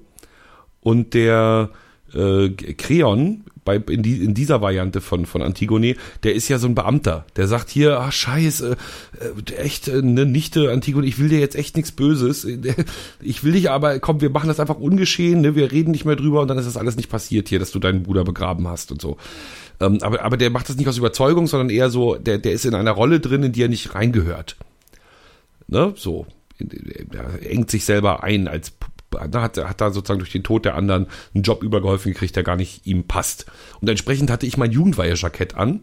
[0.81, 1.71] Und der
[2.15, 6.67] äh, Creon bei, in, die, in dieser Variante von, von Antigone, der ist ja so
[6.67, 7.27] ein Beamter.
[7.37, 8.79] Der sagt hier, ah scheiße,
[9.21, 12.47] äh, echt, äh, ne Nichte Antigone, ich will dir jetzt echt nichts Böses.
[13.21, 15.55] Ich will dich aber, komm, wir machen das einfach ungeschehen, ne?
[15.55, 17.79] wir reden nicht mehr drüber und dann ist das alles nicht passiert hier, dass du
[17.79, 19.19] deinen Bruder begraben hast und so.
[19.81, 22.65] Ähm, aber, aber der macht das nicht aus Überzeugung, sondern eher so, der, der ist
[22.65, 24.57] in einer Rolle drin, in die er nicht reingehört.
[25.67, 25.93] Ne?
[25.97, 26.27] So.
[26.59, 28.71] Er engt sich selber ein als
[29.17, 32.57] hat, hat da sozusagen durch den Tod der anderen einen Job übergeholfen gekriegt, der gar
[32.57, 33.47] nicht ihm passt.
[33.81, 35.81] Und entsprechend hatte ich mein Jugendweihe-Jackett an.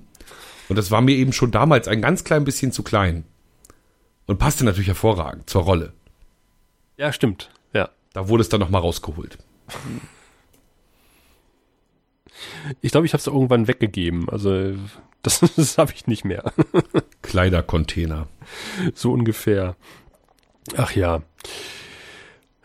[0.70, 3.26] Und das war mir eben schon damals ein ganz klein bisschen zu klein.
[4.26, 5.94] Und passte natürlich hervorragend zur Rolle.
[6.98, 7.52] Ja, stimmt.
[7.74, 7.90] Ja.
[8.14, 9.38] Da wurde es dann nochmal rausgeholt.
[12.82, 14.30] Ich glaube, ich habe es irgendwann weggegeben.
[14.30, 14.74] Also
[15.22, 16.54] das, das habe ich nicht mehr.
[17.22, 18.28] Kleidercontainer.
[18.94, 19.76] so ungefähr.
[20.78, 21.22] Ach ja.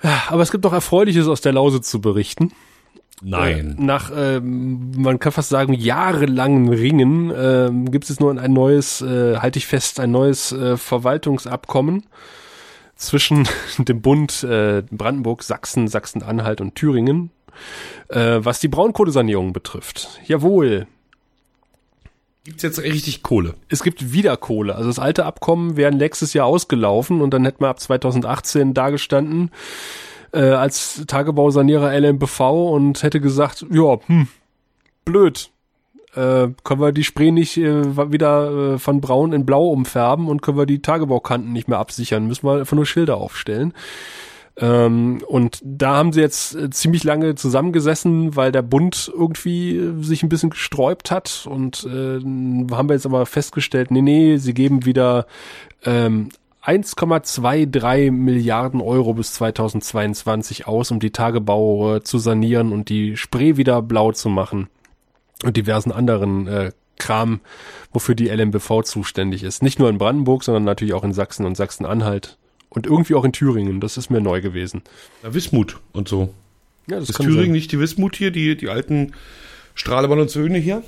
[0.03, 2.53] Aber es gibt auch Erfreuliches aus der Lausitz zu berichten.
[3.23, 3.77] Nein.
[3.79, 9.03] Äh, nach, ähm, man kann fast sagen, jahrelangen Ringen ähm, gibt es nun ein neues,
[9.03, 12.07] äh, halte ich fest, ein neues äh, Verwaltungsabkommen
[12.97, 13.47] zwischen
[13.79, 17.31] dem Bund äh, Brandenburg, Sachsen, Sachsen-Anhalt und Thüringen,
[18.09, 20.21] äh, was die Braunkohlesanierung betrifft.
[20.27, 20.87] Jawohl.
[22.45, 23.55] Gibt's jetzt richtig Kohle?
[23.69, 24.75] Es gibt wieder Kohle.
[24.75, 29.51] Also das alte Abkommen wäre nächstes Jahr ausgelaufen und dann hätten wir ab 2018 dagestanden
[30.33, 32.41] äh, als Tagebausanierer LMBV
[32.73, 34.29] und hätte gesagt, ja, hm,
[35.05, 35.51] blöd.
[36.15, 40.43] Äh, können wir die Spree nicht äh, wieder äh, von braun in blau umfärben und
[40.43, 42.27] können wir die Tagebaukanten nicht mehr absichern.
[42.27, 43.75] Müssen wir einfach nur Schilder aufstellen.
[44.57, 50.03] Ähm, und da haben sie jetzt äh, ziemlich lange zusammengesessen, weil der Bund irgendwie äh,
[50.03, 54.55] sich ein bisschen gesträubt hat und äh, haben wir jetzt aber festgestellt, nee, nee, sie
[54.55, 55.27] geben wieder
[55.85, 56.29] ähm,
[56.65, 63.57] 1,23 Milliarden Euro bis 2022 aus, um die Tagebau äh, zu sanieren und die Spree
[63.57, 64.69] wieder blau zu machen
[65.43, 67.41] und diversen anderen äh, Kram,
[67.93, 69.63] wofür die LMBV zuständig ist.
[69.63, 72.37] Nicht nur in Brandenburg, sondern natürlich auch in Sachsen und Sachsen-Anhalt
[72.71, 73.81] und irgendwie auch in Thüringen.
[73.81, 74.83] Das ist mir neu gewesen.
[75.23, 76.33] Ja, Wismut und so.
[76.87, 77.53] Ja, das ist Thüringen sein.
[77.53, 79.13] nicht die Wismut hier, die, die alten
[79.75, 80.83] Strahlemann und Söhne hier?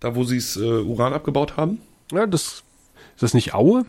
[0.00, 1.80] Da, wo sie das äh, Uran abgebaut haben?
[2.12, 2.62] Ja, das
[3.14, 3.84] ist das nicht Aue?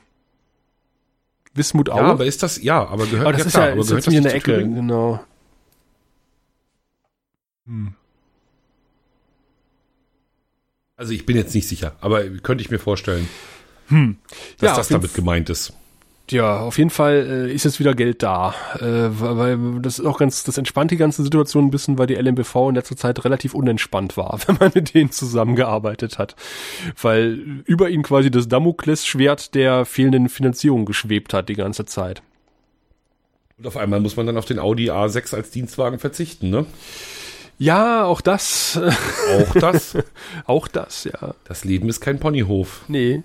[1.54, 2.02] Wismut Aue?
[2.02, 3.88] Ja, aber ist das, ja, aber gehört aber das ja ist klar, ja aber ist
[3.88, 4.76] gehört jetzt hier in das der Ecke, Thüringen?
[4.76, 5.20] genau.
[10.98, 13.28] Also ich bin jetzt nicht sicher, aber könnte ich mir vorstellen,
[13.90, 14.18] dass Hm.
[14.62, 15.74] Ja, das damit gemeint ist.
[16.32, 20.18] Ja, auf jeden Fall äh, ist jetzt wieder Geld da, äh, weil das ist auch
[20.18, 23.54] ganz, das entspannt die ganze Situation ein bisschen, weil die LMBV in letzter Zeit relativ
[23.54, 26.36] unentspannt war, wenn man mit denen zusammengearbeitet hat,
[27.00, 32.24] weil über ihn quasi das Damoklesschwert der fehlenden Finanzierung geschwebt hat die ganze Zeit.
[33.60, 36.66] Und auf einmal muss man dann auf den Audi A6 als Dienstwagen verzichten, ne?
[37.58, 38.80] Ja, auch das,
[39.40, 39.98] Auch das.
[40.46, 41.34] auch das, ja.
[41.46, 42.84] das Leben ist kein Ponyhof.
[42.88, 43.24] Nee,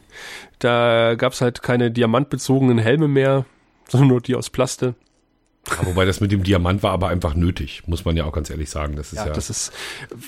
[0.61, 3.45] da gab's halt keine diamantbezogenen Helme mehr,
[3.89, 4.95] sondern nur die aus Plaste.
[5.69, 8.51] Ja, wobei das mit dem Diamant war aber einfach nötig, muss man ja auch ganz
[8.51, 8.97] ehrlich sagen.
[8.97, 9.73] Das ist ja, Ja, das ist,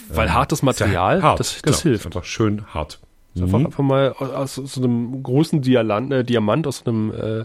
[0.08, 1.40] weil ähm, hartes ist ja Material, hart.
[1.40, 2.00] das, genau, das hilft.
[2.00, 3.00] Ist einfach schön hart.
[3.34, 3.66] Einfach, Mhm.
[3.66, 7.44] einfach mal aus, aus so einem großen Dialant, äh, Diamant, aus einem äh,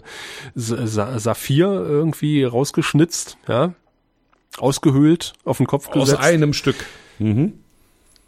[0.54, 3.72] Sa Saphir irgendwie rausgeschnitzt, ja,
[4.56, 6.22] ausgehöhlt, auf den Kopf Aus gesetzt.
[6.22, 6.76] einem Stück.
[7.18, 7.54] Mhm.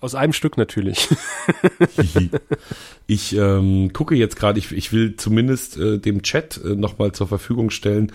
[0.00, 1.08] aus einem Stück natürlich.
[3.06, 7.26] Ich ähm, gucke jetzt gerade, ich, ich will zumindest äh, dem Chat äh, nochmal zur
[7.26, 8.12] Verfügung stellen,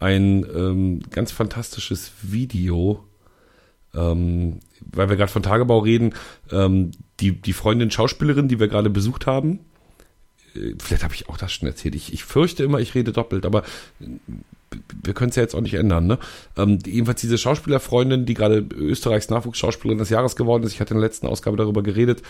[0.00, 3.04] ein ähm, ganz fantastisches Video,
[3.94, 4.60] ähm,
[4.90, 6.14] weil wir gerade von Tagebau reden,
[6.50, 9.60] ähm, die, die Freundin Schauspielerin, die wir gerade besucht haben,
[10.54, 13.44] äh, vielleicht habe ich auch das schon erzählt, ich, ich fürchte immer, ich rede doppelt,
[13.44, 13.64] aber
[15.02, 16.18] wir können es ja jetzt auch nicht ändern, ne?
[16.56, 20.94] Ähm, die, jedenfalls diese Schauspielerfreundin, die gerade Österreichs Nachwuchsschauspielerin des Jahres geworden ist, ich hatte
[20.94, 22.22] in der letzten Ausgabe darüber geredet,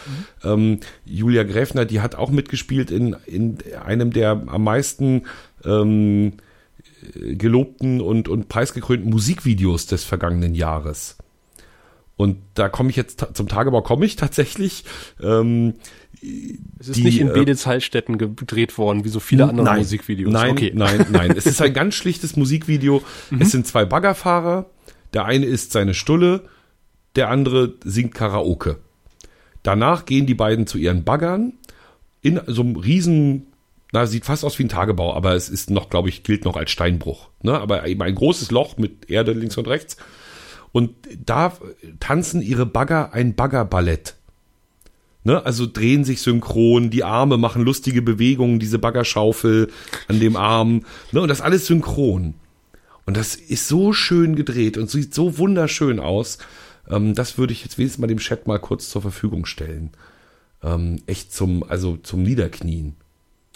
[0.44, 5.24] ähm, Julia Gräfner, die hat auch mitgespielt in, in einem der am meisten
[5.64, 6.34] ähm,
[7.12, 11.16] gelobten und, und preisgekrönten Musikvideos des vergangenen Jahres.
[12.16, 14.84] Und da komme ich jetzt zum Tagebau komme ich tatsächlich.
[15.22, 15.74] Ähm,
[16.80, 20.32] Es ist Die, nicht in äh, Beditz-Heilstätten gedreht worden, wie so viele andere nein, Musikvideos.
[20.32, 20.72] Nein, okay.
[20.74, 21.34] nein, nein.
[21.36, 23.02] Es ist ein ganz schlichtes Musikvideo.
[23.38, 24.66] Es sind zwei Baggerfahrer.
[25.14, 26.42] Der eine isst seine Stulle,
[27.16, 28.78] der andere singt Karaoke.
[29.62, 31.54] Danach gehen die beiden zu ihren Baggern
[32.20, 33.46] in so einem riesen,
[33.92, 36.56] na, sieht fast aus wie ein Tagebau, aber es ist noch, glaube ich, gilt noch
[36.56, 37.28] als Steinbruch.
[37.42, 37.58] Ne?
[37.58, 39.96] Aber eben ein großes Loch mit Erde links und rechts.
[40.72, 41.56] Und da
[41.98, 44.17] tanzen ihre Bagger ein Baggerballett.
[45.28, 49.70] Ne, also drehen sich synchron, die Arme machen lustige Bewegungen, diese Baggerschaufel
[50.06, 52.32] an dem Arm, ne, und das alles synchron.
[53.04, 56.38] Und das ist so schön gedreht und sieht so wunderschön aus.
[56.88, 59.90] Ähm, das würde ich jetzt wenigstens mal dem Chat mal kurz zur Verfügung stellen.
[60.62, 62.96] Ähm, echt zum, also zum Niederknien.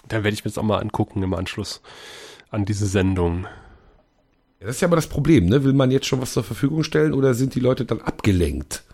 [0.09, 1.81] Dann werde ich mir das auch mal angucken im Anschluss
[2.51, 3.45] an diese Sendung.
[4.61, 5.65] Ja, das ist ja aber das Problem, ne?
[5.65, 8.85] Will man jetzt schon was zur Verfügung stellen oder sind die Leute dann abgelenkt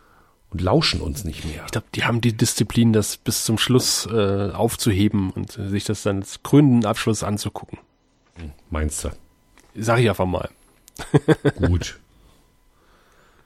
[0.51, 1.65] und lauschen uns nicht mehr?
[1.67, 5.85] Ich glaube, die haben die Disziplin, das bis zum Schluss äh, aufzuheben und äh, sich
[5.85, 7.79] das dann als krönenden Abschluss anzugucken.
[8.71, 9.11] Meinst du?
[9.75, 10.49] Sag ich einfach mal.
[11.57, 11.99] Gut.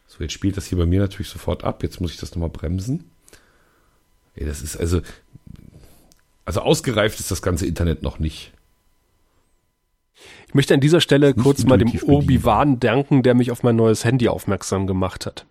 [0.06, 1.82] So, jetzt spielt das hier bei mir natürlich sofort ab.
[1.82, 3.10] Jetzt muss ich das nochmal bremsen.
[4.34, 5.00] Ey, das ist also,
[6.44, 8.52] also ausgereift ist das ganze Internet noch nicht.
[10.46, 11.90] Ich möchte an dieser Stelle kurz mal dem.
[12.02, 15.46] Obi-Wan danken, der mich auf mein neues Handy aufmerksam gemacht hat.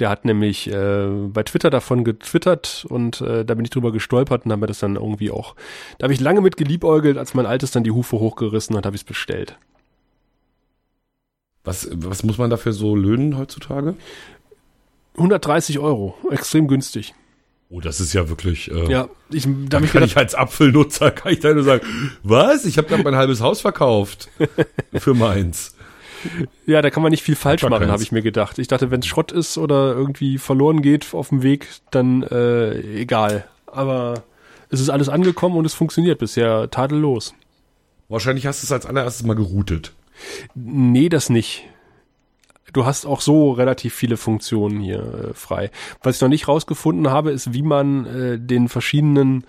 [0.00, 4.46] Der hat nämlich äh, bei Twitter davon getwittert und äh, da bin ich drüber gestolpert
[4.46, 5.54] und habe mir das dann irgendwie auch,
[5.98, 8.96] da habe ich lange mit geliebäugelt, als mein altes dann die Hufe hochgerissen hat, habe
[8.96, 9.58] ich es bestellt.
[11.64, 13.94] Was, was muss man dafür so löhnen heutzutage?
[15.16, 17.14] 130 Euro, extrem günstig.
[17.68, 18.70] Oh, das ist ja wirklich.
[18.70, 21.62] Äh, Ja, ich, da hab ich kann gedacht, ich als Apfelnutzer kann ich da nur
[21.62, 21.86] sagen,
[22.22, 22.64] was?
[22.64, 24.28] Ich habe gerade mein halbes Haus verkauft
[24.94, 25.76] für meins.
[26.66, 28.58] Ja, da kann man nicht viel falsch man machen, habe ich mir gedacht.
[28.58, 33.00] Ich dachte, wenn es Schrott ist oder irgendwie verloren geht auf dem Weg, dann äh,
[33.00, 33.44] egal.
[33.66, 34.22] Aber
[34.68, 37.34] es ist alles angekommen und es funktioniert bisher tadellos.
[38.08, 39.92] Wahrscheinlich hast du es als allererstes mal geroutet.
[40.54, 41.64] Nee, das nicht.
[42.72, 45.70] Du hast auch so relativ viele Funktionen hier äh, frei.
[46.02, 49.44] Was ich noch nicht rausgefunden habe, ist, wie man äh, den verschiedenen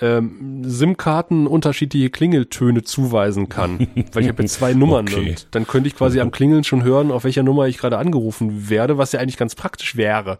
[0.00, 3.78] ähm, SIM-Karten unterschiedliche Klingeltöne zuweisen kann.
[4.12, 5.30] Weil ich habe jetzt zwei Nummern Okay.
[5.30, 8.68] und dann könnte ich quasi am Klingeln schon hören, auf welcher Nummer ich gerade angerufen
[8.68, 10.38] werde, was ja eigentlich ganz praktisch wäre.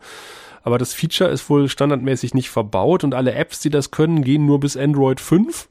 [0.63, 4.47] Aber das Feature ist wohl standardmäßig nicht verbaut und alle Apps, die das können, gehen
[4.47, 5.69] nur bis Android 5.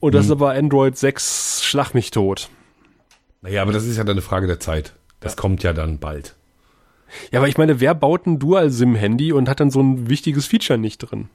[0.00, 2.50] Und das ist aber Android 6 schlag mich tot.
[3.40, 4.92] Naja, aber das ist ja dann eine Frage der Zeit.
[5.20, 6.36] Das kommt ja dann bald.
[7.32, 10.78] Ja, aber ich meine, wer baut ein Dual-SIM-Handy und hat dann so ein wichtiges Feature
[10.78, 11.30] nicht drin?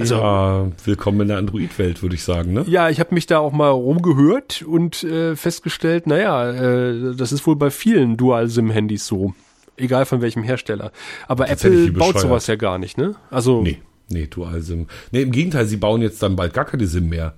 [0.00, 2.64] Also- ja, willkommen in der Android-Welt, würde ich sagen, ne?
[2.66, 7.46] Ja, ich habe mich da auch mal rumgehört und äh, festgestellt, naja, äh, das ist
[7.46, 9.34] wohl bei vielen Dual-SIM-Handys so.
[9.76, 10.92] Egal von welchem Hersteller.
[11.28, 13.16] Aber Apple baut sowas ja gar nicht, ne?
[13.30, 13.78] Also, Nee,
[14.10, 14.86] nee, Dual-SIM.
[15.10, 17.34] Nee, im Gegenteil, sie bauen jetzt dann bald gar keine SIM mehr,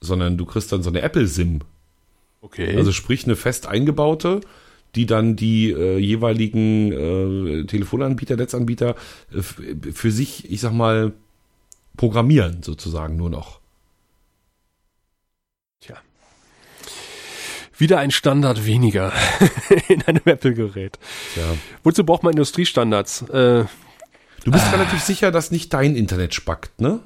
[0.00, 1.60] sondern du kriegst dann so eine Apple-SIM.
[2.40, 2.74] okay.
[2.76, 4.40] Also sprich eine fest eingebaute,
[4.94, 8.94] die dann die äh, jeweiligen äh, Telefonanbieter, Netzanbieter
[9.34, 9.42] äh,
[9.92, 11.12] für sich, ich sag mal,
[11.96, 13.60] programmieren sozusagen nur noch.
[15.80, 15.96] Tja.
[17.76, 19.12] Wieder ein Standard weniger
[19.88, 20.98] in einem Apple-Gerät.
[21.36, 21.54] Ja.
[21.82, 23.22] Wozu braucht man Industriestandards?
[23.22, 23.64] Äh,
[24.44, 26.98] Du bist relativ sicher, dass nicht dein Internet spackt, ne?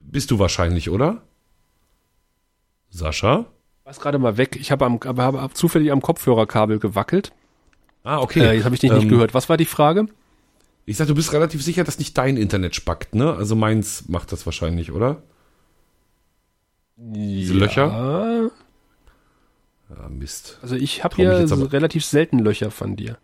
[0.00, 1.22] Bist du wahrscheinlich, oder?
[2.90, 3.46] Sascha?
[3.84, 4.56] was gerade mal weg.
[4.56, 7.32] Ich habe am, aber habe zufällig am Kopfhörerkabel gewackelt.
[8.04, 8.40] Ah, okay.
[8.40, 9.34] Äh, jetzt habe ich dich nicht Ähm, gehört.
[9.34, 10.06] Was war die Frage?
[10.84, 13.32] Ich sag, du bist relativ sicher, dass nicht dein Internet spackt, ne?
[13.34, 15.22] Also meins macht das wahrscheinlich, oder?
[16.96, 18.50] Diese Löcher?
[19.94, 20.58] Ah, Mist.
[20.62, 23.18] Also ich habe hier jetzt so relativ selten Löcher von dir.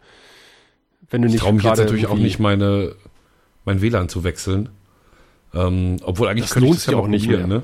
[1.11, 2.95] Wenn du Ich nicht traue mich jetzt natürlich auch nicht, meine,
[3.65, 4.69] mein WLAN zu wechseln.
[5.55, 7.47] Ähm, obwohl eigentlich Das könnte ich lohnt das sich ja auch nicht mehr.
[7.47, 7.63] Ne?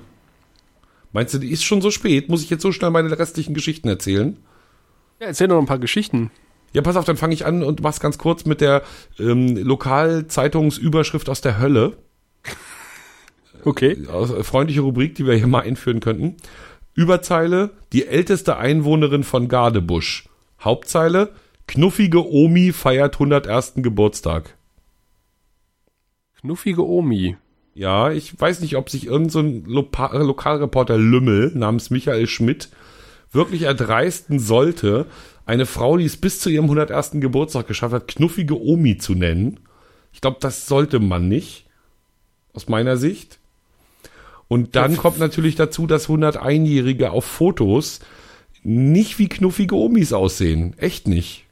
[1.12, 2.28] Meinst du, die ist schon so spät?
[2.28, 4.38] Muss ich jetzt so schnell meine restlichen Geschichten erzählen?
[5.20, 6.30] Ja, erzähl doch noch ein paar Geschichten.
[6.74, 8.82] Ja, pass auf, dann fange ich an und mach's ganz kurz mit der
[9.18, 11.96] ähm, Lokalzeitungsüberschrift aus der Hölle.
[13.66, 13.96] Okay.
[14.08, 16.36] Aus, äh, freundliche Rubrik, die wir hier mal einführen könnten.
[16.92, 20.28] Überzeile, die älteste Einwohnerin von Gardebusch.
[20.60, 21.32] Hauptzeile,
[21.66, 23.76] knuffige Omi feiert 101.
[23.76, 24.58] Geburtstag.
[26.38, 27.38] Knuffige Omi.
[27.72, 32.68] Ja, ich weiß nicht, ob sich irgendein so ein äh, Lokalreporter Lümmel namens Michael Schmidt
[33.32, 35.06] wirklich erdreisten sollte,
[35.46, 37.12] eine Frau, die es bis zu ihrem 101.
[37.14, 39.60] Geburtstag geschafft hat, knuffige Omi zu nennen.
[40.12, 41.66] Ich glaube, das sollte man nicht.
[42.52, 43.38] Aus meiner Sicht.
[44.48, 48.00] Und dann kommt natürlich dazu, dass 101-Jährige auf Fotos
[48.62, 50.74] nicht wie knuffige Omis aussehen.
[50.78, 51.44] Echt nicht.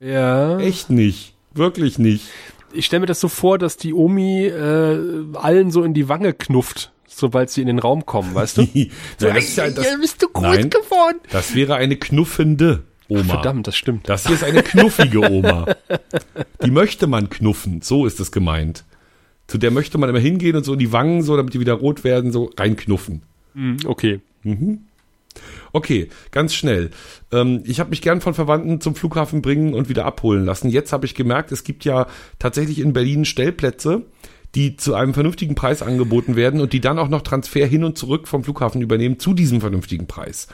[0.00, 0.58] Ja.
[0.58, 1.34] Echt nicht.
[1.52, 2.26] Wirklich nicht.
[2.72, 6.34] Ich stelle mir das so vor, dass die Omi äh, allen so in die Wange
[6.34, 8.62] knufft, sobald sie in den Raum kommen, weißt du?
[8.74, 10.70] Nein, das ist ja, das, bist du groß Nein.
[10.70, 11.18] geworden.
[11.30, 13.34] Das wäre eine knuffende Oma.
[13.34, 14.08] Verdammt, das stimmt.
[14.08, 15.66] Das hier ist eine knuffige Oma.
[16.64, 18.84] Die möchte man knuffen, so ist es gemeint.
[19.46, 21.74] Zu der möchte man immer hingehen und so in die Wangen, so damit die wieder
[21.74, 23.22] rot werden, so reinknuffen.
[23.54, 24.20] Hm, Okay.
[25.72, 26.90] Okay, ganz schnell.
[27.32, 30.70] Ähm, ich habe mich gern von Verwandten zum Flughafen bringen und wieder abholen lassen.
[30.70, 32.06] Jetzt habe ich gemerkt, es gibt ja
[32.38, 34.02] tatsächlich in Berlin Stellplätze,
[34.54, 37.98] die zu einem vernünftigen Preis angeboten werden und die dann auch noch Transfer hin und
[37.98, 40.48] zurück vom Flughafen übernehmen zu diesem vernünftigen Preis.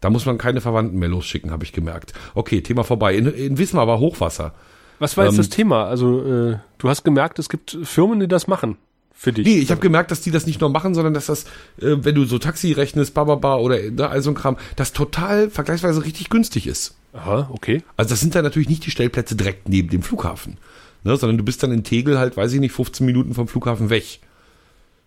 [0.00, 2.12] Da muss man keine Verwandten mehr losschicken, habe ich gemerkt.
[2.34, 3.16] Okay, Thema vorbei.
[3.16, 4.54] In, in Wismar war Hochwasser.
[4.98, 5.84] Was war jetzt Ähm, das Thema?
[5.86, 8.76] Also, äh, du hast gemerkt, es gibt Firmen, die das machen.
[9.12, 9.44] Für dich.
[9.46, 11.44] Nee, ich habe gemerkt, dass die das nicht nur machen, sondern dass das,
[11.78, 15.50] äh, wenn du so Taxi rechnest, bababa oder ne, all so ein Kram, das total
[15.50, 16.94] vergleichsweise richtig günstig ist.
[17.12, 17.82] Aha, okay.
[17.98, 20.56] Also das sind dann natürlich nicht die Stellplätze direkt neben dem Flughafen,
[21.04, 23.90] ne, sondern du bist dann in Tegel halt, weiß ich nicht, 15 Minuten vom Flughafen
[23.90, 24.20] weg.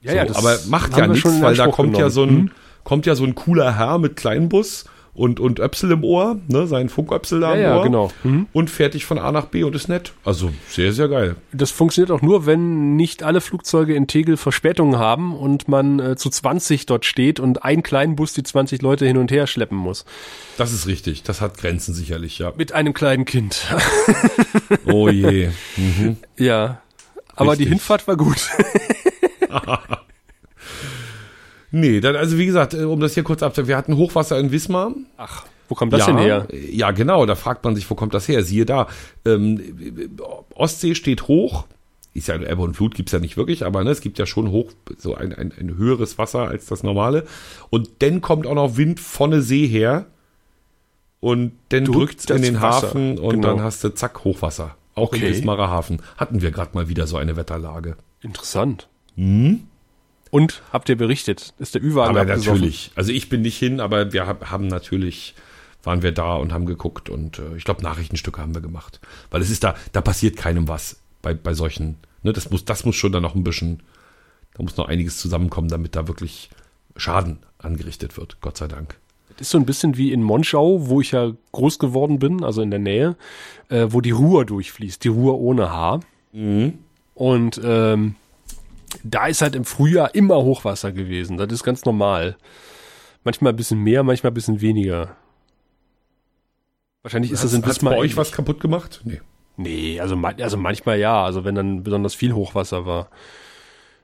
[0.01, 2.51] Ja, so, ja, das aber macht ja nichts, weil da kommt ja so ein, genommen.
[2.83, 4.85] kommt ja so ein cooler Herr mit Kleinbus
[5.15, 7.83] und, und Öpsel im Ohr, ne, sein Funköpsel da Ja, im ja, Ohr.
[7.83, 8.11] genau.
[8.23, 8.47] Mhm.
[8.51, 10.13] Und fertig von A nach B und ist nett.
[10.25, 11.35] Also sehr, sehr geil.
[11.51, 16.15] Das funktioniert auch nur, wenn nicht alle Flugzeuge in Tegel Verspätungen haben und man äh,
[16.15, 19.77] zu 20 dort steht und ein kleinen Bus die 20 Leute hin und her schleppen
[19.77, 20.05] muss.
[20.57, 21.23] Das ist richtig.
[21.23, 22.51] Das hat Grenzen sicherlich, ja.
[22.57, 23.67] Mit einem kleinen Kind.
[24.85, 25.49] Oh je.
[25.77, 26.17] Mhm.
[26.37, 26.81] ja.
[27.35, 27.65] Aber Richtig.
[27.67, 28.49] die Hinfahrt war gut.
[31.75, 34.51] Nee, dann, also wie gesagt, äh, um das hier kurz abzuhalten, wir hatten Hochwasser in
[34.51, 34.93] Wismar.
[35.17, 36.47] Ach, wo kommt das ja, denn her?
[36.51, 38.43] Ja, genau, da fragt man sich, wo kommt das her?
[38.43, 38.87] Siehe da,
[39.25, 39.59] ähm,
[40.53, 41.65] Ostsee steht hoch,
[42.13, 44.51] ist ja Ebbe und Flut gibt's ja nicht wirklich, aber ne, es gibt ja schon
[44.51, 47.25] hoch, so ein, ein, ein höheres Wasser als das normale.
[47.71, 50.05] Und dann kommt auch noch Wind von der See her
[51.21, 53.47] und dann Drückt drückt's in den Wasser, Hafen und genau.
[53.47, 54.75] dann hast du zack Hochwasser.
[54.93, 55.25] Auch Okay.
[55.25, 57.97] im Wismarer Hafen hatten wir gerade mal wieder so eine Wetterlage.
[58.21, 58.87] Interessant.
[60.33, 61.53] Und habt ihr berichtet?
[61.59, 65.35] Ist der Ü-Wagen Aber natürlich, also ich bin nicht hin, aber wir hab, haben natürlich,
[65.83, 68.99] waren wir da und haben geguckt und äh, ich glaube Nachrichtenstücke haben wir gemacht.
[69.29, 72.83] Weil es ist da, da passiert keinem was bei, bei solchen, ne, das muss, das
[72.83, 73.83] muss schon dann noch ein bisschen,
[74.55, 76.49] da muss noch einiges zusammenkommen, damit da wirklich
[76.95, 78.97] Schaden angerichtet wird, Gott sei Dank.
[79.37, 82.63] Das ist so ein bisschen wie in Monschau, wo ich ja groß geworden bin, also
[82.63, 83.17] in der Nähe,
[83.69, 85.99] äh, wo die Ruhr durchfließt, die Ruhr ohne Haar.
[87.13, 88.15] Und ähm,
[89.03, 91.37] da ist halt im Frühjahr immer Hochwasser gewesen.
[91.37, 92.37] Das ist ganz normal.
[93.23, 95.15] Manchmal ein bisschen mehr, manchmal ein bisschen weniger.
[97.03, 97.93] Wahrscheinlich ist das in Hat's Wismar.
[97.93, 99.01] bei euch was kaputt gemacht?
[99.03, 99.21] Nee.
[99.55, 101.23] Nee, also, also manchmal ja.
[101.23, 103.09] Also wenn dann besonders viel Hochwasser war,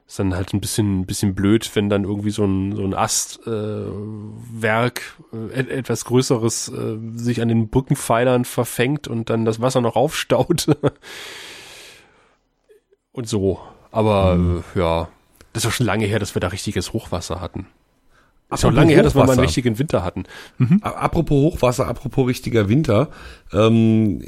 [0.08, 5.02] ist dann halt ein bisschen, bisschen blöd, wenn dann irgendwie so ein, so ein Astwerk,
[5.34, 9.82] äh, äh, et- etwas Größeres äh, sich an den Brückenpfeilern verfängt und dann das Wasser
[9.82, 10.68] noch aufstaut.
[13.12, 13.60] und so.
[13.92, 15.08] Aber äh, ja,
[15.54, 17.62] das ist auch schon lange her, dass wir da richtiges Hochwasser hatten.
[18.52, 19.42] Ist auch Apropos lange her, dass wir mal einen Hochwasser.
[19.44, 20.24] richtigen Winter hatten.
[20.82, 23.10] A- Apropos Hochwasser, apropos richtiger Winter,
[23.54, 24.22] ähm,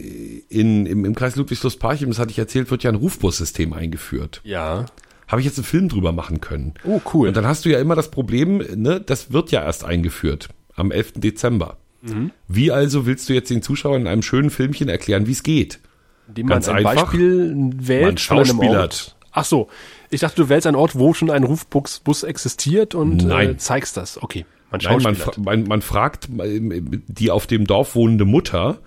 [0.49, 4.41] in, im, im Kreis Ludwigslust-Parchim, das hatte ich erzählt, wird ja ein Rufbussystem eingeführt.
[4.43, 4.85] Ja.
[5.27, 6.73] Habe ich jetzt einen Film drüber machen können.
[6.83, 7.29] Oh, cool.
[7.29, 10.91] Und dann hast du ja immer das Problem, ne, das wird ja erst eingeführt am
[10.91, 11.13] 11.
[11.15, 11.77] Dezember.
[12.03, 12.31] Mhm.
[12.47, 15.79] Wie also willst du jetzt den Zuschauern in einem schönen Filmchen erklären, wie es geht?
[16.27, 17.05] Indem Ganz man ein einfach.
[17.05, 19.15] Beispiel wählt Man von einem schauspielert.
[19.31, 19.69] Ach so,
[20.09, 23.97] ich dachte, du wählst einen Ort, wo schon ein Rufbus Bus existiert und Äh, zeigst
[23.97, 24.21] das.
[24.21, 28.79] Okay, man Nein, man, man, man fragt ähm, die auf dem Dorf wohnende Mutter,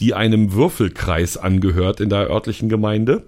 [0.00, 3.24] die einem Würfelkreis angehört in der örtlichen Gemeinde,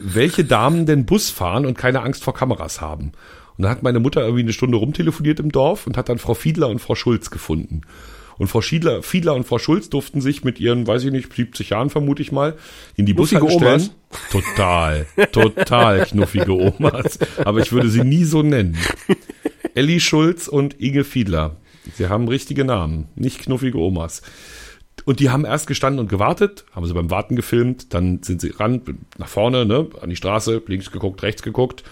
[0.00, 3.12] welche Damen denn Bus fahren und keine Angst vor Kameras haben.
[3.56, 6.34] Und dann hat meine Mutter irgendwie eine Stunde rumtelefoniert im Dorf und hat dann Frau
[6.34, 7.82] Fiedler und Frau Schulz gefunden.
[8.38, 11.70] Und Frau Fiedler, Fiedler und Frau Schulz durften sich mit ihren, weiß ich nicht, 70
[11.70, 12.56] Jahren vermute ich mal,
[12.96, 13.14] in die
[13.50, 13.80] stellen.
[13.80, 13.90] Omas.
[14.30, 17.18] Total, total knuffige Omas.
[17.44, 18.78] Aber ich würde sie nie so nennen.
[19.74, 21.56] Elli Schulz und Inge Fiedler.
[21.94, 24.22] Sie haben richtige Namen, nicht knuffige Omas.
[25.04, 28.50] Und die haben erst gestanden und gewartet, haben sie beim Warten gefilmt, dann sind sie
[28.50, 28.82] ran,
[29.16, 31.82] nach vorne, ne, an die Straße, links geguckt, rechts geguckt,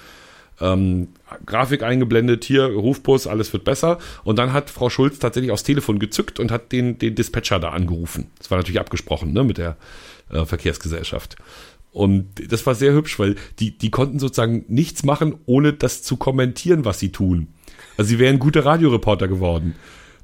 [0.61, 1.09] ähm,
[1.45, 3.99] Grafik eingeblendet, hier, Rufbus, alles wird besser.
[4.25, 7.71] Und dann hat Frau Schulz tatsächlich aufs Telefon gezückt und hat den, den Dispatcher da
[7.71, 8.31] angerufen.
[8.39, 9.77] Das war natürlich abgesprochen, ne, mit der
[10.31, 11.37] äh, Verkehrsgesellschaft.
[11.93, 16.17] Und das war sehr hübsch, weil die, die konnten sozusagen nichts machen, ohne das zu
[16.17, 17.49] kommentieren, was sie tun.
[17.97, 19.75] Also sie wären gute Radioreporter geworden.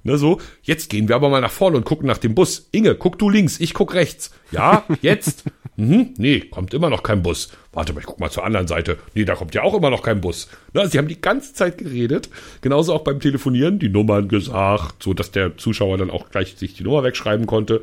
[0.05, 2.69] Ne, so, jetzt gehen wir aber mal nach vorne und gucken nach dem Bus.
[2.73, 4.33] Inge, guck du links, ich guck rechts.
[4.51, 5.45] Ja, jetzt?
[5.77, 7.51] mhm, nee, kommt immer noch kein Bus.
[7.73, 8.99] Warte mal, ich guck mal zur anderen Seite.
[9.15, 10.49] Nee, da kommt ja auch immer noch kein Bus.
[10.75, 12.31] Ne, also sie haben die ganze Zeit geredet.
[12.63, 16.75] Genauso auch beim Telefonieren, die Nummern gesagt, so dass der Zuschauer dann auch gleich sich
[16.75, 17.83] die Nummer wegschreiben konnte.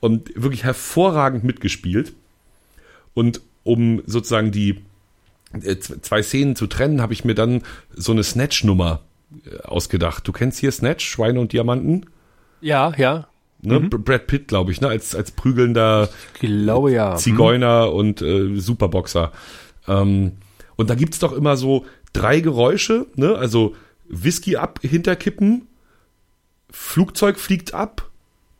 [0.00, 2.14] Und wirklich hervorragend mitgespielt.
[3.12, 4.80] Und um sozusagen die
[5.62, 7.62] äh, zwei Szenen zu trennen, habe ich mir dann
[7.94, 9.02] so eine Snatch-Nummer
[9.64, 10.26] ausgedacht.
[10.26, 12.06] Du kennst hier Snatch, Schweine und Diamanten?
[12.60, 13.26] ja, ja.
[13.64, 13.78] Ne?
[13.78, 14.88] B- Brad Pitt, glaube ich, ne?
[14.88, 16.08] als, als prügelnder
[16.40, 17.14] glaube ja.
[17.14, 19.30] Zigeuner und äh, Superboxer.
[19.86, 20.32] Ähm,
[20.74, 23.36] und da gibt's doch immer so drei Geräusche, ne?
[23.36, 23.76] also
[24.08, 25.68] Whisky ab, hinterkippen,
[26.70, 28.10] Flugzeug fliegt ab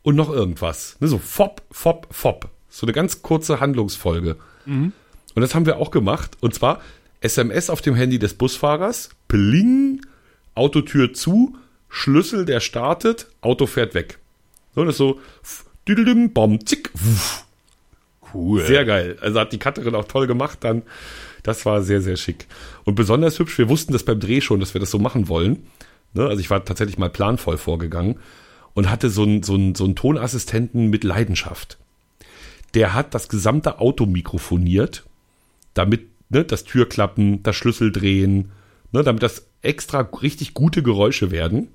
[0.03, 0.95] und noch irgendwas.
[0.99, 1.07] Ne?
[1.07, 2.49] So fop, fop, fop.
[2.69, 4.37] So eine ganz kurze Handlungsfolge.
[4.65, 4.93] Und
[5.35, 6.37] das haben wir auch gemacht.
[6.39, 6.79] Und zwar
[7.19, 10.01] SMS auf dem Handy des Busfahrers, pling,
[10.55, 11.55] Autotür zu,
[11.89, 14.19] Schlüssel, der startet, Auto fährt weg.
[14.75, 15.19] So, das ist so,
[16.33, 17.45] bom, zick, wuff.
[18.33, 18.65] Cool.
[18.65, 19.17] Sehr geil.
[19.21, 20.81] Also hat die Cutterin auch toll gemacht dann.
[21.43, 22.47] Das war sehr, sehr schick.
[22.83, 25.67] Und besonders hübsch, wir wussten das beim Dreh schon, dass wir das so machen wollen.
[26.13, 26.25] Ne?
[26.27, 28.15] Also ich war tatsächlich mal planvoll vorgegangen
[28.73, 31.77] und hatte so einen so einen- so einen Tonassistenten mit Leidenschaft.
[32.73, 35.03] Der hat das gesamte Auto mikrofoniert,
[35.75, 38.49] damit ne, das Türklappen, das Schlüssel drehen,
[38.93, 41.67] ne, damit das extra richtig gute Geräusche werden.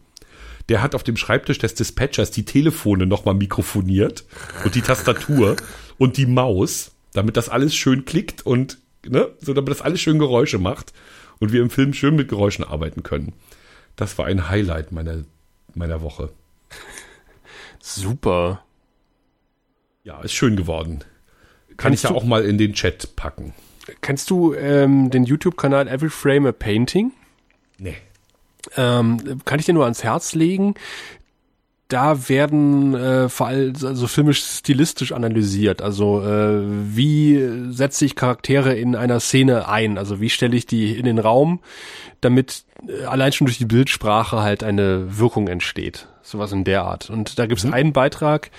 [0.68, 4.24] Der hat auf dem Schreibtisch des Dispatchers die Telefone nochmal mikrofoniert
[4.64, 5.56] und die Tastatur
[5.98, 10.18] und die Maus, damit das alles schön klickt und, ne, so damit das alles schön
[10.18, 10.92] Geräusche macht
[11.38, 13.32] und wir im Film schön mit Geräuschen arbeiten können.
[13.96, 15.24] Das war ein Highlight meiner,
[15.74, 16.30] meiner Woche.
[17.80, 18.62] Super.
[20.04, 21.00] Ja, ist schön geworden.
[21.68, 23.54] Kann Kannst ich ja auch mal in den Chat packen.
[24.00, 27.12] Kennst du ähm, den YouTube-Kanal Every Frame a Painting?
[27.78, 27.96] Nee.
[28.76, 30.74] Ähm, kann ich dir nur ans Herz legen.
[31.88, 35.80] da werden äh, vor allem also filmisch stilistisch analysiert.
[35.80, 39.96] Also äh, wie setze ich Charaktere in einer Szene ein?
[39.96, 41.60] Also wie stelle ich die in den Raum,
[42.20, 46.08] damit äh, allein schon durch die Bildsprache halt eine Wirkung entsteht.
[46.22, 47.08] Sowas in der Art.
[47.08, 47.72] Und da gibt es mhm.
[47.72, 48.50] einen Beitrag,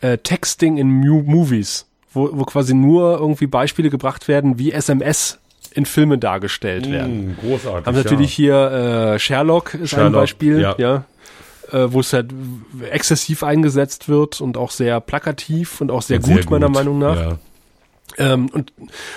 [0.00, 5.38] äh, Texting in Mu Movies, wo, wo quasi nur irgendwie Beispiele gebracht werden, wie SMS
[5.74, 7.38] in Filmen dargestellt mm, werden.
[7.40, 7.86] Großartig.
[7.86, 8.68] Haben natürlich ja.
[8.68, 10.74] hier äh, Sherlock ist Sherlock, ein Beispiel, ja.
[10.78, 11.04] ja
[11.72, 12.32] äh, wo es halt
[12.90, 16.68] exzessiv eingesetzt wird und auch sehr plakativ und auch sehr, und gut, sehr gut, meiner
[16.68, 17.16] Meinung nach.
[17.16, 17.38] Ja.
[18.18, 18.72] Ähm, und,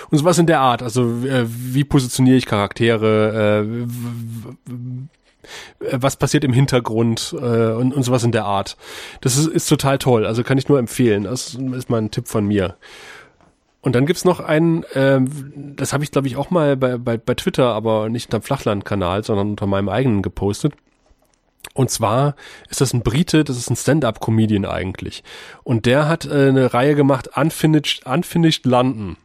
[0.10, 0.82] und sowas in der Art.
[0.82, 4.72] Also äh, wie positioniere ich Charaktere, äh,
[5.92, 8.78] was passiert im Hintergrund äh, und, und sowas in der Art.
[9.22, 10.26] Das ist, ist total toll.
[10.26, 11.24] Also kann ich nur empfehlen.
[11.24, 12.76] Das ist mal ein Tipp von mir.
[13.82, 15.22] Und dann gibt's noch einen, äh,
[15.76, 19.24] das habe ich glaube ich auch mal bei, bei, bei Twitter, aber nicht unter Flachland-Kanal,
[19.24, 20.74] sondern unter meinem eigenen gepostet.
[21.76, 22.36] Und zwar
[22.70, 25.24] ist das ein Brite, das ist ein Stand-up-Comedian eigentlich.
[25.64, 29.18] Und der hat äh, eine Reihe gemacht, Unfinished, Unfinished London.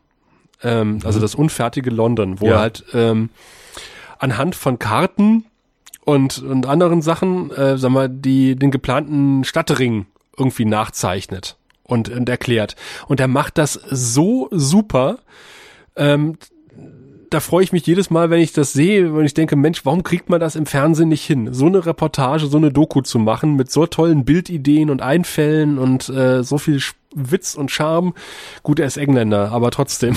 [0.62, 1.00] Ähm, mhm.
[1.04, 2.52] Also das unfertige London, wo ja.
[2.52, 3.30] er halt ähm,
[4.18, 5.46] anhand von Karten
[6.10, 10.06] und, und anderen Sachen, äh, sag mal, die den geplanten Stadtring
[10.36, 12.76] irgendwie nachzeichnet und, und erklärt.
[13.06, 15.18] Und er macht das so super.
[15.96, 16.36] Ähm,
[17.30, 20.02] da freue ich mich jedes Mal, wenn ich das sehe, wenn ich denke, Mensch, warum
[20.02, 21.54] kriegt man das im Fernsehen nicht hin?
[21.54, 26.08] So eine Reportage, so eine Doku zu machen mit so tollen Bildideen und Einfällen und
[26.08, 26.80] äh, so viel
[27.14, 28.14] Witz und Charme.
[28.64, 30.14] Gut, er ist Engländer, aber trotzdem.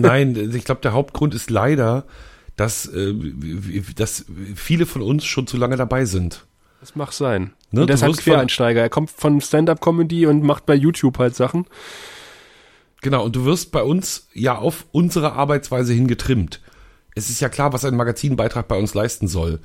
[0.00, 2.04] Nein, ich glaube, der Hauptgrund ist leider,
[2.60, 3.14] dass, äh,
[3.96, 6.44] dass viele von uns schon zu lange dabei sind.
[6.80, 7.54] Das mag sein.
[7.70, 7.82] Ne?
[7.82, 8.82] Und halt Quereinsteiger.
[8.82, 11.64] Er kommt von Stand-up-Comedy und macht bei YouTube halt Sachen.
[13.00, 16.60] Genau, und du wirst bei uns ja auf unsere Arbeitsweise hingetrimmt.
[17.14, 19.60] Es ist ja klar, was ein Magazinbeitrag bei uns leisten soll.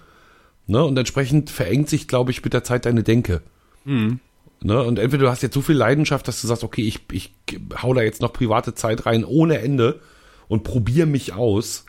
[0.66, 0.82] Ne?
[0.82, 3.42] Und entsprechend verengt sich, glaube ich, mit der Zeit deine Denke.
[3.84, 4.22] Mhm.
[4.62, 4.82] Ne?
[4.82, 7.34] Und entweder du hast jetzt so viel Leidenschaft, dass du sagst, okay, ich, ich
[7.82, 10.00] hau da jetzt noch private Zeit rein ohne Ende
[10.48, 11.86] und probiere mich aus.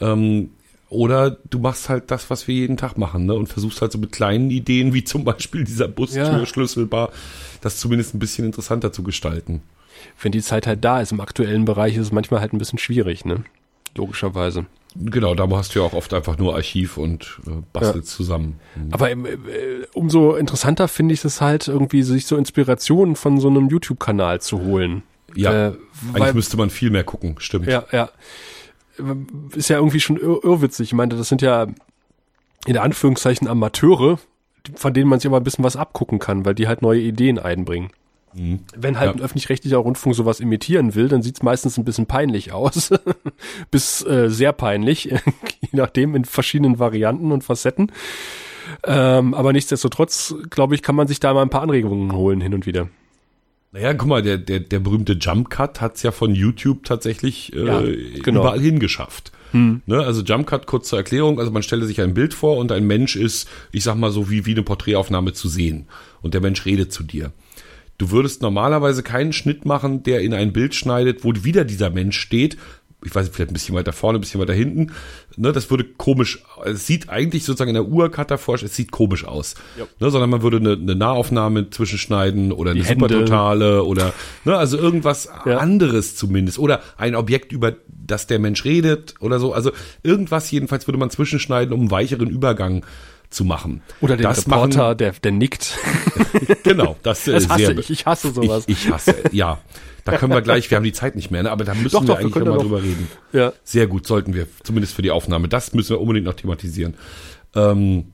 [0.00, 0.50] Ähm,
[0.88, 3.34] oder du machst halt das, was wir jeden Tag machen, ne?
[3.34, 7.14] Und versuchst halt so mit kleinen Ideen, wie zum Beispiel dieser Bustürschlüsselbar, ja.
[7.60, 9.62] das zumindest ein bisschen interessanter zu gestalten
[10.20, 12.78] wenn die Zeit halt da ist, im aktuellen Bereich ist es manchmal halt ein bisschen
[12.78, 13.44] schwierig, ne?
[13.94, 14.66] Logischerweise.
[14.94, 18.16] Genau, da hast du ja auch oft einfach nur Archiv und äh, bastelst ja.
[18.16, 18.58] zusammen.
[18.74, 18.92] Mhm.
[18.92, 19.16] Aber äh,
[19.92, 24.60] umso interessanter finde ich es halt, irgendwie sich so Inspirationen von so einem YouTube-Kanal zu
[24.60, 25.02] holen.
[25.34, 27.66] Ja, äh, eigentlich weil, müsste man viel mehr gucken, stimmt.
[27.66, 28.10] Ja, ja.
[29.54, 30.88] Ist ja irgendwie schon ir irrwitzig.
[30.88, 31.66] Ich meine, das sind ja
[32.66, 34.18] in Anführungszeichen Amateure,
[34.74, 37.38] von denen man sich aber ein bisschen was abgucken kann, weil die halt neue Ideen
[37.38, 37.90] einbringen.
[38.34, 38.60] Mhm.
[38.76, 39.16] Wenn halt ja.
[39.16, 42.90] ein öffentlich-rechtlicher Rundfunk sowas imitieren will, dann sieht's meistens ein bisschen peinlich aus.
[43.70, 45.04] Bis äh, sehr peinlich,
[45.60, 47.92] je nachdem in verschiedenen Varianten und Facetten.
[48.84, 52.52] Ähm, aber nichtsdestotrotz, glaube ich, kann man sich da mal ein paar Anregungen holen hin
[52.52, 52.88] und wieder.
[53.76, 57.66] Naja, guck mal, der, der, der berühmte Jump Cut hat's ja von YouTube tatsächlich äh,
[57.66, 57.82] ja,
[58.22, 58.40] genau.
[58.40, 59.32] überall hingeschafft.
[59.50, 59.82] Hm.
[59.84, 62.72] Ne, also Jump Cut, kurz zur Erklärung, also man stelle sich ein Bild vor und
[62.72, 65.88] ein Mensch ist, ich sag mal so wie, wie eine Porträtaufnahme zu sehen.
[66.22, 67.32] Und der Mensch redet zu dir.
[67.98, 72.18] Du würdest normalerweise keinen Schnitt machen, der in ein Bild schneidet, wo wieder dieser Mensch
[72.18, 72.56] steht.
[73.06, 74.92] Ich weiß nicht, vielleicht ein bisschen weiter vorne, ein bisschen weiter hinten.
[75.36, 79.24] Ne, das würde komisch, es sieht eigentlich sozusagen in der Uhr-Cut davor, es sieht komisch
[79.24, 79.54] aus.
[80.00, 84.12] Ne, sondern man würde eine, eine Nahaufnahme zwischenschneiden oder eine Supertotale oder,
[84.44, 85.58] ne, also irgendwas ja.
[85.58, 86.58] anderes zumindest.
[86.58, 89.52] Oder ein Objekt, über das der Mensch redet oder so.
[89.52, 89.72] Also
[90.02, 92.84] irgendwas jedenfalls würde man zwischenschneiden, um einen weicheren Übergang
[93.30, 93.82] zu machen.
[94.00, 95.78] Oder den das Reporter, machen, der, der nickt.
[96.62, 97.90] genau, das, äh, das hasse sehr, ich.
[97.90, 98.64] Ich hasse sowas.
[98.66, 99.58] Ich, ich hasse, ja.
[100.12, 101.50] Da können wir gleich, wir haben die Zeit nicht mehr, ne?
[101.50, 103.08] aber da müssen doch, wir doch, eigentlich nochmal drüber reden.
[103.32, 103.52] Ja.
[103.64, 105.48] Sehr gut, sollten wir, zumindest für die Aufnahme.
[105.48, 106.94] Das müssen wir unbedingt noch thematisieren.
[107.54, 108.12] Ähm,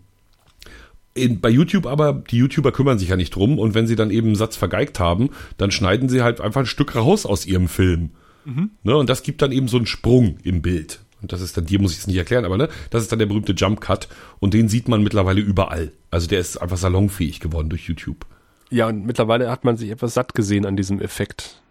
[1.14, 4.10] in, bei YouTube aber, die YouTuber kümmern sich ja nicht drum und wenn sie dann
[4.10, 7.68] eben einen Satz vergeigt haben, dann schneiden sie halt einfach ein Stück raus aus ihrem
[7.68, 8.10] Film.
[8.44, 8.70] Mhm.
[8.82, 8.96] Ne?
[8.96, 11.00] Und das gibt dann eben so einen Sprung im Bild.
[11.20, 13.20] Und das ist dann, dir muss ich es nicht erklären, aber ne, das ist dann
[13.20, 14.08] der berühmte Jump Cut
[14.40, 15.92] und den sieht man mittlerweile überall.
[16.10, 18.26] Also der ist einfach salonfähig geworden durch YouTube.
[18.70, 21.61] Ja, und mittlerweile hat man sich etwas satt gesehen an diesem Effekt.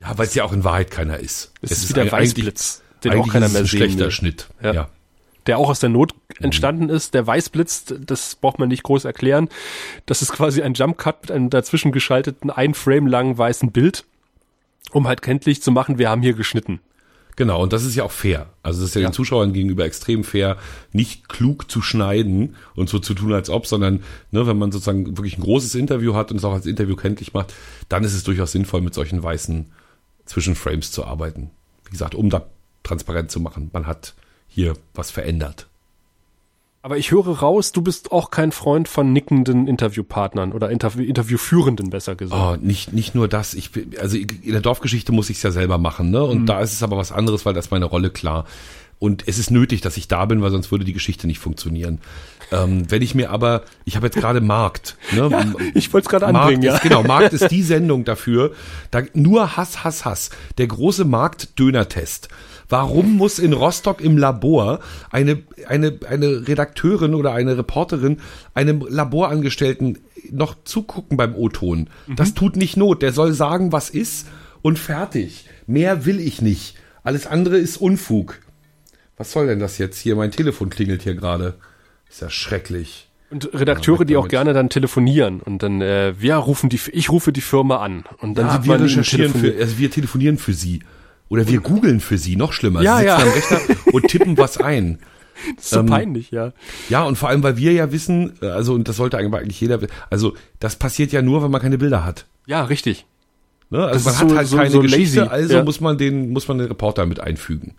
[0.00, 1.52] Ja, weil es ja auch in Wahrheit keiner ist.
[1.60, 4.10] Es, es ist wie der Weißblitz, den auch keiner mehr sehen schlechter will.
[4.10, 4.48] Schnitt.
[4.62, 4.72] Ja.
[4.72, 4.88] ja.
[5.46, 6.90] Der auch aus der Not entstanden mhm.
[6.90, 7.14] ist.
[7.14, 9.48] Der Weißblitz, das braucht man nicht groß erklären.
[10.06, 14.04] Das ist quasi ein Jump Cut mit einem dazwischen geschalteten, ein Frame langen weißen Bild,
[14.92, 16.80] um halt kenntlich zu machen, wir haben hier geschnitten.
[17.38, 18.46] Genau, und das ist ja auch fair.
[18.64, 20.56] Also das ist ja, ja, den Zuschauern gegenüber extrem fair,
[20.92, 24.02] nicht klug zu schneiden und so zu tun, als ob, sondern
[24.32, 27.34] ne, wenn man sozusagen wirklich ein großes Interview hat und es auch als Interview kenntlich
[27.34, 27.54] macht,
[27.88, 29.66] dann ist es durchaus sinnvoll, mit solchen weißen
[30.28, 31.50] Zwischenframes zu arbeiten.
[31.84, 32.46] Wie gesagt, um da
[32.82, 34.14] transparent zu machen, man hat
[34.46, 35.68] hier was verändert.
[36.80, 41.90] Aber ich höre raus, du bist auch kein Freund von nickenden Interviewpartnern oder Interview Interviewführenden,
[41.90, 42.60] besser gesagt.
[42.62, 43.54] Oh, nicht, nicht nur das.
[43.54, 46.22] Ich, also in der Dorfgeschichte muss ich es ja selber machen, ne?
[46.22, 46.46] Und mhm.
[46.46, 48.46] da ist es aber was anderes, weil das ist meine Rolle klar.
[48.98, 52.00] Und es ist nötig, dass ich da bin, weil sonst würde die Geschichte nicht funktionieren.
[52.50, 54.96] Ähm, wenn ich mir aber, ich habe jetzt gerade Markt.
[55.12, 55.28] Ne?
[55.30, 55.44] Ja,
[55.74, 56.74] ich wollte es gerade anbringen, ja.
[56.74, 58.52] Ist, genau, Markt ist die Sendung dafür.
[58.90, 60.30] Da, nur Hass, Hass, Hass.
[60.56, 62.28] Der große Markt-Döner-Test.
[62.68, 64.80] Warum muss in Rostock im Labor
[65.10, 68.18] eine, eine, eine Redakteurin oder eine Reporterin
[68.52, 69.98] einem Laborangestellten
[70.30, 71.88] noch zugucken beim O-Ton?
[72.06, 72.16] Mhm.
[72.16, 73.02] Das tut nicht Not.
[73.02, 74.26] Der soll sagen, was ist
[74.60, 75.46] und fertig.
[75.66, 76.76] Mehr will ich nicht.
[77.04, 78.40] Alles andere ist Unfug.
[79.18, 80.16] Was soll denn das jetzt hier?
[80.16, 81.54] Mein Telefon klingelt hier gerade.
[82.08, 83.08] Ist ja schrecklich.
[83.30, 87.10] Und Redakteure, ja, die auch gerne dann telefonieren und dann äh, wir rufen die, ich
[87.10, 90.80] rufe die Firma an und dann ja, wir recherchieren für, also wir telefonieren für sie
[91.28, 92.80] oder wir googeln für sie, noch schlimmer.
[92.80, 93.16] Ja, sie ja.
[93.16, 93.60] am Rechner
[93.92, 94.98] und tippen was ein.
[95.54, 96.52] Das ist so ähm, peinlich, ja.
[96.88, 99.78] Ja, und vor allem, weil wir ja wissen, äh, also, und das sollte eigentlich jeder,
[100.10, 102.26] also, das passiert ja nur, wenn man keine Bilder hat.
[102.46, 103.06] Ja, richtig.
[103.70, 103.84] Ne?
[103.84, 105.30] Also, das man hat halt so, keine so Geschichte, lazy.
[105.30, 105.62] also ja.
[105.62, 107.76] muss man den, muss man den Reporter mit einfügen.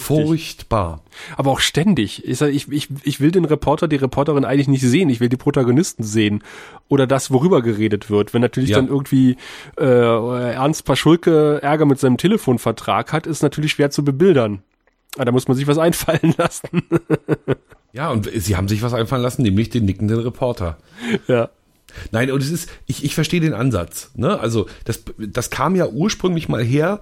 [0.00, 1.02] Furchtbar.
[1.36, 2.24] Aber auch ständig.
[2.24, 5.10] Ich, ich, ich, will den Reporter, die Reporterin eigentlich nicht sehen.
[5.10, 6.44] Ich will die Protagonisten sehen.
[6.88, 8.32] Oder das, worüber geredet wird.
[8.32, 8.76] Wenn natürlich ja.
[8.76, 9.36] dann irgendwie
[9.76, 14.62] äh, Ernst Paschulke Ärger mit seinem Telefonvertrag hat, ist natürlich schwer zu bebildern.
[15.16, 16.82] Aber da muss man sich was einfallen lassen.
[17.92, 20.78] ja, und sie haben sich was einfallen lassen, nämlich den nickenden Reporter.
[21.26, 21.50] Ja.
[22.12, 24.10] Nein, und es ist, ich, ich verstehe den Ansatz.
[24.14, 24.38] Ne?
[24.38, 27.00] Also das, das kam ja ursprünglich mal her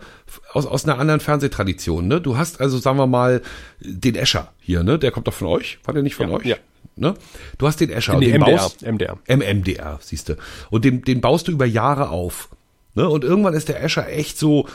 [0.53, 2.09] aus, aus einer anderen Fernsehtradition.
[2.09, 2.21] Ne?
[2.21, 3.43] Du hast also, sagen wir mal,
[3.81, 4.99] den Escher hier, ne?
[4.99, 5.79] Der kommt doch von euch?
[5.85, 6.45] War der nicht von ja, euch?
[6.45, 6.57] Ja.
[6.97, 7.15] Ne?
[7.59, 8.19] Du hast den Escher.
[8.19, 9.19] Nee, den MDR, baust, MDR.
[9.29, 10.37] MMDR, siehst du.
[10.71, 12.49] Und den, den baust du über Jahre auf.
[12.95, 13.09] Ne?
[13.09, 14.69] Und irgendwann ist der Escher echt so,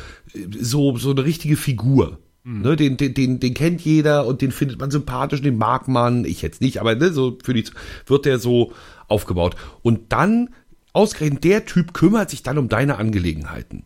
[0.60, 2.20] so, so eine richtige Figur.
[2.44, 2.62] Mhm.
[2.62, 6.26] Ne, den, den, den, den kennt jeder und den findet man sympathisch, den mag man,
[6.26, 7.66] ich jetzt nicht, aber ne, so für die
[8.08, 8.72] wird der so
[9.12, 9.56] aufgebaut.
[9.84, 10.50] Und dann,
[10.94, 13.86] ausgerechnet der Typ kümmert sich dann um deine Angelegenheiten.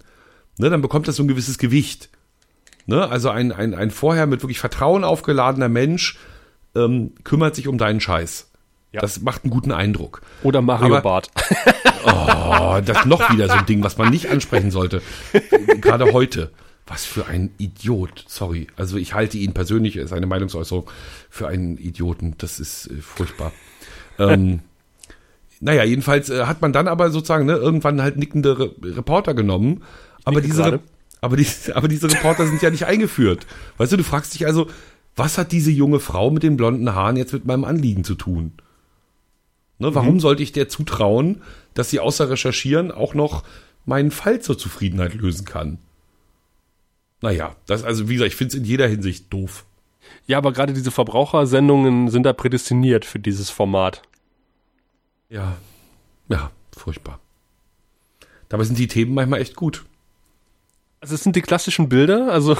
[0.57, 2.09] Ne, dann bekommt das so ein gewisses Gewicht.
[2.85, 6.17] Ne, also ein, ein, ein vorher mit wirklich Vertrauen aufgeladener Mensch
[6.75, 8.49] ähm, kümmert sich um deinen Scheiß.
[8.91, 9.01] Ja.
[9.01, 10.21] Das macht einen guten Eindruck.
[10.43, 11.31] Oder Mario Aber, Bart.
[12.07, 15.01] Oh, das ist noch wieder so ein Ding, was man nicht ansprechen sollte.
[15.81, 16.51] Gerade heute.
[16.85, 18.25] Was für ein Idiot.
[18.27, 18.67] Sorry.
[18.77, 20.89] Also ich halte ihn persönlich, ist eine Meinungsäußerung,
[21.31, 22.35] für einen Idioten.
[22.37, 23.51] Das ist äh, furchtbar.
[24.19, 24.59] ähm,
[25.59, 29.83] naja, jedenfalls äh, hat man dann aber sozusagen ne, irgendwann halt nickende Re Reporter genommen.
[30.23, 30.79] Aber diese,
[31.21, 33.45] aber, die, aber diese Reporter sind ja nicht eingeführt.
[33.77, 34.67] Weißt du, du fragst dich also,
[35.15, 38.53] was hat diese junge Frau mit den blonden Haaren jetzt mit meinem Anliegen zu tun?
[39.79, 40.19] Ne, warum mhm.
[40.19, 41.41] sollte ich der zutrauen,
[41.73, 43.43] dass sie außer Recherchieren auch noch
[43.85, 45.77] meinen Fall zur Zufriedenheit lösen kann?
[47.21, 49.65] Naja, das, also wie gesagt, ich finde es in jeder Hinsicht doof.
[50.27, 54.01] Ja, aber gerade diese Verbrauchersendungen sind da prädestiniert für dieses Format.
[55.29, 55.57] Ja,
[56.29, 57.19] ja, furchtbar.
[58.49, 59.85] Dabei sind die Themen manchmal echt gut.
[61.01, 62.57] Also es sind die klassischen Bilder, also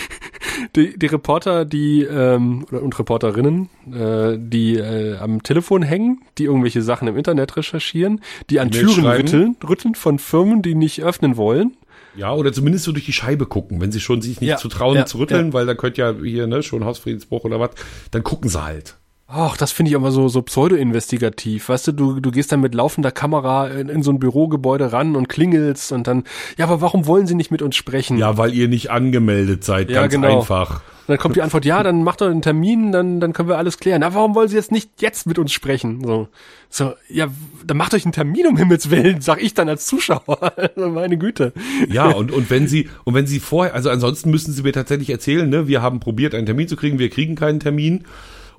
[0.76, 6.82] die, die Reporter, die ähm, und Reporterinnen, äh, die äh, am Telefon hängen, die irgendwelche
[6.82, 8.20] Sachen im Internet recherchieren,
[8.50, 11.76] die an Türen rütteln, rütteln von Firmen, die nicht öffnen wollen.
[12.14, 14.68] Ja, oder zumindest so durch die Scheibe gucken, wenn sie schon sich nicht ja, zu
[14.68, 15.52] trauen ja, zu rütteln, ja.
[15.54, 17.70] weil da könnte ja hier ne, schon Hausfriedensbruch oder was,
[18.10, 18.96] dann gucken sie halt.
[19.34, 21.70] Ach, das finde ich aber so, so pseudo-investigativ.
[21.70, 25.16] Weißt du, du, du gehst dann mit laufender Kamera in, in, so ein Bürogebäude ran
[25.16, 26.24] und klingelst und dann,
[26.58, 28.18] ja, aber warum wollen sie nicht mit uns sprechen?
[28.18, 30.40] Ja, weil ihr nicht angemeldet seid, ja, ganz genau.
[30.40, 30.82] einfach.
[30.82, 33.56] Und dann kommt die Antwort, ja, dann macht doch einen Termin, dann, dann können wir
[33.56, 34.02] alles klären.
[34.02, 36.04] Na, warum wollen sie jetzt nicht jetzt mit uns sprechen?
[36.04, 36.28] So,
[36.68, 37.28] so, ja,
[37.66, 40.52] dann macht euch einen Termin um Himmels Willen, sag ich dann als Zuschauer.
[40.76, 41.54] Also meine Güte.
[41.88, 45.08] Ja, und, und wenn sie, und wenn sie vorher, also ansonsten müssen sie mir tatsächlich
[45.08, 48.04] erzählen, ne, wir haben probiert, einen Termin zu kriegen, wir kriegen keinen Termin.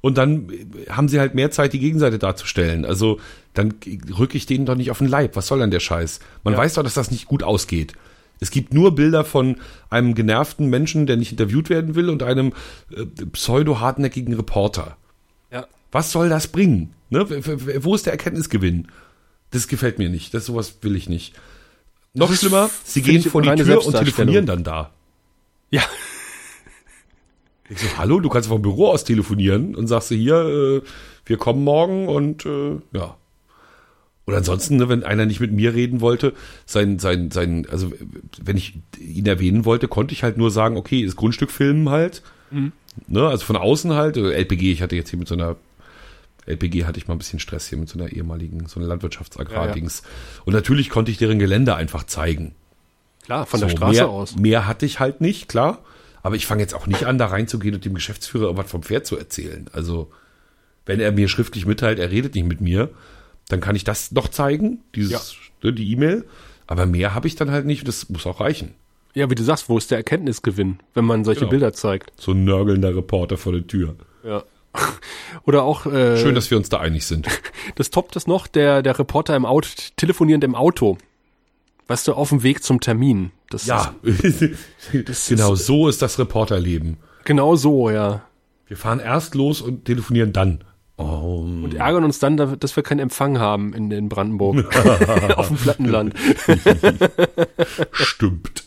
[0.03, 0.51] Und dann
[0.89, 2.83] haben sie halt mehr Zeit, die Gegenseite darzustellen.
[2.83, 3.21] Also
[3.53, 3.75] dann
[4.19, 5.37] rücke ich denen doch nicht auf den Leib.
[5.37, 6.19] Was soll denn der Scheiß?
[6.43, 6.59] Man ja.
[6.59, 7.93] weiß doch, dass das nicht gut ausgeht.
[8.41, 12.51] Es gibt nur Bilder von einem genervten Menschen, der nicht interviewt werden will, und einem
[12.93, 14.97] äh, pseudo-hartnäckigen Reporter.
[15.53, 15.67] Ja.
[15.93, 16.93] Was soll das bringen?
[17.09, 17.25] Ne?
[17.81, 18.89] Wo ist der Erkenntnisgewinn?
[19.51, 20.33] Das gefällt mir nicht.
[20.33, 21.33] Das sowas will ich nicht.
[22.13, 24.91] Noch schlimmer, sie gehen vor die Tür und telefonieren dann da.
[25.71, 25.83] Ja.
[27.69, 30.81] Ich so, hallo, du kannst vom Büro aus telefonieren und sagst du hier, äh,
[31.25, 33.15] wir kommen morgen und äh, ja.
[34.25, 36.33] Oder ansonsten, ne, wenn einer nicht mit mir reden wollte,
[36.65, 37.91] sein, sein, sein, also
[38.41, 42.21] wenn ich ihn erwähnen wollte, konnte ich halt nur sagen, okay, das Grundstück filmen halt.
[42.51, 42.71] Mhm.
[43.07, 45.55] Ne, also von außen halt, äh, LPG, ich hatte jetzt hier mit so einer
[46.45, 50.01] LPG hatte ich mal ein bisschen Stress hier mit so einer ehemaligen, so einer Landwirtschaftsagrardings.
[50.03, 50.43] Ja, ja.
[50.45, 52.53] Und natürlich konnte ich deren Gelände einfach zeigen.
[53.23, 54.35] Klar, von so, der Straße mehr, aus.
[54.35, 55.79] Mehr hatte ich halt nicht, klar.
[56.23, 59.05] Aber ich fange jetzt auch nicht an, da reinzugehen und dem Geschäftsführer irgendwas vom Pferd
[59.05, 59.67] zu erzählen.
[59.73, 60.09] Also,
[60.85, 62.89] Wenn er mir schriftlich mitteilt, er redet nicht mit mir,
[63.49, 66.25] dann kann ich das noch zeigen, dieses, ne, die E-Mail.
[66.67, 67.87] Aber mehr habe ich dann halt nicht.
[67.87, 68.73] Das muss auch reichen.
[69.13, 71.51] Ja, wie du sagst, wo ist der Erkenntnisgewinn, wenn man solche Genau.
[71.51, 72.11] Bilder zeigt?
[72.19, 73.95] So ein nörgelnder Reporter vor der Tür.
[74.23, 74.43] Ja.
[75.45, 77.27] Oder auch äh, Schön, dass wir uns da einig sind.
[77.75, 79.67] das toppt es noch, der, der Reporter im Auto,
[79.97, 80.97] telefonierend im Auto.
[81.87, 83.31] Weißt du, auf dem Weg zum Termin.
[83.53, 83.93] Das Ja,
[85.05, 86.97] Das genau ist- so ist das Reporterleben.
[87.19, 88.23] ist genau so, ja.
[88.67, 90.63] Wir fahren erst los und telefonieren dann.
[90.97, 94.65] Oh, Und ärgern uns dann, da- dass wir keinen Empfang haben in, in Brandenburg.
[95.37, 96.13] auf dem Plattenland.
[97.91, 98.63] stimmt.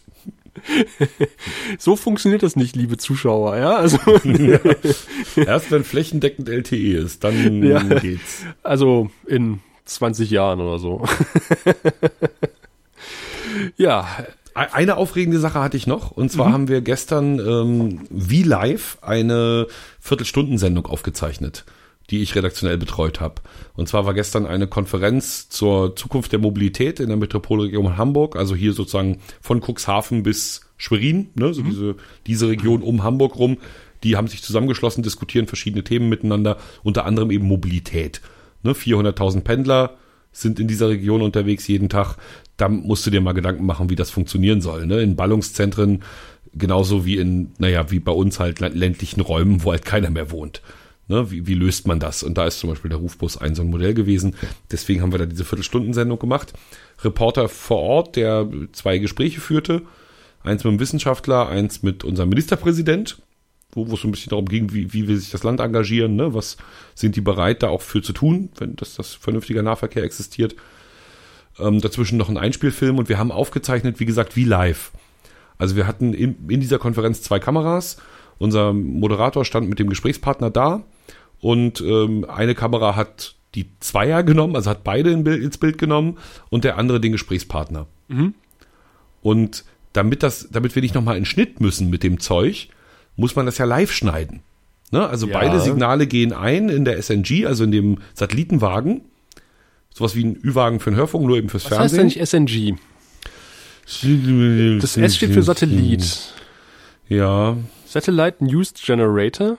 [1.79, 3.77] So funktioniert das nicht, liebe Zuschauer, ja.
[3.77, 3.99] Also,
[5.37, 7.83] Erst wenn flächendeckend LTE ist, dann Ja.
[7.83, 8.43] geht's.
[8.65, 11.05] also in 20 Jahren oder so.
[13.77, 14.09] ja,
[14.57, 16.13] Eine aufregende Sache hatte ich noch.
[16.13, 19.67] Und zwar haben wir gestern ähm, wie live eine
[20.01, 21.67] Viertelstundensendung aufgezeichnet,
[22.09, 23.43] die ich redaktionell betreut habe.
[23.75, 28.55] Und zwar war gestern eine Konferenz zur Zukunft der Mobilität in der Metropolregion Hamburg, also
[28.55, 31.97] hier sozusagen von Cuxhaven bis Schwerin, ne, so diese,
[32.27, 33.59] diese Region um Hamburg rum.
[34.05, 38.23] Die haben sich zusammengeschlossen, diskutieren verschiedene Themen miteinander, unter anderem eben Mobilität.
[38.63, 39.99] Ne, 400.000 Pendler
[40.41, 42.17] sind in dieser Region unterwegs jeden Tag.
[42.57, 44.87] Da musst du dir mal Gedanken machen, wie das funktionieren soll.
[44.87, 45.01] Ne?
[45.01, 46.03] In Ballungszentren
[46.55, 50.63] genauso wie in, naja, wie bei uns halt ländlichen Räumen, wo halt keiner mehr wohnt.
[51.09, 51.31] Ne?
[51.31, 52.23] Wie, wie löst man das?
[52.23, 54.35] Und da ist zum Beispiel der Rufbus ein so ein Modell gewesen.
[54.71, 56.53] Deswegen haben wir da diese Viertelstundensendung gemacht.
[57.05, 59.83] Reporter vor Ort, der zwei Gespräche führte.
[60.43, 63.19] Eins mit einem Wissenschaftler, eins mit unserem Ministerpräsident,
[63.77, 66.17] wo, wo es so ein bisschen darum ging, wie, wie will sich das Land engagieren,
[66.17, 66.35] ne?
[66.35, 66.57] was
[66.95, 70.57] sind die bereit, da auch für zu tun, wenn das, das vernünftiger Nahverkehr existiert.
[71.59, 74.93] Ähm, dazwischen noch ein Einspielfilm und wir haben aufgezeichnet, wie gesagt, wie live.
[75.59, 77.99] Also wir hatten in, in dieser Konferenz zwei Kameras.
[78.39, 80.83] Unser Moderator stand mit dem Gesprächspartner da
[81.41, 85.79] und ähm, eine Kamera hat die Zweier genommen, also hat beide in Bild, ins Bild
[85.79, 86.19] genommen
[86.51, 87.87] und der andere den Gesprächspartner.
[89.23, 92.69] Und damit das, damit wir nicht nochmal in Schnitt müssen mit dem Zeug,
[93.17, 94.41] muss man das ja live schneiden.
[94.93, 95.07] Ne?
[95.09, 95.39] Also Ja.
[95.39, 99.03] beide Signale gehen ein in der SNG, also in dem Satellitenwagen.
[99.93, 102.71] Sowas wie ein Ü-Wagen für den Hörfunk, nur eben fürs was heißt denn Fernsehen.
[102.71, 102.77] nicht SNG?
[104.81, 106.19] Das S steht für Satellit.
[107.09, 107.57] Ja.
[107.87, 109.59] Satellite News Generator.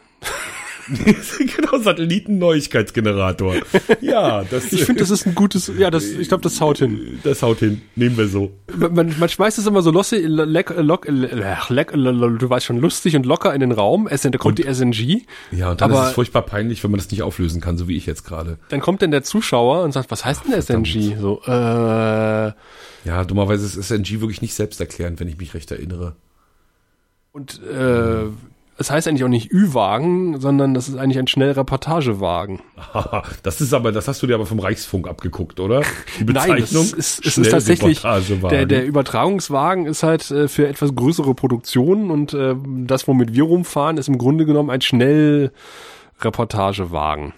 [1.57, 3.55] genau, Satelliten-Neuigkeitsgenerator.
[4.01, 7.19] ja, das, Ich finde, das ist ein gutes, ja, das, ich glaube, das haut hin.
[7.23, 7.81] das haut hin.
[7.95, 8.51] Nehmen wir so.
[8.77, 13.25] Man, man schmeißt es immer so losse, leck, lock, leck, du weißt schon, lustig und
[13.25, 14.07] locker in den Raum.
[14.09, 15.23] Da kommt die SNG.
[15.51, 17.87] Ja, und dann Aber- ist es furchtbar peinlich, wenn man das nicht auflösen kann, so
[17.87, 18.57] wie ich jetzt gerade.
[18.69, 21.15] Dann kommt dann der Zuschauer und sagt, was heißt denn SNG?
[21.19, 21.51] So, äh,
[23.05, 26.15] Ja, dummerweise ist SNG wirklich nicht selbsterklärend, wenn ich mich recht erinnere.
[27.33, 28.25] und äh,
[28.79, 32.59] es heißt eigentlich auch nicht Ü-Wagen, sondern das ist eigentlich ein Schnellreportagewagen.
[32.93, 35.81] Haha, das ist aber, das hast du dir aber vom Reichsfunk abgeguckt, oder?
[36.19, 38.03] Die Nein, es ist, es ist tatsächlich,
[38.49, 42.53] der, der Übertragungswagen ist halt äh, für etwas größere Produktionen und äh,
[42.85, 47.33] das, womit wir rumfahren, ist im Grunde genommen ein Schnellreportagewagen.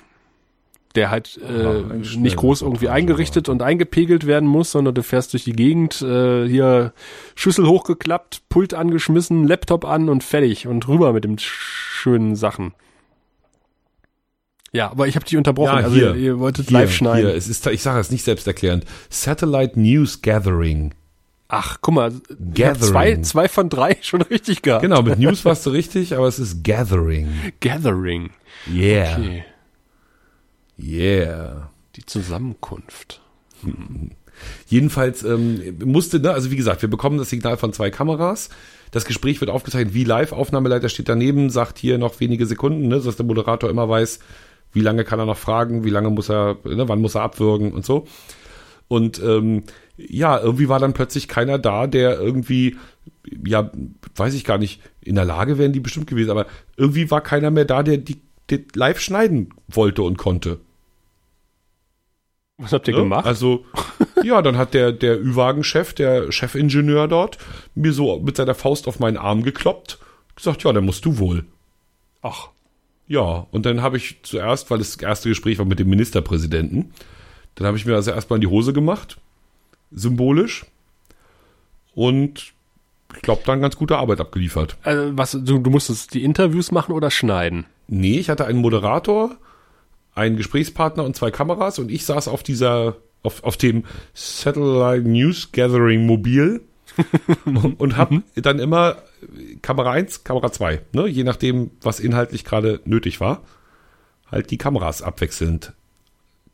[0.96, 5.44] Der halt äh, nicht groß irgendwie eingerichtet und eingepegelt werden muss, sondern du fährst durch
[5.44, 6.94] die Gegend, äh, hier
[7.36, 12.74] Schüssel hochgeklappt, Pult angeschmissen, Laptop an und fertig und rüber mit den schönen Sachen.
[14.72, 15.78] Ja, aber ich habe dich unterbrochen.
[15.78, 17.28] Ja, also hier, ihr, ihr wolltet hier, live schneiden.
[17.28, 18.86] Hier, es ist, ich sage es nicht selbsterklärend.
[19.10, 20.94] Satellite News Gathering.
[21.48, 23.24] Ach, guck mal, hab zwei, Gathering.
[23.24, 24.84] zwei von drei schon richtig gehabt.
[24.84, 27.28] Genau, mit News warst du richtig, aber es ist Gathering.
[27.60, 28.30] Gathering.
[28.72, 29.18] Yeah.
[29.18, 29.44] Okay.
[30.82, 31.72] Yeah.
[31.96, 33.22] Die Zusammenkunft.
[34.68, 38.50] Jedenfalls ähm, musste, ne, also wie gesagt, wir bekommen das Signal von zwei Kameras.
[38.92, 40.32] Das Gespräch wird aufgezeichnet wie live.
[40.32, 44.20] Aufnahmeleiter steht daneben, sagt hier noch wenige Sekunden, ne, dass der Moderator immer weiß,
[44.72, 47.74] wie lange kann er noch fragen, wie lange muss er, ne, wann muss er abwürgen
[47.74, 48.08] und so.
[48.88, 49.64] Und ähm,
[49.98, 52.78] ja, irgendwie war dann plötzlich keiner da, der irgendwie,
[53.46, 53.72] ja,
[54.16, 56.48] weiß ich gar nicht, in der Lage wären die bestimmt gewesen, aber
[56.78, 60.60] irgendwie war keiner mehr da, der die, die live schneiden wollte und konnte.
[62.60, 63.00] Was habt ihr Ne?
[63.02, 63.26] gemacht?
[63.26, 63.66] Also,
[64.24, 67.38] ja, dann hat der, der Ü-Wagen-Chef, der Chefingenieur dort,
[67.74, 69.98] mir so mit seiner Faust auf meinen Arm gekloppt,
[70.36, 71.46] gesagt, ja, dann musst du wohl.
[72.22, 72.50] Ach,
[73.08, 76.94] Ja, und dann habe ich zuerst, weil das erste Gespräch war mit dem Ministerpräsidenten,
[77.56, 79.18] dann habe ich mir also erstmal in die Hose gemacht,
[79.92, 80.66] symbolisch,
[81.96, 82.54] und
[83.16, 84.78] ich glaube, dann ganz gute Arbeit abgeliefert.
[84.84, 87.66] also was, du, du musstest die Interviews machen oder schneiden?
[87.88, 89.36] Nee, ich hatte einen Moderator,
[90.16, 93.84] einen Gesprächspartner und zwei Kameras und ich saß auf dieser, auf, auf dem
[94.14, 96.62] Satellite News Gathering Mobil
[97.46, 98.98] und, und hab dann immer
[99.62, 101.08] Kamera 1, Kamera 2, ne?
[101.08, 103.44] je nachdem, was inhaltlich gerade nötig war,
[104.32, 105.74] halt die Kameras abwechselnd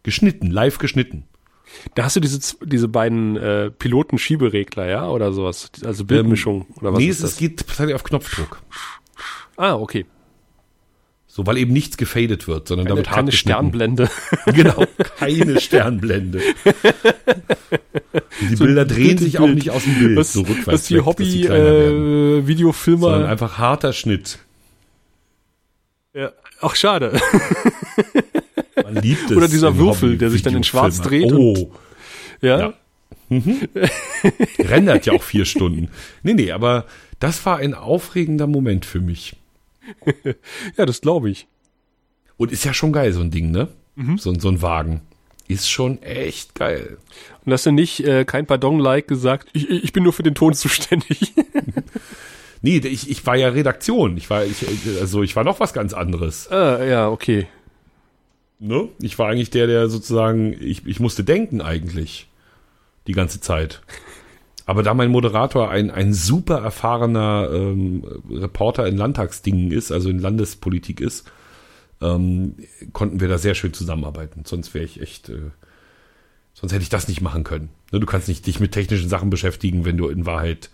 [0.04, 1.26] geschnitten, live geschnitten.
[1.96, 7.00] Da hast du diese, diese beiden äh, Piloten-Schieberegler, ja, oder sowas, also Bildmischung oder was
[7.00, 7.38] nee, ist es das?
[7.38, 8.62] geht tatsächlich auf Knopfdruck.
[9.58, 10.06] Ah, okay.
[11.36, 13.50] So, weil eben nichts gefadet wird, sondern da Keine, wird hart keine geschnitten.
[13.58, 14.10] Sternblende.
[14.46, 14.86] Genau,
[15.20, 16.40] keine Sternblende.
[18.50, 21.18] Die Bilder drehen sich auch nicht aus dem Bild was, so rückwärts die weg, dass
[21.28, 23.28] sie kleiner werden, sondern Hobby-Videofilmer.
[23.28, 24.40] einfach harter Schnitt.
[26.14, 26.32] ja.
[26.62, 27.20] Ach, schade.
[28.82, 29.36] Man liebt es.
[29.36, 31.70] Oder dieser Würfel, Hobby- der sich dann in schwarz dreht Oh,
[32.42, 32.60] ja.
[32.60, 32.74] Ja.
[34.60, 35.90] rendert ja auch vier Stunden.
[36.24, 36.86] Nee, nee, aber
[37.20, 39.36] das war ein aufregender Moment für mich.
[40.78, 41.48] Ja, das glaube ich.
[42.38, 43.70] Und ist ja schon geil, so ein Ding, ne?
[43.96, 44.18] Mhm.
[44.18, 45.02] So, so ein Wagen.
[45.48, 46.98] Ist schon echt geil.
[47.46, 50.54] Und hast du nicht äh, kein Pardon-like gesagt, ich, ich bin nur für den Ton
[50.54, 51.34] zuständig.
[52.62, 54.18] Nee, ich, ich war ja Redaktion.
[54.18, 54.66] Ich war, ich,
[55.00, 56.50] also ich war noch was ganz anderes.
[56.52, 57.48] ah, ja, okay.
[58.58, 58.90] Ne?
[59.00, 62.28] Ich war eigentlich der, der sozusagen, ich, ich musste denken eigentlich.
[63.06, 63.84] Die ganze Zeit.
[64.66, 70.20] Aber da mein Moderator ein, ein super erfahrener ähm, Reporter in Landtagsdingen ist, also in
[70.20, 71.30] Landespolitik ist,
[72.02, 72.56] ähm,
[72.92, 74.44] konnten wir da sehr schön zusammenarbeiten.
[74.46, 75.52] Sonst wäre ich echt, äh,
[76.54, 77.70] sonst hätte ich das nicht machen können.
[77.92, 80.72] Ne, du kannst nicht dich mit technischen Sachen beschäftigen, wenn du in Wahrheit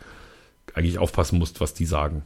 [0.74, 2.24] eigentlich aufpassen musst, was die sagen.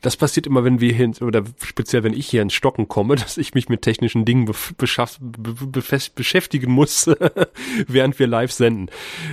[0.00, 3.36] Das passiert immer, wenn wir hier, oder speziell wenn ich hier ins Stocken komme, dass
[3.36, 7.10] ich mich mit technischen Dingen beschäftigen muss,
[7.86, 8.88] während wir live senden.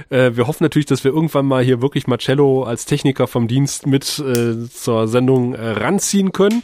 [0.09, 3.87] Äh, wir hoffen natürlich, dass wir irgendwann mal hier wirklich Marcello als Techniker vom Dienst
[3.87, 6.63] mit äh, zur Sendung äh, ranziehen können.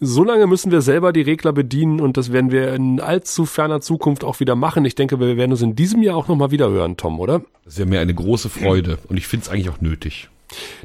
[0.00, 4.24] Solange müssen wir selber die Regler bedienen und das werden wir in allzu ferner Zukunft
[4.24, 4.84] auch wieder machen.
[4.84, 7.42] Ich denke, wir werden uns in diesem Jahr auch nochmal wieder hören, Tom, oder?
[7.64, 10.28] Das wäre mir eine große Freude und ich finde es eigentlich auch nötig.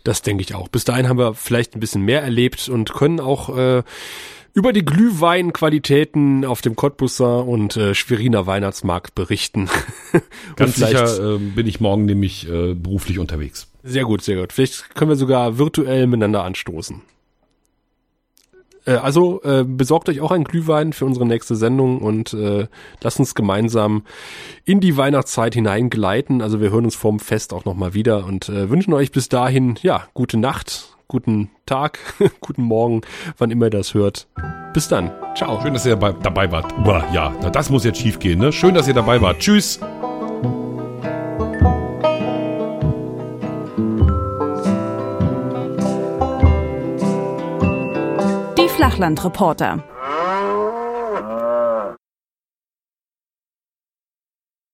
[0.03, 0.67] Das denke ich auch.
[0.67, 3.83] Bis dahin haben wir vielleicht ein bisschen mehr erlebt und können auch äh,
[4.53, 9.69] über die Glühweinqualitäten auf dem Cottbusser und äh, Schweriner Weihnachtsmarkt berichten.
[10.55, 13.67] Ganz sicher äh, bin ich morgen nämlich äh, beruflich unterwegs.
[13.83, 14.53] Sehr gut, sehr gut.
[14.53, 17.01] Vielleicht können wir sogar virtuell miteinander anstoßen.
[18.85, 22.67] Äh, also äh, besorgt euch auch einen Glühwein für unsere nächste Sendung und äh,
[23.01, 24.03] lasst uns gemeinsam
[24.65, 26.41] in die Weihnachtszeit hineingleiten.
[26.41, 29.75] Also wir hören uns vorm Fest auch nochmal wieder und äh, wünschen euch bis dahin,
[29.81, 31.99] ja, gute Nacht, guten Tag,
[32.41, 33.01] guten Morgen,
[33.37, 34.27] wann immer ihr das hört.
[34.73, 35.11] Bis dann.
[35.35, 35.61] Ciao.
[35.61, 36.73] Schön, dass ihr dabei, dabei wart.
[36.85, 38.51] Uah, ja, na, das muss jetzt schief gehen, ne?
[38.51, 39.39] Schön, dass ihr dabei wart.
[39.39, 39.79] Tschüss.
[48.93, 49.83] Flachlandreporter.